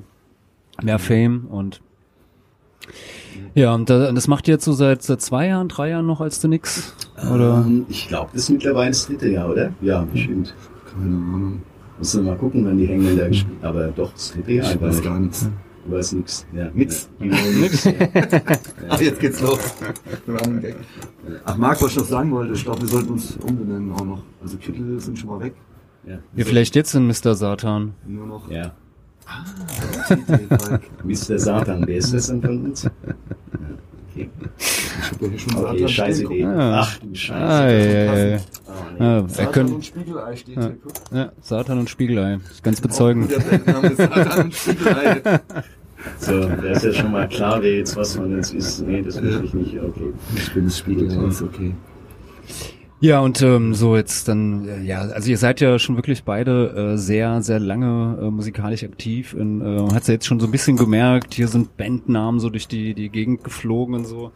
[0.84, 1.82] Mehr Fame und
[3.54, 6.22] ja, und da- das macht ihr jetzt so seit, seit zwei Jahren, drei Jahren noch
[6.22, 6.94] als du nix?
[7.34, 7.64] Oder?
[7.66, 9.72] Ähm, ich glaube, das ist mittlerweile das dritte Jahr, oder?
[9.82, 10.54] Ja, bestimmt.
[10.94, 11.62] Keine Ahnung.
[11.98, 14.72] Müssen wir mal gucken, wann die Hängen da gespielt Aber doch, das dritte Jahr.
[14.74, 15.50] Ich weiß gar nichts.
[15.86, 16.46] Du weißt nix.
[16.54, 16.70] Ja.
[16.74, 17.10] Nix.
[17.20, 17.26] Ja.
[17.60, 17.88] Nix.
[18.90, 19.60] Ah, jetzt geht's los.
[21.46, 24.24] Ach, Marc, was ich noch sagen wollte, ich glaube, wir sollten uns umbenennen auch noch.
[24.42, 25.54] Also Kittel sind schon mal weg.
[26.06, 26.20] Ja.
[26.36, 27.36] Ja, vielleicht jetzt in Mr.
[27.36, 27.94] Satan.
[28.06, 28.74] Nur noch ja.
[30.50, 30.82] Falk.
[31.04, 31.40] Mr.
[31.40, 32.90] Satan, wer ist das denn von uns?
[34.16, 36.46] Ich hab ja hier schon okay Satan scheiß Idee.
[36.46, 36.80] Ah.
[36.82, 37.44] Ach du Scheiße.
[37.46, 38.38] Ah, ja, ja, ja.
[38.38, 39.06] Oh, nee.
[39.06, 40.62] Ja, Satan könnte, und Spiegelei steht Ja.
[40.62, 41.18] hier.
[41.18, 42.40] Ja, Satan und Spiegelei.
[42.50, 43.32] Ist ganz bezeugend.
[43.32, 45.22] Der Bandname ist Satan und Spiegelei.
[46.18, 48.82] So, da ist ja schon mal klar, wer jetzt was von uns ist.
[48.82, 49.80] Nee, das möchte ich nicht.
[49.80, 50.12] Okay.
[50.36, 51.76] Ich bin das Spiegelei, ist okay.
[53.02, 56.94] Ja, und ähm, so jetzt dann, äh, ja, also ihr seid ja schon wirklich beide
[56.94, 59.34] äh, sehr, sehr lange äh, musikalisch aktiv.
[59.34, 62.68] In, äh, hat's ja jetzt schon so ein bisschen gemerkt, hier sind Bandnamen so durch
[62.68, 64.32] die, die Gegend geflogen und so.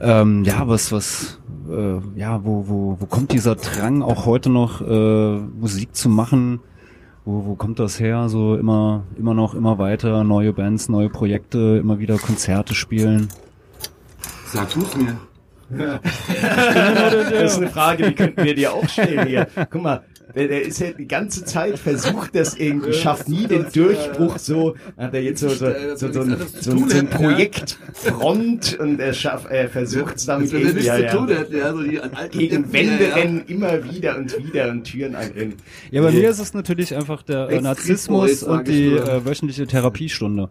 [0.00, 1.38] Ähm, ja, was, was,
[1.70, 6.58] äh, ja, wo, wo, wo kommt dieser Drang auch heute noch äh, Musik zu machen?
[7.24, 8.28] Wo, wo kommt das her?
[8.28, 13.28] So immer, immer noch, immer weiter, neue Bands, neue Projekte, immer wieder Konzerte spielen.
[14.46, 15.16] Sag du's mir.
[15.76, 19.46] Das ist eine Frage, die könnten wir dir auch stellen hier.
[19.70, 20.02] Guck mal,
[20.34, 24.76] der, der ist ja die ganze Zeit versucht das irgendwie, schafft nie den Durchbruch so,
[24.96, 25.66] hat er jetzt so, so,
[25.96, 30.52] so, so, ein, so, so ein Projekt Front und er schafft, er versucht es damit
[30.52, 34.70] irgendwie, nichts ja, zu tun ja, so die gegen Wände rennen, immer wieder und wieder
[34.70, 35.54] und Türen einrennen.
[35.90, 40.48] Ja, bei mir ist es natürlich einfach der äh, Narzissmus und die äh, wöchentliche Therapiestunde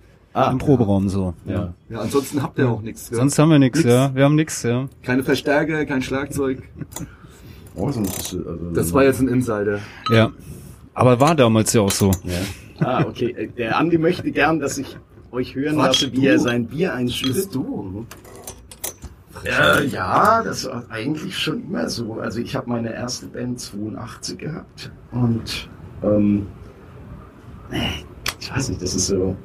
[0.47, 0.51] Ah.
[0.51, 1.33] im Proberaum so.
[1.45, 1.73] Ja.
[1.89, 3.07] Ja, ansonsten habt ihr auch nichts.
[3.07, 4.13] Sonst haben wir nichts, ja.
[4.15, 4.87] Wir haben nichts, ja.
[5.03, 6.63] Keine Verstärker, kein Schlagzeug.
[7.75, 9.79] Oh, so, also, Das war jetzt ein Insider.
[10.11, 10.31] Ja.
[10.93, 12.11] Aber war damals ja auch so.
[12.23, 12.85] Ja.
[12.85, 13.31] Ah, okay.
[13.31, 14.97] Äh, Der Andi möchte gern, dass ich
[15.31, 16.27] euch hören Quatsch, lasse, wie du.
[16.27, 17.53] er sein Bier einschüttet.
[17.53, 18.05] du?
[19.45, 22.15] Ja, ja, das war eigentlich schon immer so.
[22.15, 25.69] Also ich habe meine erste Band 82 gehabt und
[26.03, 26.47] ähm,
[27.71, 28.03] nee,
[28.39, 29.37] ich weiß nicht, das ist so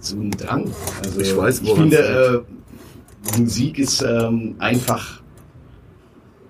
[0.00, 0.70] so ein Drang.
[1.04, 2.44] Also Ich weiß, ich finde,
[3.34, 5.20] äh, Musik ist ähm, einfach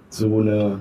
[0.08, 0.78] so eine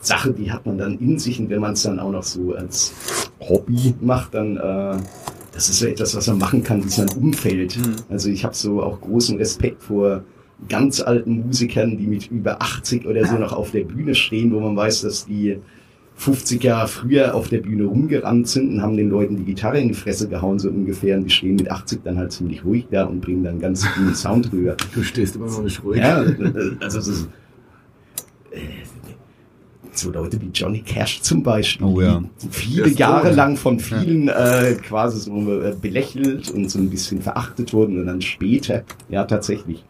[0.00, 2.54] Sache, die hat man dann in sich und wenn man es dann auch noch so
[2.54, 2.92] als
[3.40, 4.96] Hobby macht, dann äh,
[5.52, 7.78] das ist so etwas, was man machen kann, wie sein Umfeld.
[8.08, 10.22] Also ich habe so auch großen Respekt vor
[10.68, 14.60] ganz alten Musikern, die mit über 80 oder so noch auf der Bühne stehen, wo
[14.60, 15.58] man weiß, dass die
[16.18, 19.88] 50 Jahre früher auf der Bühne rumgerannt sind und haben den Leuten die Gitarre in
[19.88, 21.16] die Fresse gehauen, so ungefähr.
[21.16, 24.14] Und die stehen mit 80 dann halt ziemlich ruhig da und bringen dann ganz guten
[24.14, 24.76] Sound rüber.
[24.94, 26.00] Du stehst immer noch nicht ruhig.
[26.00, 26.24] Ja,
[26.80, 27.28] also es ist,
[28.50, 28.58] äh,
[29.92, 32.22] so Leute wie Johnny Cash zum Beispiel, Oh ja.
[32.42, 37.20] die viele Jahre lang von vielen äh, quasi so äh, belächelt und so ein bisschen
[37.20, 39.84] verachtet wurden und dann später, ja tatsächlich.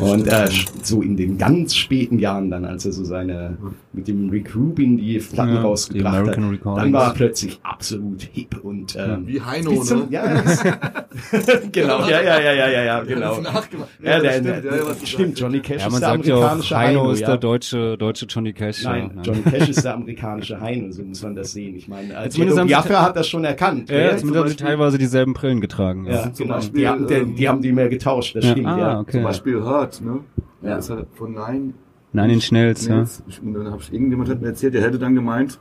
[0.00, 0.48] Und äh,
[0.82, 3.56] so in den ganz späten Jahren dann, als er so seine
[3.92, 8.22] mit dem Rick Rubin die Platten Ja, die rausgebracht hat, dann war er plötzlich absolut
[8.32, 10.06] hip und ähm, Wie Heino, zum, ne?
[10.10, 10.22] ja,
[11.72, 13.40] genau, ja, ja, ja, ja, ja, ja, genau.
[13.42, 13.62] Ja,
[14.02, 15.40] Ja, der, stimmt, ja, stimmt.
[15.40, 17.26] Johnny Cash Ja, ist man der sagt ja auch, amerikanische Heino Heino, ist ja.
[17.28, 18.84] der deutsche, deutsche Johnny Cash.
[18.84, 19.22] Nein, ja.
[19.22, 21.76] Johnny Cash ist der amerikanische Heino, so muss man das sehen.
[21.76, 23.90] Ich meine, als Zumindest haben sie- Biafra hat das schon erkannt.
[23.90, 26.06] Ja, zumindest haben sie teilweise dieselben Brillen getragen.
[26.06, 26.32] ja, Ja.
[26.32, 26.54] Zum genau.
[26.56, 28.50] Beispiel, die, haben, die, ähm, die haben die mehr getauscht, das Ja.
[28.52, 29.00] stimmt, Ah, ja.
[29.00, 29.12] okay.
[29.12, 30.20] Zum Beispiel Hurt, ne?
[30.62, 30.68] Ja.
[30.70, 30.76] Ja.
[30.76, 31.74] Das hat von Nein.
[32.12, 32.96] Nein, in Schnells, ja.
[32.96, 33.22] Nils.
[33.28, 35.58] Ich- Und dann hab ich, irgendjemand hat mir erzählt, der hätte dann gemeint,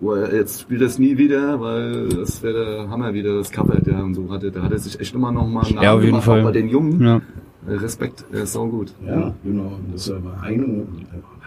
[0.00, 3.76] wo er jetzt spielt das nie wieder, weil das wäre der Hammer wieder, das Cover,
[3.80, 4.50] der und so hatte.
[4.50, 6.42] Da hat er sich echt immer noch mal einen Ja, auf jeden gemacht, Fall.
[6.42, 7.00] bei den Jungen.
[7.00, 7.20] Ja.
[7.66, 8.92] Äh, Respekt, ist sau gut.
[9.06, 9.72] Ja, genau.
[9.92, 10.84] Das war Heino,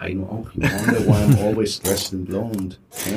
[0.00, 0.50] Heino auch.
[0.54, 2.76] You wonder why I'm always dressed in blonde.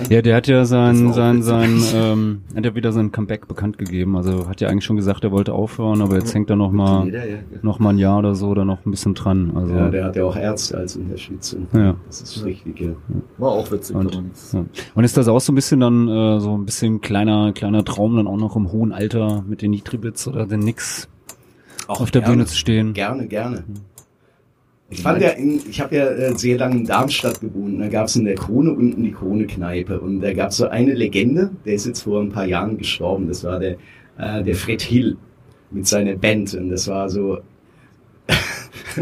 [0.09, 0.15] Ja?
[0.17, 4.17] Ja, der hat ja sein, sein, sein, ähm, hat ja wieder sein Comeback bekannt gegeben.
[4.17, 7.05] Also hat ja eigentlich schon gesagt, er wollte aufhören, aber jetzt hängt er noch mal,
[7.05, 7.37] Jeder, ja.
[7.61, 9.51] noch mal ein Jahr oder so oder noch ein bisschen dran.
[9.55, 11.67] Also, Ja, der hat ja auch Ärzte als Unterstützung.
[11.73, 11.95] ja.
[12.07, 12.89] Das ist richtig, ja.
[13.37, 13.95] War auch witzig.
[13.95, 14.13] Und,
[14.53, 14.65] ja.
[14.95, 18.17] Und ist das auch so ein bisschen dann äh, so ein bisschen kleiner kleiner Traum
[18.17, 21.07] dann auch noch im hohen Alter mit den Nitribits oder den Nix
[21.89, 22.35] Auch auf der gerne.
[22.35, 22.93] Bühne zu stehen?
[22.93, 23.63] Gerne, gerne.
[24.91, 27.81] Ich fand ja, in, ich habe ja äh, sehr lange in Darmstadt gewohnt.
[27.81, 29.99] Da gab es in der Krone unten die Krone-Kneipe.
[29.99, 33.27] Und da gab es so eine Legende, der ist jetzt vor ein paar Jahren gestorben.
[33.27, 33.77] Das war der,
[34.17, 35.17] äh, der Fred Hill
[35.71, 36.53] mit seiner Band.
[36.53, 37.39] Und das war so.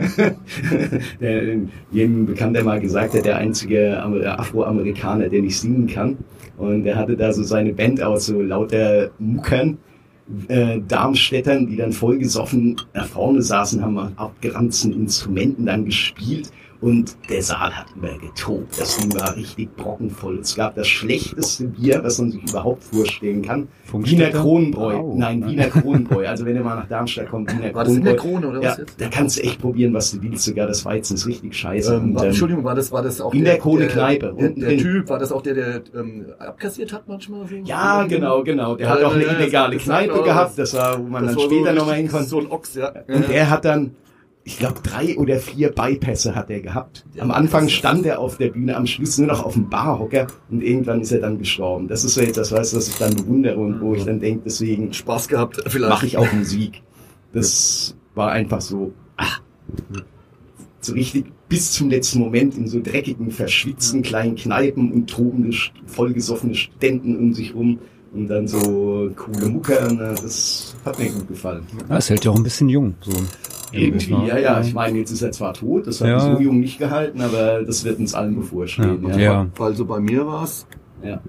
[1.22, 1.58] der,
[1.92, 6.18] jedem bekannt, der mal gesagt hat, der einzige Amer- Afroamerikaner, der nicht singen kann.
[6.58, 9.78] Und er hatte da so seine Band aus so lauter Muckern,
[10.48, 17.42] äh, Darmstädtern, die dann vollgesoffen nach vorne saßen, haben abgeranzten Instrumenten dann gespielt und der
[17.42, 18.80] Saal hat immer getobt.
[18.80, 20.40] Das Ding war richtig brockenvoll.
[20.40, 23.68] Es gab das schlechteste Bier, was man sich überhaupt vorstellen kann.
[23.92, 24.30] Wiener?
[24.30, 24.96] Kronenbräu.
[24.96, 25.16] Au.
[25.18, 26.28] Nein, Wiener Kronenbräu.
[26.28, 28.48] Also wenn du mal nach Darmstadt kommst, Wiener War das in der Kronenbräu.
[28.48, 29.02] Krone oder Ja, was jetzt?
[29.02, 30.44] da kannst du echt probieren, was du willst.
[30.46, 31.96] Sogar das Weizen ist richtig scheiße.
[31.96, 34.60] Ähm, Und, war, ähm, Entschuldigung, war das, war das auch in der Krone-Kneipe, Der, unten
[34.60, 34.80] der drin.
[34.80, 37.48] Typ, war das auch der, der ähm, abkassiert hat manchmal?
[37.48, 37.56] So?
[37.66, 38.76] ja, genau, genau.
[38.76, 40.58] Der Ja, hat auch eine illegale das Kneipe auch gehabt.
[40.60, 42.26] Das war, wo man Das dann später so nochmal hinkommt.
[42.28, 42.94] So ein Ochs, ja.
[43.08, 43.96] Und der hat dann,
[44.48, 47.06] ich glaube, drei oder vier Bypässe hat er gehabt.
[47.20, 50.64] Am Anfang stand er auf der Bühne, am Schluss nur noch auf dem Barhocker und
[50.64, 51.90] irgendwann ist er dann gestorben.
[51.90, 55.28] Das ist so etwas, was ich dann bewundere und wo ich dann denke, deswegen Spaß
[55.28, 55.90] gehabt, vielleicht.
[55.90, 56.82] mache ich auch Musik.
[57.34, 59.42] Das war einfach so, ach,
[60.80, 65.58] so richtig bis zum letzten Moment in so dreckigen, verschwitzten kleinen Kneipen und tobende,
[65.88, 67.80] vollgesoffene Ständen um sich rum
[68.14, 69.78] und dann so coole Mucke.
[69.92, 71.64] na, Das hat mir gut gefallen.
[71.90, 72.96] Ja, es hält ja auch ein bisschen jung.
[73.02, 73.12] So.
[73.72, 74.28] Irgendwie, ne?
[74.28, 74.62] ja, ja.
[74.62, 76.14] Ich meine, jetzt ist er zwar tot, das hat Ja.
[76.16, 79.04] er so jung nicht gehalten, aber das wird uns allen bevorstehen.
[79.10, 79.48] Ja, Ja, ja.
[79.60, 80.66] Also bei mir war es,
[81.04, 81.20] ja.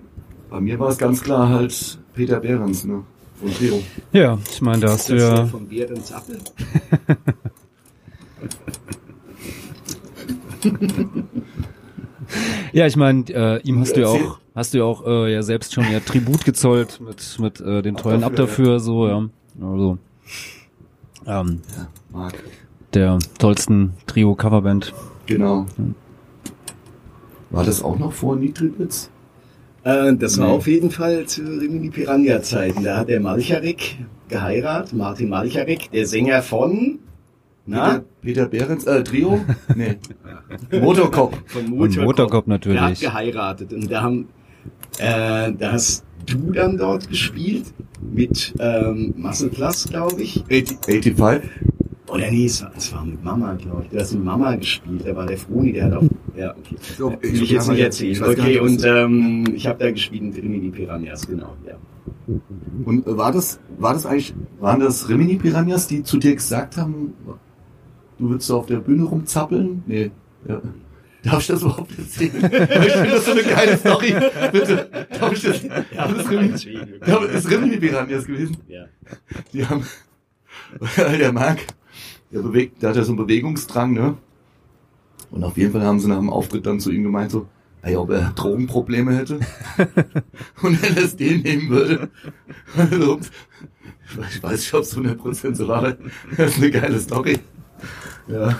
[0.50, 3.02] bei mir war es ganz klar halt Peter Behrens, ne?
[3.40, 3.80] Und Trio.
[4.12, 5.46] Ja, ich meine, da hast du ja.
[5.46, 6.38] Von Behrens Appel.
[12.72, 15.42] Ja, ich meine, äh, ihm hast du ja auch, hast du ja auch äh, ja
[15.42, 19.28] selbst schon ja Tribut gezollt mit mit äh, den tollen Ab dafür, dafür, so ja.
[19.62, 19.98] Also
[21.26, 21.62] ähm,
[22.12, 22.34] Marc.
[22.94, 24.94] der tollsten Trio Coverband.
[25.26, 25.66] Genau.
[27.50, 29.10] War das auch noch vor Nitribitz?
[29.84, 30.52] Äh, das war Nee.
[30.54, 32.84] auf jeden Fall zu Rimini Piranha Zeiten.
[32.84, 33.96] Da hat der Malcharek
[34.28, 36.98] geheiratet, Martin Malcharek, der Sänger von,
[37.66, 38.02] na?
[38.22, 39.40] Peter, Peter Behrens, äh, Trio?
[39.74, 39.96] Nee.
[40.80, 41.36] Motorcop.
[41.46, 42.78] Von Und Motorcop natürlich.
[42.80, 44.28] Der hat geheiratet und da haben,
[44.98, 47.66] äh, da hast du dann dort gespielt
[48.00, 50.42] mit ähm, Muscle Plus, glaube ich.
[50.50, 51.50] 80, 85.
[52.08, 53.90] Oder nee, es war, es war mit Mama, glaube ich.
[53.90, 56.04] Du hast mit Mama gespielt, da war der Froni, der hat auch.
[56.36, 56.76] Ja, okay.
[56.96, 58.22] So, Will ich jetzt nicht ich erzählen.
[58.24, 61.74] Okay, und ähm, ich habe da gespielt mit Rimini Piranhas, genau, ja.
[62.84, 66.76] Und äh, war das, war das eigentlich, waren das Rimini Piranhas, die zu dir gesagt
[66.76, 67.14] haben,
[68.18, 69.82] du willst auf der Bühne rumzappeln?
[69.86, 70.10] Nee.
[70.46, 70.62] Ja.
[71.24, 72.32] Darf ich das überhaupt erzählen?
[72.44, 74.14] ich finde das so eine geile Story.
[74.52, 74.88] Bitte.
[75.18, 75.62] Darf ich das?
[75.62, 76.52] Ja, das ist Rimini,
[77.00, 78.56] das ist Rimini Piranhas gewesen.
[78.68, 78.84] Ja.
[79.52, 79.84] Die haben,
[80.96, 81.58] der Marc,
[82.32, 84.16] der bewegt, der hat ja so einen Bewegungsdrang, ne?
[85.30, 87.46] Und auf jeden Fall haben sie nach dem Auftritt dann zu ihm gemeint so,
[87.82, 89.40] ey, ob er Drogenprobleme hätte
[90.62, 92.10] und er LSD nehmen würde.
[94.30, 95.94] Ich weiß nicht, ob es 100% so war.
[96.34, 97.40] Das ist eine geile Story.
[98.28, 98.58] Ja.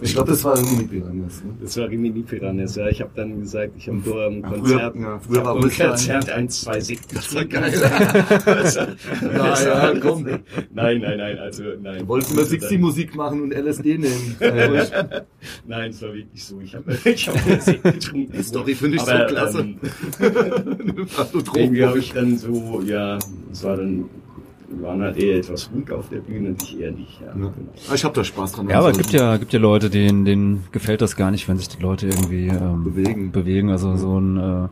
[0.00, 1.42] Ich glaube, das war Mini Piranhas.
[1.44, 1.54] Ne?
[1.60, 2.88] Das war Rimini Piranhas, ja.
[2.88, 5.60] Ich habe dann gesagt, ich habe vor einem Ja, früher- Konzert, ja, früher war ein
[5.62, 7.16] Konzert eins, zwei Sekt.
[7.16, 7.72] Das war geil.
[9.34, 9.62] ja,
[9.92, 10.24] ja, komm.
[10.72, 12.06] Nein, nein, nein, also nein.
[12.08, 14.36] Wollten wir 60 Musik machen und LSD nehmen.
[15.66, 16.60] Nein, es war wirklich so.
[16.60, 18.32] Ich habe ich hab nur Sekt getrunken.
[18.32, 19.60] Die Story finde ich so Aber, klasse.
[19.60, 19.76] Ähm,
[21.16, 21.98] Also irgendwie habe Drogen.
[22.00, 23.18] ich dann so, ja,
[23.52, 24.06] es war dann,
[24.70, 27.20] waren halt eher etwas ruhig auf der Bühne und ich eher nicht.
[27.20, 27.32] Ja, Ja.
[27.32, 27.52] genau.
[27.94, 28.68] Ich habe da Spaß dran.
[28.68, 31.48] Ja, aber es Also, gibt ja, gibt ja Leute, denen, denen gefällt das gar nicht,
[31.48, 33.32] wenn sich die Leute irgendwie ähm, Bewegen.
[33.32, 33.70] bewegen.
[33.70, 34.68] Also so ein äh,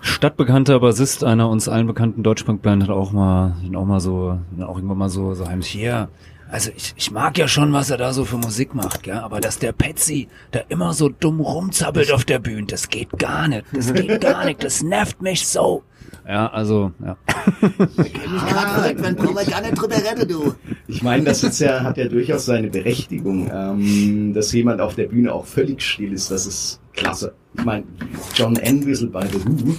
[0.00, 4.98] stadtbekannter Bassist einer uns allen bekannten Deutschpunk-Band hat auch mal, auch mal so, auch irgendwann
[4.98, 6.08] mal so, so heimlich hier.
[6.50, 9.18] Also ich, ich mag ja schon, was er da so für Musik macht, gell?
[9.18, 13.48] aber dass der Patsy da immer so dumm rumzappelt auf der Bühne, das geht gar
[13.48, 13.64] nicht.
[13.72, 14.64] Das geht gar nicht.
[14.64, 15.82] Das nervt mich so.
[16.26, 17.16] Ja, also, ja.
[17.60, 20.54] Dann brauchen wir gar nicht drüber reden, du.
[20.86, 25.06] Ich meine, das ist ja, hat ja durchaus seine Berechtigung, ähm, dass jemand auf der
[25.06, 27.34] Bühne auch völlig still ist, das ist klasse.
[27.56, 27.84] Ich meine,
[28.34, 29.74] John Entwistle bei The Who,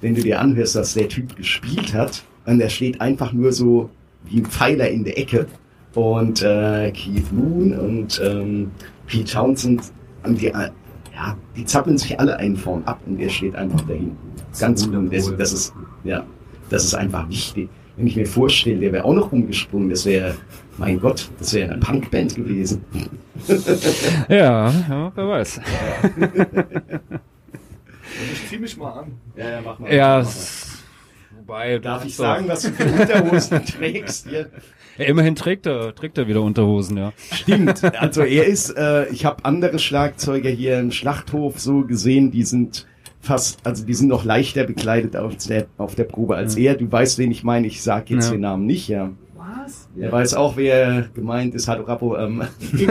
[0.00, 3.90] wenn du dir anhörst, dass der Typ gespielt hat, und der steht einfach nur so
[4.24, 5.46] wie ein Pfeiler in der Ecke.
[5.94, 8.72] Und äh, Keith Moon und ähm,
[9.06, 9.80] Pete Townsend,
[10.24, 10.70] und die, äh,
[11.14, 14.16] ja, die zappeln sich alle einen vorn ab und der steht einfach dahin.
[14.58, 15.12] Ganz gut.
[15.12, 15.74] Das, das ist,
[16.04, 16.24] ja,
[16.70, 17.68] das ist einfach wichtig.
[17.96, 20.34] Wenn ich mir vorstelle, der wäre auch noch rumgesprungen, das wäre,
[20.78, 22.84] mein Gott, das wäre eine Punkband gewesen.
[24.28, 25.60] Ja, ja, wer weiß.
[28.32, 29.12] Ich zieh mich mal an.
[29.36, 29.92] Ja, ja, mach mal.
[29.92, 30.26] Ja,
[31.36, 34.50] wobei, Darf ich sagen, was du für Unterhosen trägst hier?
[34.98, 37.12] Ja, immerhin trägt er, trägt er wieder Unterhosen, ja.
[37.32, 37.82] Stimmt.
[38.00, 42.86] Also er ist, äh, ich habe andere Schlagzeuger hier im Schlachthof so gesehen, die sind
[43.24, 46.74] fast, also die sind noch leichter bekleidet auf der, auf der Probe als er.
[46.76, 48.32] Du weißt, wen ich meine, ich sag jetzt Ja.
[48.32, 49.10] den Namen nicht, ja.
[49.36, 49.88] Was?
[49.98, 52.42] Er weiß auch, wer gemeint ist, hat Rappo, ähm,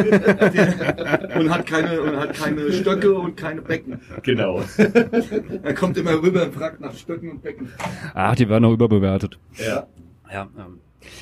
[1.39, 3.99] Und hat keine, und hat keine Stöcke und keine Becken.
[4.23, 4.61] genau.
[5.63, 7.69] Er kommt immer rüber und fragt nach Stöcken und Becken.
[8.13, 9.37] Ach, die werden auch überbewertet.
[9.57, 9.87] Ja.
[10.31, 10.79] Ja, ähm.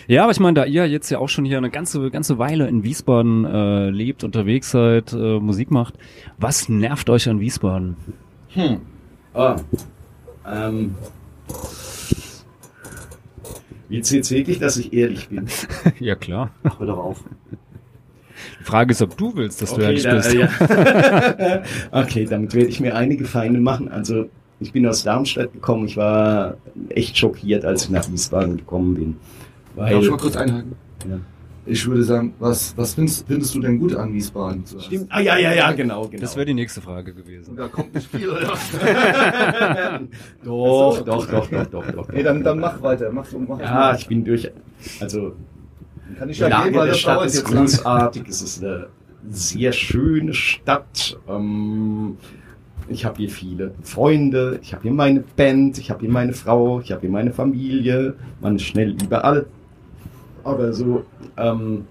[0.07, 2.67] ja, aber ich meine, da ihr jetzt ja auch schon hier eine ganze ganze Weile
[2.67, 5.95] in Wiesbaden äh, lebt, unterwegs seid, äh, Musik macht,
[6.37, 7.95] was nervt euch an Wiesbaden?
[9.33, 9.55] Ah,
[10.45, 10.95] ähm,
[13.89, 15.47] willst du jetzt wirklich, dass ich ehrlich bin?
[15.99, 16.51] ja klar.
[16.77, 17.23] Hör doch auf.
[18.59, 20.33] Die Frage ist, ob du willst, dass du ehrlich da, bist.
[20.33, 21.63] äh, ja.
[21.91, 23.89] okay, damit werde ich mir einige Feinde machen.
[23.89, 24.29] Also
[24.59, 25.85] ich bin aus Darmstadt gekommen.
[25.85, 26.57] Ich war
[26.89, 29.17] echt schockiert, als ich nach Wiesbaden gekommen bin.
[29.75, 30.75] Weil, Darf ich mal kurz einhaken?
[31.09, 31.19] Ja.
[31.65, 34.65] Ich würde sagen, was, was findest, findest du denn gut an Wiesbaden?
[34.65, 35.07] So, Stimmt.
[35.09, 36.21] Ah ja, ja, ja, genau, genau.
[36.21, 37.55] Das wäre die nächste Frage gewesen.
[37.55, 38.57] Da kommt nicht viel, oder?
[40.43, 42.11] doch, doch, doch, doch, doch, doch.
[42.11, 43.11] Nee, dann, dann mach weiter.
[43.11, 44.51] Mach so, mach Ja, ich bin durch.
[44.99, 45.33] Also
[46.17, 48.23] kann ich die ja Lage gehen, weil der das Stadt ist großartig.
[48.27, 48.87] Es ist eine
[49.29, 51.19] sehr schöne Stadt.
[51.29, 52.17] Ähm,
[52.89, 54.59] ich habe hier viele Freunde.
[54.63, 55.77] Ich habe hier meine Band.
[55.77, 56.79] Ich habe hier meine Frau.
[56.79, 58.15] Ich habe hier meine Familie.
[58.41, 59.45] Man ist schnell überall.
[60.43, 61.05] Aber so,
[61.37, 61.85] ähm,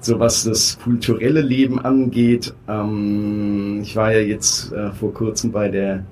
[0.00, 5.68] so was das kulturelle Leben angeht, ähm, ich war ja jetzt äh, vor kurzem bei
[5.68, 6.04] der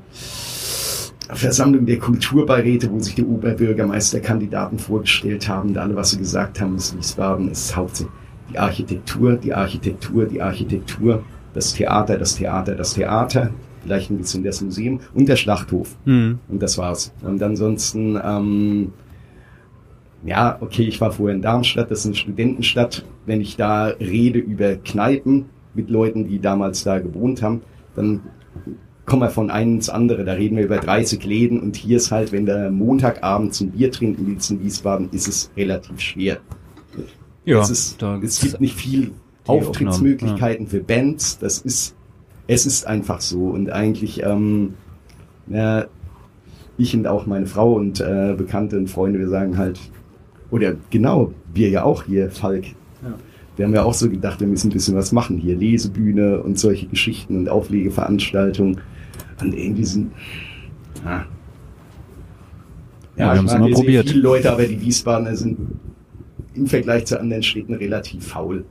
[1.29, 5.71] Versammlung der Kulturbeiräte, wo sich die Oberbürgermeisterkandidaten vorgestellt haben.
[5.71, 8.15] Und alle, was sie gesagt haben, ist Wiesbaden ist hauptsächlich
[8.53, 11.25] die Architektur, die Architektur, die Architektur,
[11.55, 13.51] das Theater, das Theater, das Theater,
[13.83, 15.97] vielleicht ein bisschen das Museum und der Schlachthof.
[16.05, 16.39] Hm.
[16.49, 17.13] Und das war's.
[17.23, 18.93] Und ansonsten, ähm,
[20.27, 23.05] ja, okay, ich war vorher in Darmstadt, das ist eine Studentenstadt.
[23.27, 27.63] Wenn ich da rede über Kneipen mit Leuten, die damals da gewohnt haben,
[27.95, 28.23] dann
[29.05, 30.25] kommen wir von einem ins andere.
[30.25, 33.93] Da reden wir über 30 Läden und hier ist halt, wenn du Montagabend ein Bier
[33.93, 36.39] trinken willst in Wiesbaden, ist es relativ schwer.
[37.45, 39.13] Ja, es, ist, es gibt nicht viel
[39.47, 41.39] Auftrittsmöglichkeiten für Bands.
[41.39, 41.95] Das ist,
[42.49, 43.51] es ist einfach so.
[43.51, 44.75] Und eigentlich, ähm,
[45.47, 45.87] ja,
[46.77, 49.79] ich und auch meine Frau und äh, Bekannte und Freunde, wir sagen halt,
[50.51, 52.65] oder genau, wir ja auch hier, Falk.
[53.57, 55.57] Wir haben ja auch so gedacht, wir müssen ein bisschen was machen hier.
[55.57, 58.81] Lesebühne und solche Geschichten und Auflegeveranstaltungen.
[59.41, 60.13] Und irgendwie sind,
[61.05, 61.25] ja.
[63.17, 64.09] Ja, wir ich haben's meine, immer probiert.
[64.11, 65.59] Viele Leute, aber die Wiesbadener sind
[66.55, 68.65] im Vergleich zu anderen Städten relativ faul.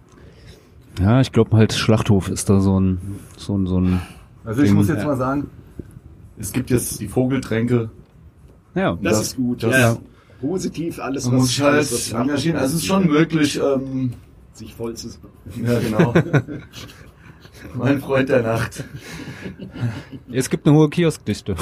[0.99, 2.99] Ja, ich glaube halt Schlachthof ist da so ein
[3.37, 3.99] so ein so ein
[4.43, 5.05] Also ich Ding, muss jetzt ja.
[5.07, 5.47] mal sagen,
[6.37, 7.89] es gibt jetzt die Vogeltränke.
[8.75, 8.97] ja.
[9.01, 9.63] Das, Das- ist gut.
[9.63, 9.97] das- ja.
[10.41, 12.57] Positiv, alles, Man muss sich halt alles, was engagieren.
[12.57, 14.13] Also es ist schon möglich, ähm,
[14.53, 15.09] sich voll zu
[15.63, 16.13] ja genau.
[17.73, 18.83] mein Freund der Nacht.
[20.31, 21.55] Es gibt eine hohe Kioskdichte.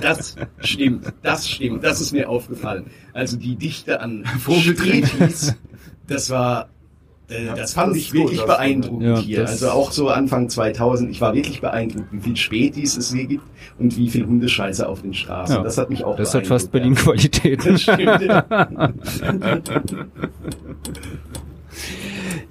[0.00, 2.86] Das stimmt, das stimmt, das ist mir aufgefallen.
[3.12, 5.06] Also die Dichte an Vogeltränke.
[5.06, 5.54] Spätis,
[6.06, 6.68] das war
[7.28, 9.46] Ja, Das fand das ich gut, wirklich das- beeindruckend Ja, hier.
[9.48, 11.10] Also auch so Anfang 2000.
[11.10, 13.42] Ich war wirklich beeindruckt, wie viel Spätis es hier gibt
[13.80, 15.56] und wie viel Hundescheiße auf den Straßen.
[15.56, 15.62] Ja.
[15.64, 17.64] Das hat mich auch Das hat fast Berlin-Qualität.
[17.64, 17.72] Ja.
[17.72, 18.44] Das stimmt, ja.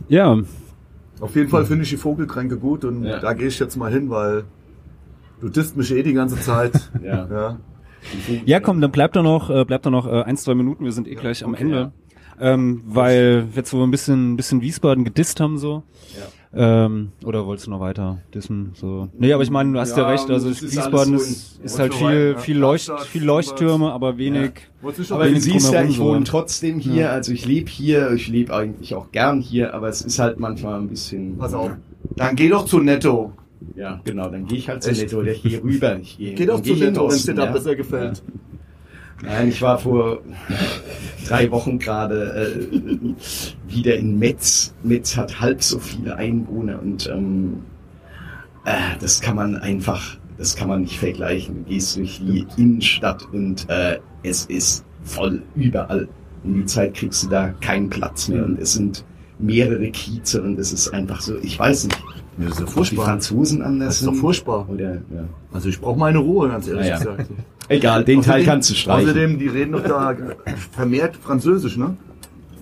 [0.09, 0.37] ja,
[1.21, 3.19] Auf jeden Fall finde ich die Vogeltränke gut und Ja.
[3.19, 4.43] da gehe ich jetzt mal hin, weil
[5.39, 6.73] du disst mich eh die ganze Zeit.
[7.03, 7.27] Ja.
[7.31, 7.57] ja.
[8.45, 10.83] Ja, komm, dann bleibt da noch, äh, bleibt da noch äh, ein, zwei Minuten.
[10.85, 11.91] Wir sind eh gleich am Ende.
[12.39, 15.83] Ähm, weil wir jetzt so ein bisschen, ein bisschen Wiesbaden gedisst haben so.
[16.57, 18.71] Ähm, oder wolltest du noch weiter dissen?
[18.75, 19.09] So.
[19.17, 20.29] Nee, aber ich meine, du hast ja, Ja, recht.
[20.29, 22.39] Also ist Wiesbaden ist, ist halt viel, ja.
[22.39, 24.51] viel, Leucht, viel Leuchttürme, aber wenig.
[24.81, 28.55] Schon Aber du siehst ja, ich wohne trotzdem hier, also ich lebe hier, ich lebe
[28.55, 31.37] eigentlich auch gern hier, aber es ist halt manchmal ein bisschen.
[31.37, 31.71] Pass auf.
[32.15, 33.33] Dann geh doch zu Netto.
[33.75, 35.01] Ja, genau, dann gehe ich halt zu Echt?
[35.01, 35.99] Netto oder gehe rüber.
[35.99, 37.51] Ich gehe, Geh doch zu geh Netto, wenn es dir da ja.
[37.51, 38.21] besser gefällt.
[39.21, 40.19] Nein, ich war vor
[41.27, 44.73] drei Wochen gerade äh, wieder in Metz.
[44.83, 47.61] Metz hat halb so viele Einwohner und ähm,
[48.65, 51.63] äh, das kann man einfach, das kann man nicht vergleichen.
[51.63, 56.07] Du gehst durch die Innenstadt und äh, es ist voll überall.
[56.43, 59.05] Um die Zeit kriegst du da keinen Platz mehr und es sind
[59.39, 62.03] mehrere Kieze und es ist einfach so, ich weiß nicht,
[62.37, 63.05] das ist ja ob die furchtbar.
[63.05, 64.67] Franzosen anders Das ist doch furchtbar.
[64.69, 65.27] Oder, ja.
[65.53, 66.97] Also ich brauche meine Ruhe, ganz ehrlich ja.
[66.97, 67.29] gesagt.
[67.67, 69.09] Egal, den Teil Außerdem- kannst du streichen.
[69.09, 70.15] Außerdem, die reden doch da
[70.71, 71.95] vermehrt Französisch, ne?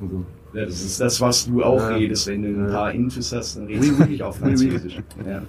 [0.02, 0.24] Also,
[0.54, 1.88] Ja, das ist das, was du auch Ja.
[1.96, 2.28] redest.
[2.28, 4.38] Wenn du ein paar Intus hast, dann redest du wirklich auf.
[4.38, 4.98] Französisch.
[5.28, 5.42] Ja.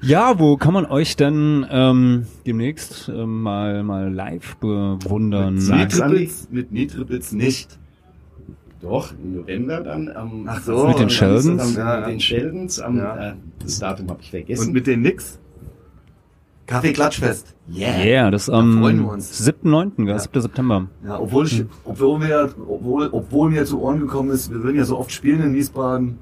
[0.00, 5.54] Ja, wo kann man euch denn ähm, demnächst ähm, mal mal live bewundern?
[5.56, 7.78] Nitribitz, mit Nitribitz nicht.
[8.80, 10.08] Doch, im November dann.
[10.14, 10.86] Am, Ach so.
[10.86, 11.48] Mit den Sheldons?
[11.48, 12.06] Am, Ja, mit ja.
[12.06, 12.78] den Sheldons.
[12.80, 13.30] Am, Ja.
[13.30, 14.68] äh, das Datum habe ich vergessen.
[14.68, 15.40] Und mit den Nix?
[16.68, 17.56] Kaffee Klatschfest.
[17.74, 17.98] yeah.
[18.04, 19.40] Yeah, das freuen wir am uns.
[19.48, 20.12] 7.9., ja.
[20.12, 20.18] Ja.
[20.18, 20.40] 7.
[20.40, 20.86] September.
[21.04, 24.84] Ja, obwohl ich, obwohl mir, obwohl, obwohl mir zu Ohren gekommen ist, wir würden ja
[24.84, 26.18] so oft spielen in Wiesbaden.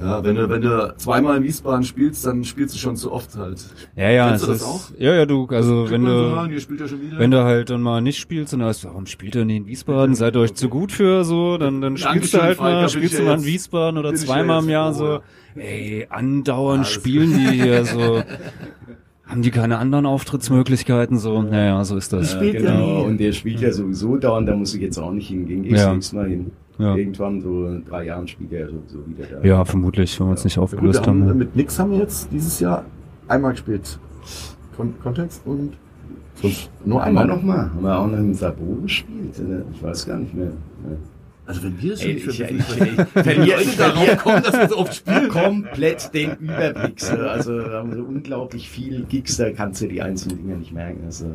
[0.00, 3.36] Ja, wenn du, wenn du zweimal in Wiesbaden spielst, dann spielst du schon zu oft
[3.36, 3.62] halt.
[3.96, 4.80] Ja, ja, Kennst du das ist, auch?
[4.98, 6.86] ja, ja, du, also Kriegt wenn so du, ihr spielt ja
[7.18, 10.14] wenn du halt dann mal nicht spielst und heißt, warum spielt ihr nicht in Wiesbaden?
[10.14, 11.58] Seid ihr euch zu gut für so?
[11.58, 14.10] Dann, dann spielst du halt Falk, da mal, spielst du ja mal in Wiesbaden oder
[14.10, 15.06] ja zweimal im Jahr so.
[15.06, 15.20] ja.
[15.56, 18.22] Ey, andauernd das- spielen die hier so.
[19.30, 21.40] Haben die keine anderen Auftrittsmöglichkeiten so?
[21.42, 22.34] Naja, so ist das.
[22.34, 23.04] ja Genau, nie.
[23.06, 25.62] und der spielt ja sowieso da und da muss ich jetzt auch nicht hingehen.
[25.62, 25.88] Gehst Ja.
[25.88, 26.50] du nächstes Mal hin.
[26.78, 26.96] Ja.
[26.96, 29.46] Irgendwann so in drei Jahren spielt er sowieso wieder da.
[29.46, 31.38] Ja, vermutlich, wenn wir uns nicht Ja, gut, aufgelöst haben, haben.
[31.38, 32.84] mit Nix haben wir jetzt dieses Jahr
[33.28, 33.98] einmal gespielt.
[34.76, 35.74] Kon Kontext und
[36.34, 37.36] sonst nur Einmal einmal.
[37.36, 37.70] noch mal.
[37.70, 39.34] Haben wir auch noch im Sabo gespielt?
[39.46, 39.62] oder?
[39.74, 40.46] Ich weiß gar nicht mehr.
[40.46, 40.96] Ja.
[41.50, 44.78] Also wenn wir es nicht ich, ich, ich verliere, ich verliere kommen, dass wir so
[44.78, 45.28] oft spielen.
[45.28, 47.00] komplett den Überblick.
[47.00, 47.16] So.
[47.16, 51.00] Also da haben so unglaublich viel Gigs, da kannst du die einzelnen Dinge nicht merken.
[51.06, 51.30] Also, ja.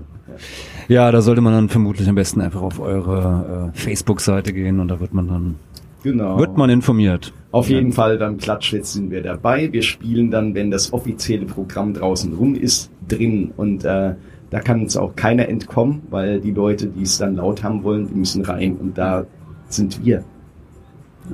[0.87, 4.87] Ja, da sollte man dann vermutlich am besten einfach auf eure äh, Facebook-Seite gehen und
[4.87, 5.55] da wird man dann,
[6.03, 6.39] Genau.
[6.39, 7.33] wird man informiert.
[7.51, 9.73] Auf jeden Fall beim Klatschfest sind wir dabei.
[9.73, 13.51] Wir spielen dann, wenn das offizielle Programm draußen rum ist, drin.
[13.57, 14.13] Und äh,
[14.49, 18.07] da kann uns auch keiner entkommen, weil die Leute, die es dann laut haben wollen,
[18.07, 18.77] die müssen rein.
[18.77, 19.25] Und da
[19.69, 20.23] sind wir.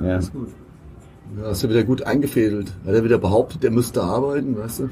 [0.02, 0.20] Ja.
[0.20, 0.20] Ja,
[1.44, 2.72] hast du wieder gut eingefädelt.
[2.86, 4.88] Hat er wieder behauptet, der müsste arbeiten, weißt du?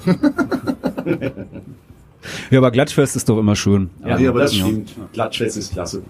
[2.50, 3.90] Ja, aber Glatschfest ist doch immer schön.
[4.04, 4.94] Ja, nee, aber das das- stimmt.
[5.12, 6.02] Klatschfest ist klasse.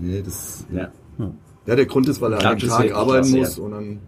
[0.00, 0.88] nee, das, Ja.
[1.66, 3.62] ja, der Grund ist, weil er Klatsch ist Tag arbeiten klasse, muss ja.
[3.64, 3.98] und dann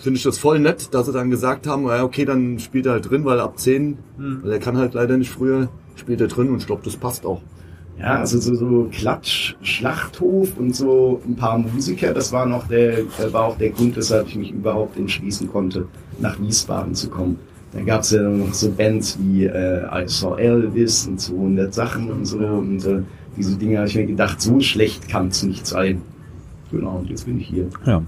[0.00, 2.92] finde ich das voll nett, dass sie dann gesagt haben, ja, okay, dann spielt er
[2.92, 4.40] halt drin, weil ab 10, Hm.
[4.42, 7.24] weil er kann halt leider nicht früher, spielt er drin und ich glaube, das passt
[7.24, 7.40] auch.
[7.98, 12.98] Ja, also so, so Klatsch, Schlachthof und so ein paar Musiker, das war noch der,
[12.98, 15.86] äh, war auch der Grund, weshalb ich mich überhaupt entschließen konnte,
[16.18, 17.38] nach Wiesbaden zu kommen.
[17.72, 22.26] Da gab's ja noch so Bands wie äh, I Saw Elvis und 200 Sachen und
[22.26, 23.02] so und äh,
[23.36, 26.02] diese Dinge habe ich mir gedacht, so schlecht kann's nicht sein.
[26.70, 27.68] Genau, und jetzt bin ich hier.
[27.86, 28.02] Ja.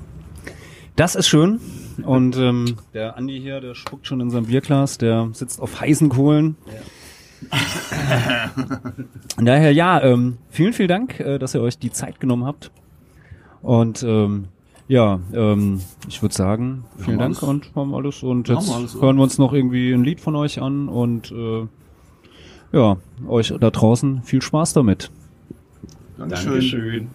[0.97, 1.61] Das ist schön.
[2.05, 6.09] Und ähm, der Andi hier, der spuckt schon in seinem Bierglas, der sitzt auf heißen
[6.09, 6.57] Kohlen.
[6.65, 6.75] Von
[9.41, 12.71] daher, ja, ähm, vielen, vielen Dank, äh, dass ihr euch die Zeit genommen habt.
[13.63, 14.49] Und ähm,
[14.89, 17.43] ja, ähm, ich würde sagen, vielen Dank alles.
[17.43, 18.23] und haben alles.
[18.23, 21.31] Und Wir jetzt alles, hören wir uns noch irgendwie ein Lied von euch an und
[21.31, 21.67] äh,
[22.73, 22.97] ja,
[23.27, 25.11] euch da draußen viel Spaß damit.
[26.17, 26.63] Dankeschön.
[26.63, 27.07] She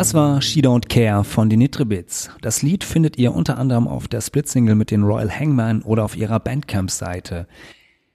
[0.00, 2.30] Das war She Don't Care von den Nitribits.
[2.40, 6.16] Das Lied findet ihr unter anderem auf der Split-Single mit den Royal Hangman oder auf
[6.16, 7.46] ihrer Bandcamp-Seite.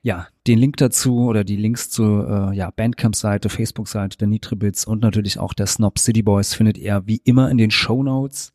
[0.01, 5.03] Ja, den Link dazu oder die Links zur äh, ja, Bandcamp-Seite, Facebook-Seite der Nitribits und
[5.03, 8.51] natürlich auch der Snob City Boys findet ihr wie immer in den Show Notes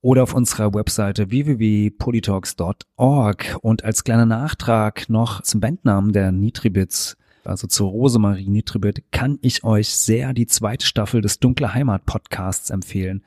[0.00, 3.58] oder auf unserer Webseite www.polytalks.org.
[3.62, 7.17] Und als kleiner Nachtrag noch zum Bandnamen der Nitribits,
[7.48, 12.70] also zur Rosemarie Nitribit, kann ich euch sehr die zweite Staffel des Dunkle Heimat Podcasts
[12.70, 13.22] empfehlen.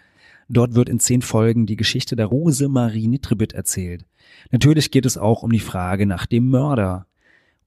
[0.50, 4.06] Dort wird in zehn Folgen die Geschichte der Rosemarie Nitribit erzählt.
[4.52, 7.08] Natürlich geht es auch um die Frage nach dem Mörder.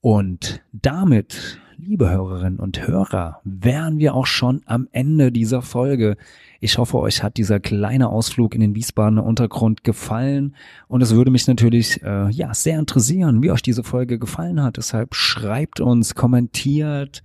[0.01, 6.17] Und damit, liebe Hörerinnen und Hörer, wären wir auch schon am Ende dieser Folge.
[6.65, 10.57] Ich hoffe, euch hat dieser kleine Ausflug in den Wiesbadener Untergrund gefallen
[10.89, 14.79] und es würde mich natürlich äh, ja sehr interessieren, wie euch diese Folge gefallen hat.
[14.79, 17.23] Deshalb schreibt uns, kommentiert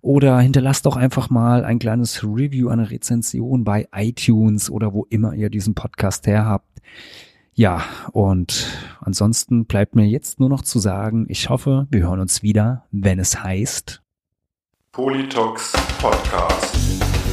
[0.00, 5.32] oder hinterlasst doch einfach mal ein kleines Review, eine Rezension bei iTunes oder wo immer
[5.34, 6.80] ihr diesen Podcast her habt.
[7.54, 8.66] Ja, und
[8.98, 13.20] ansonsten bleibt mir jetzt nur noch zu sagen, ich hoffe, wir hören uns wieder, wenn
[13.20, 14.02] es heißt
[14.90, 17.25] Politox Podcast.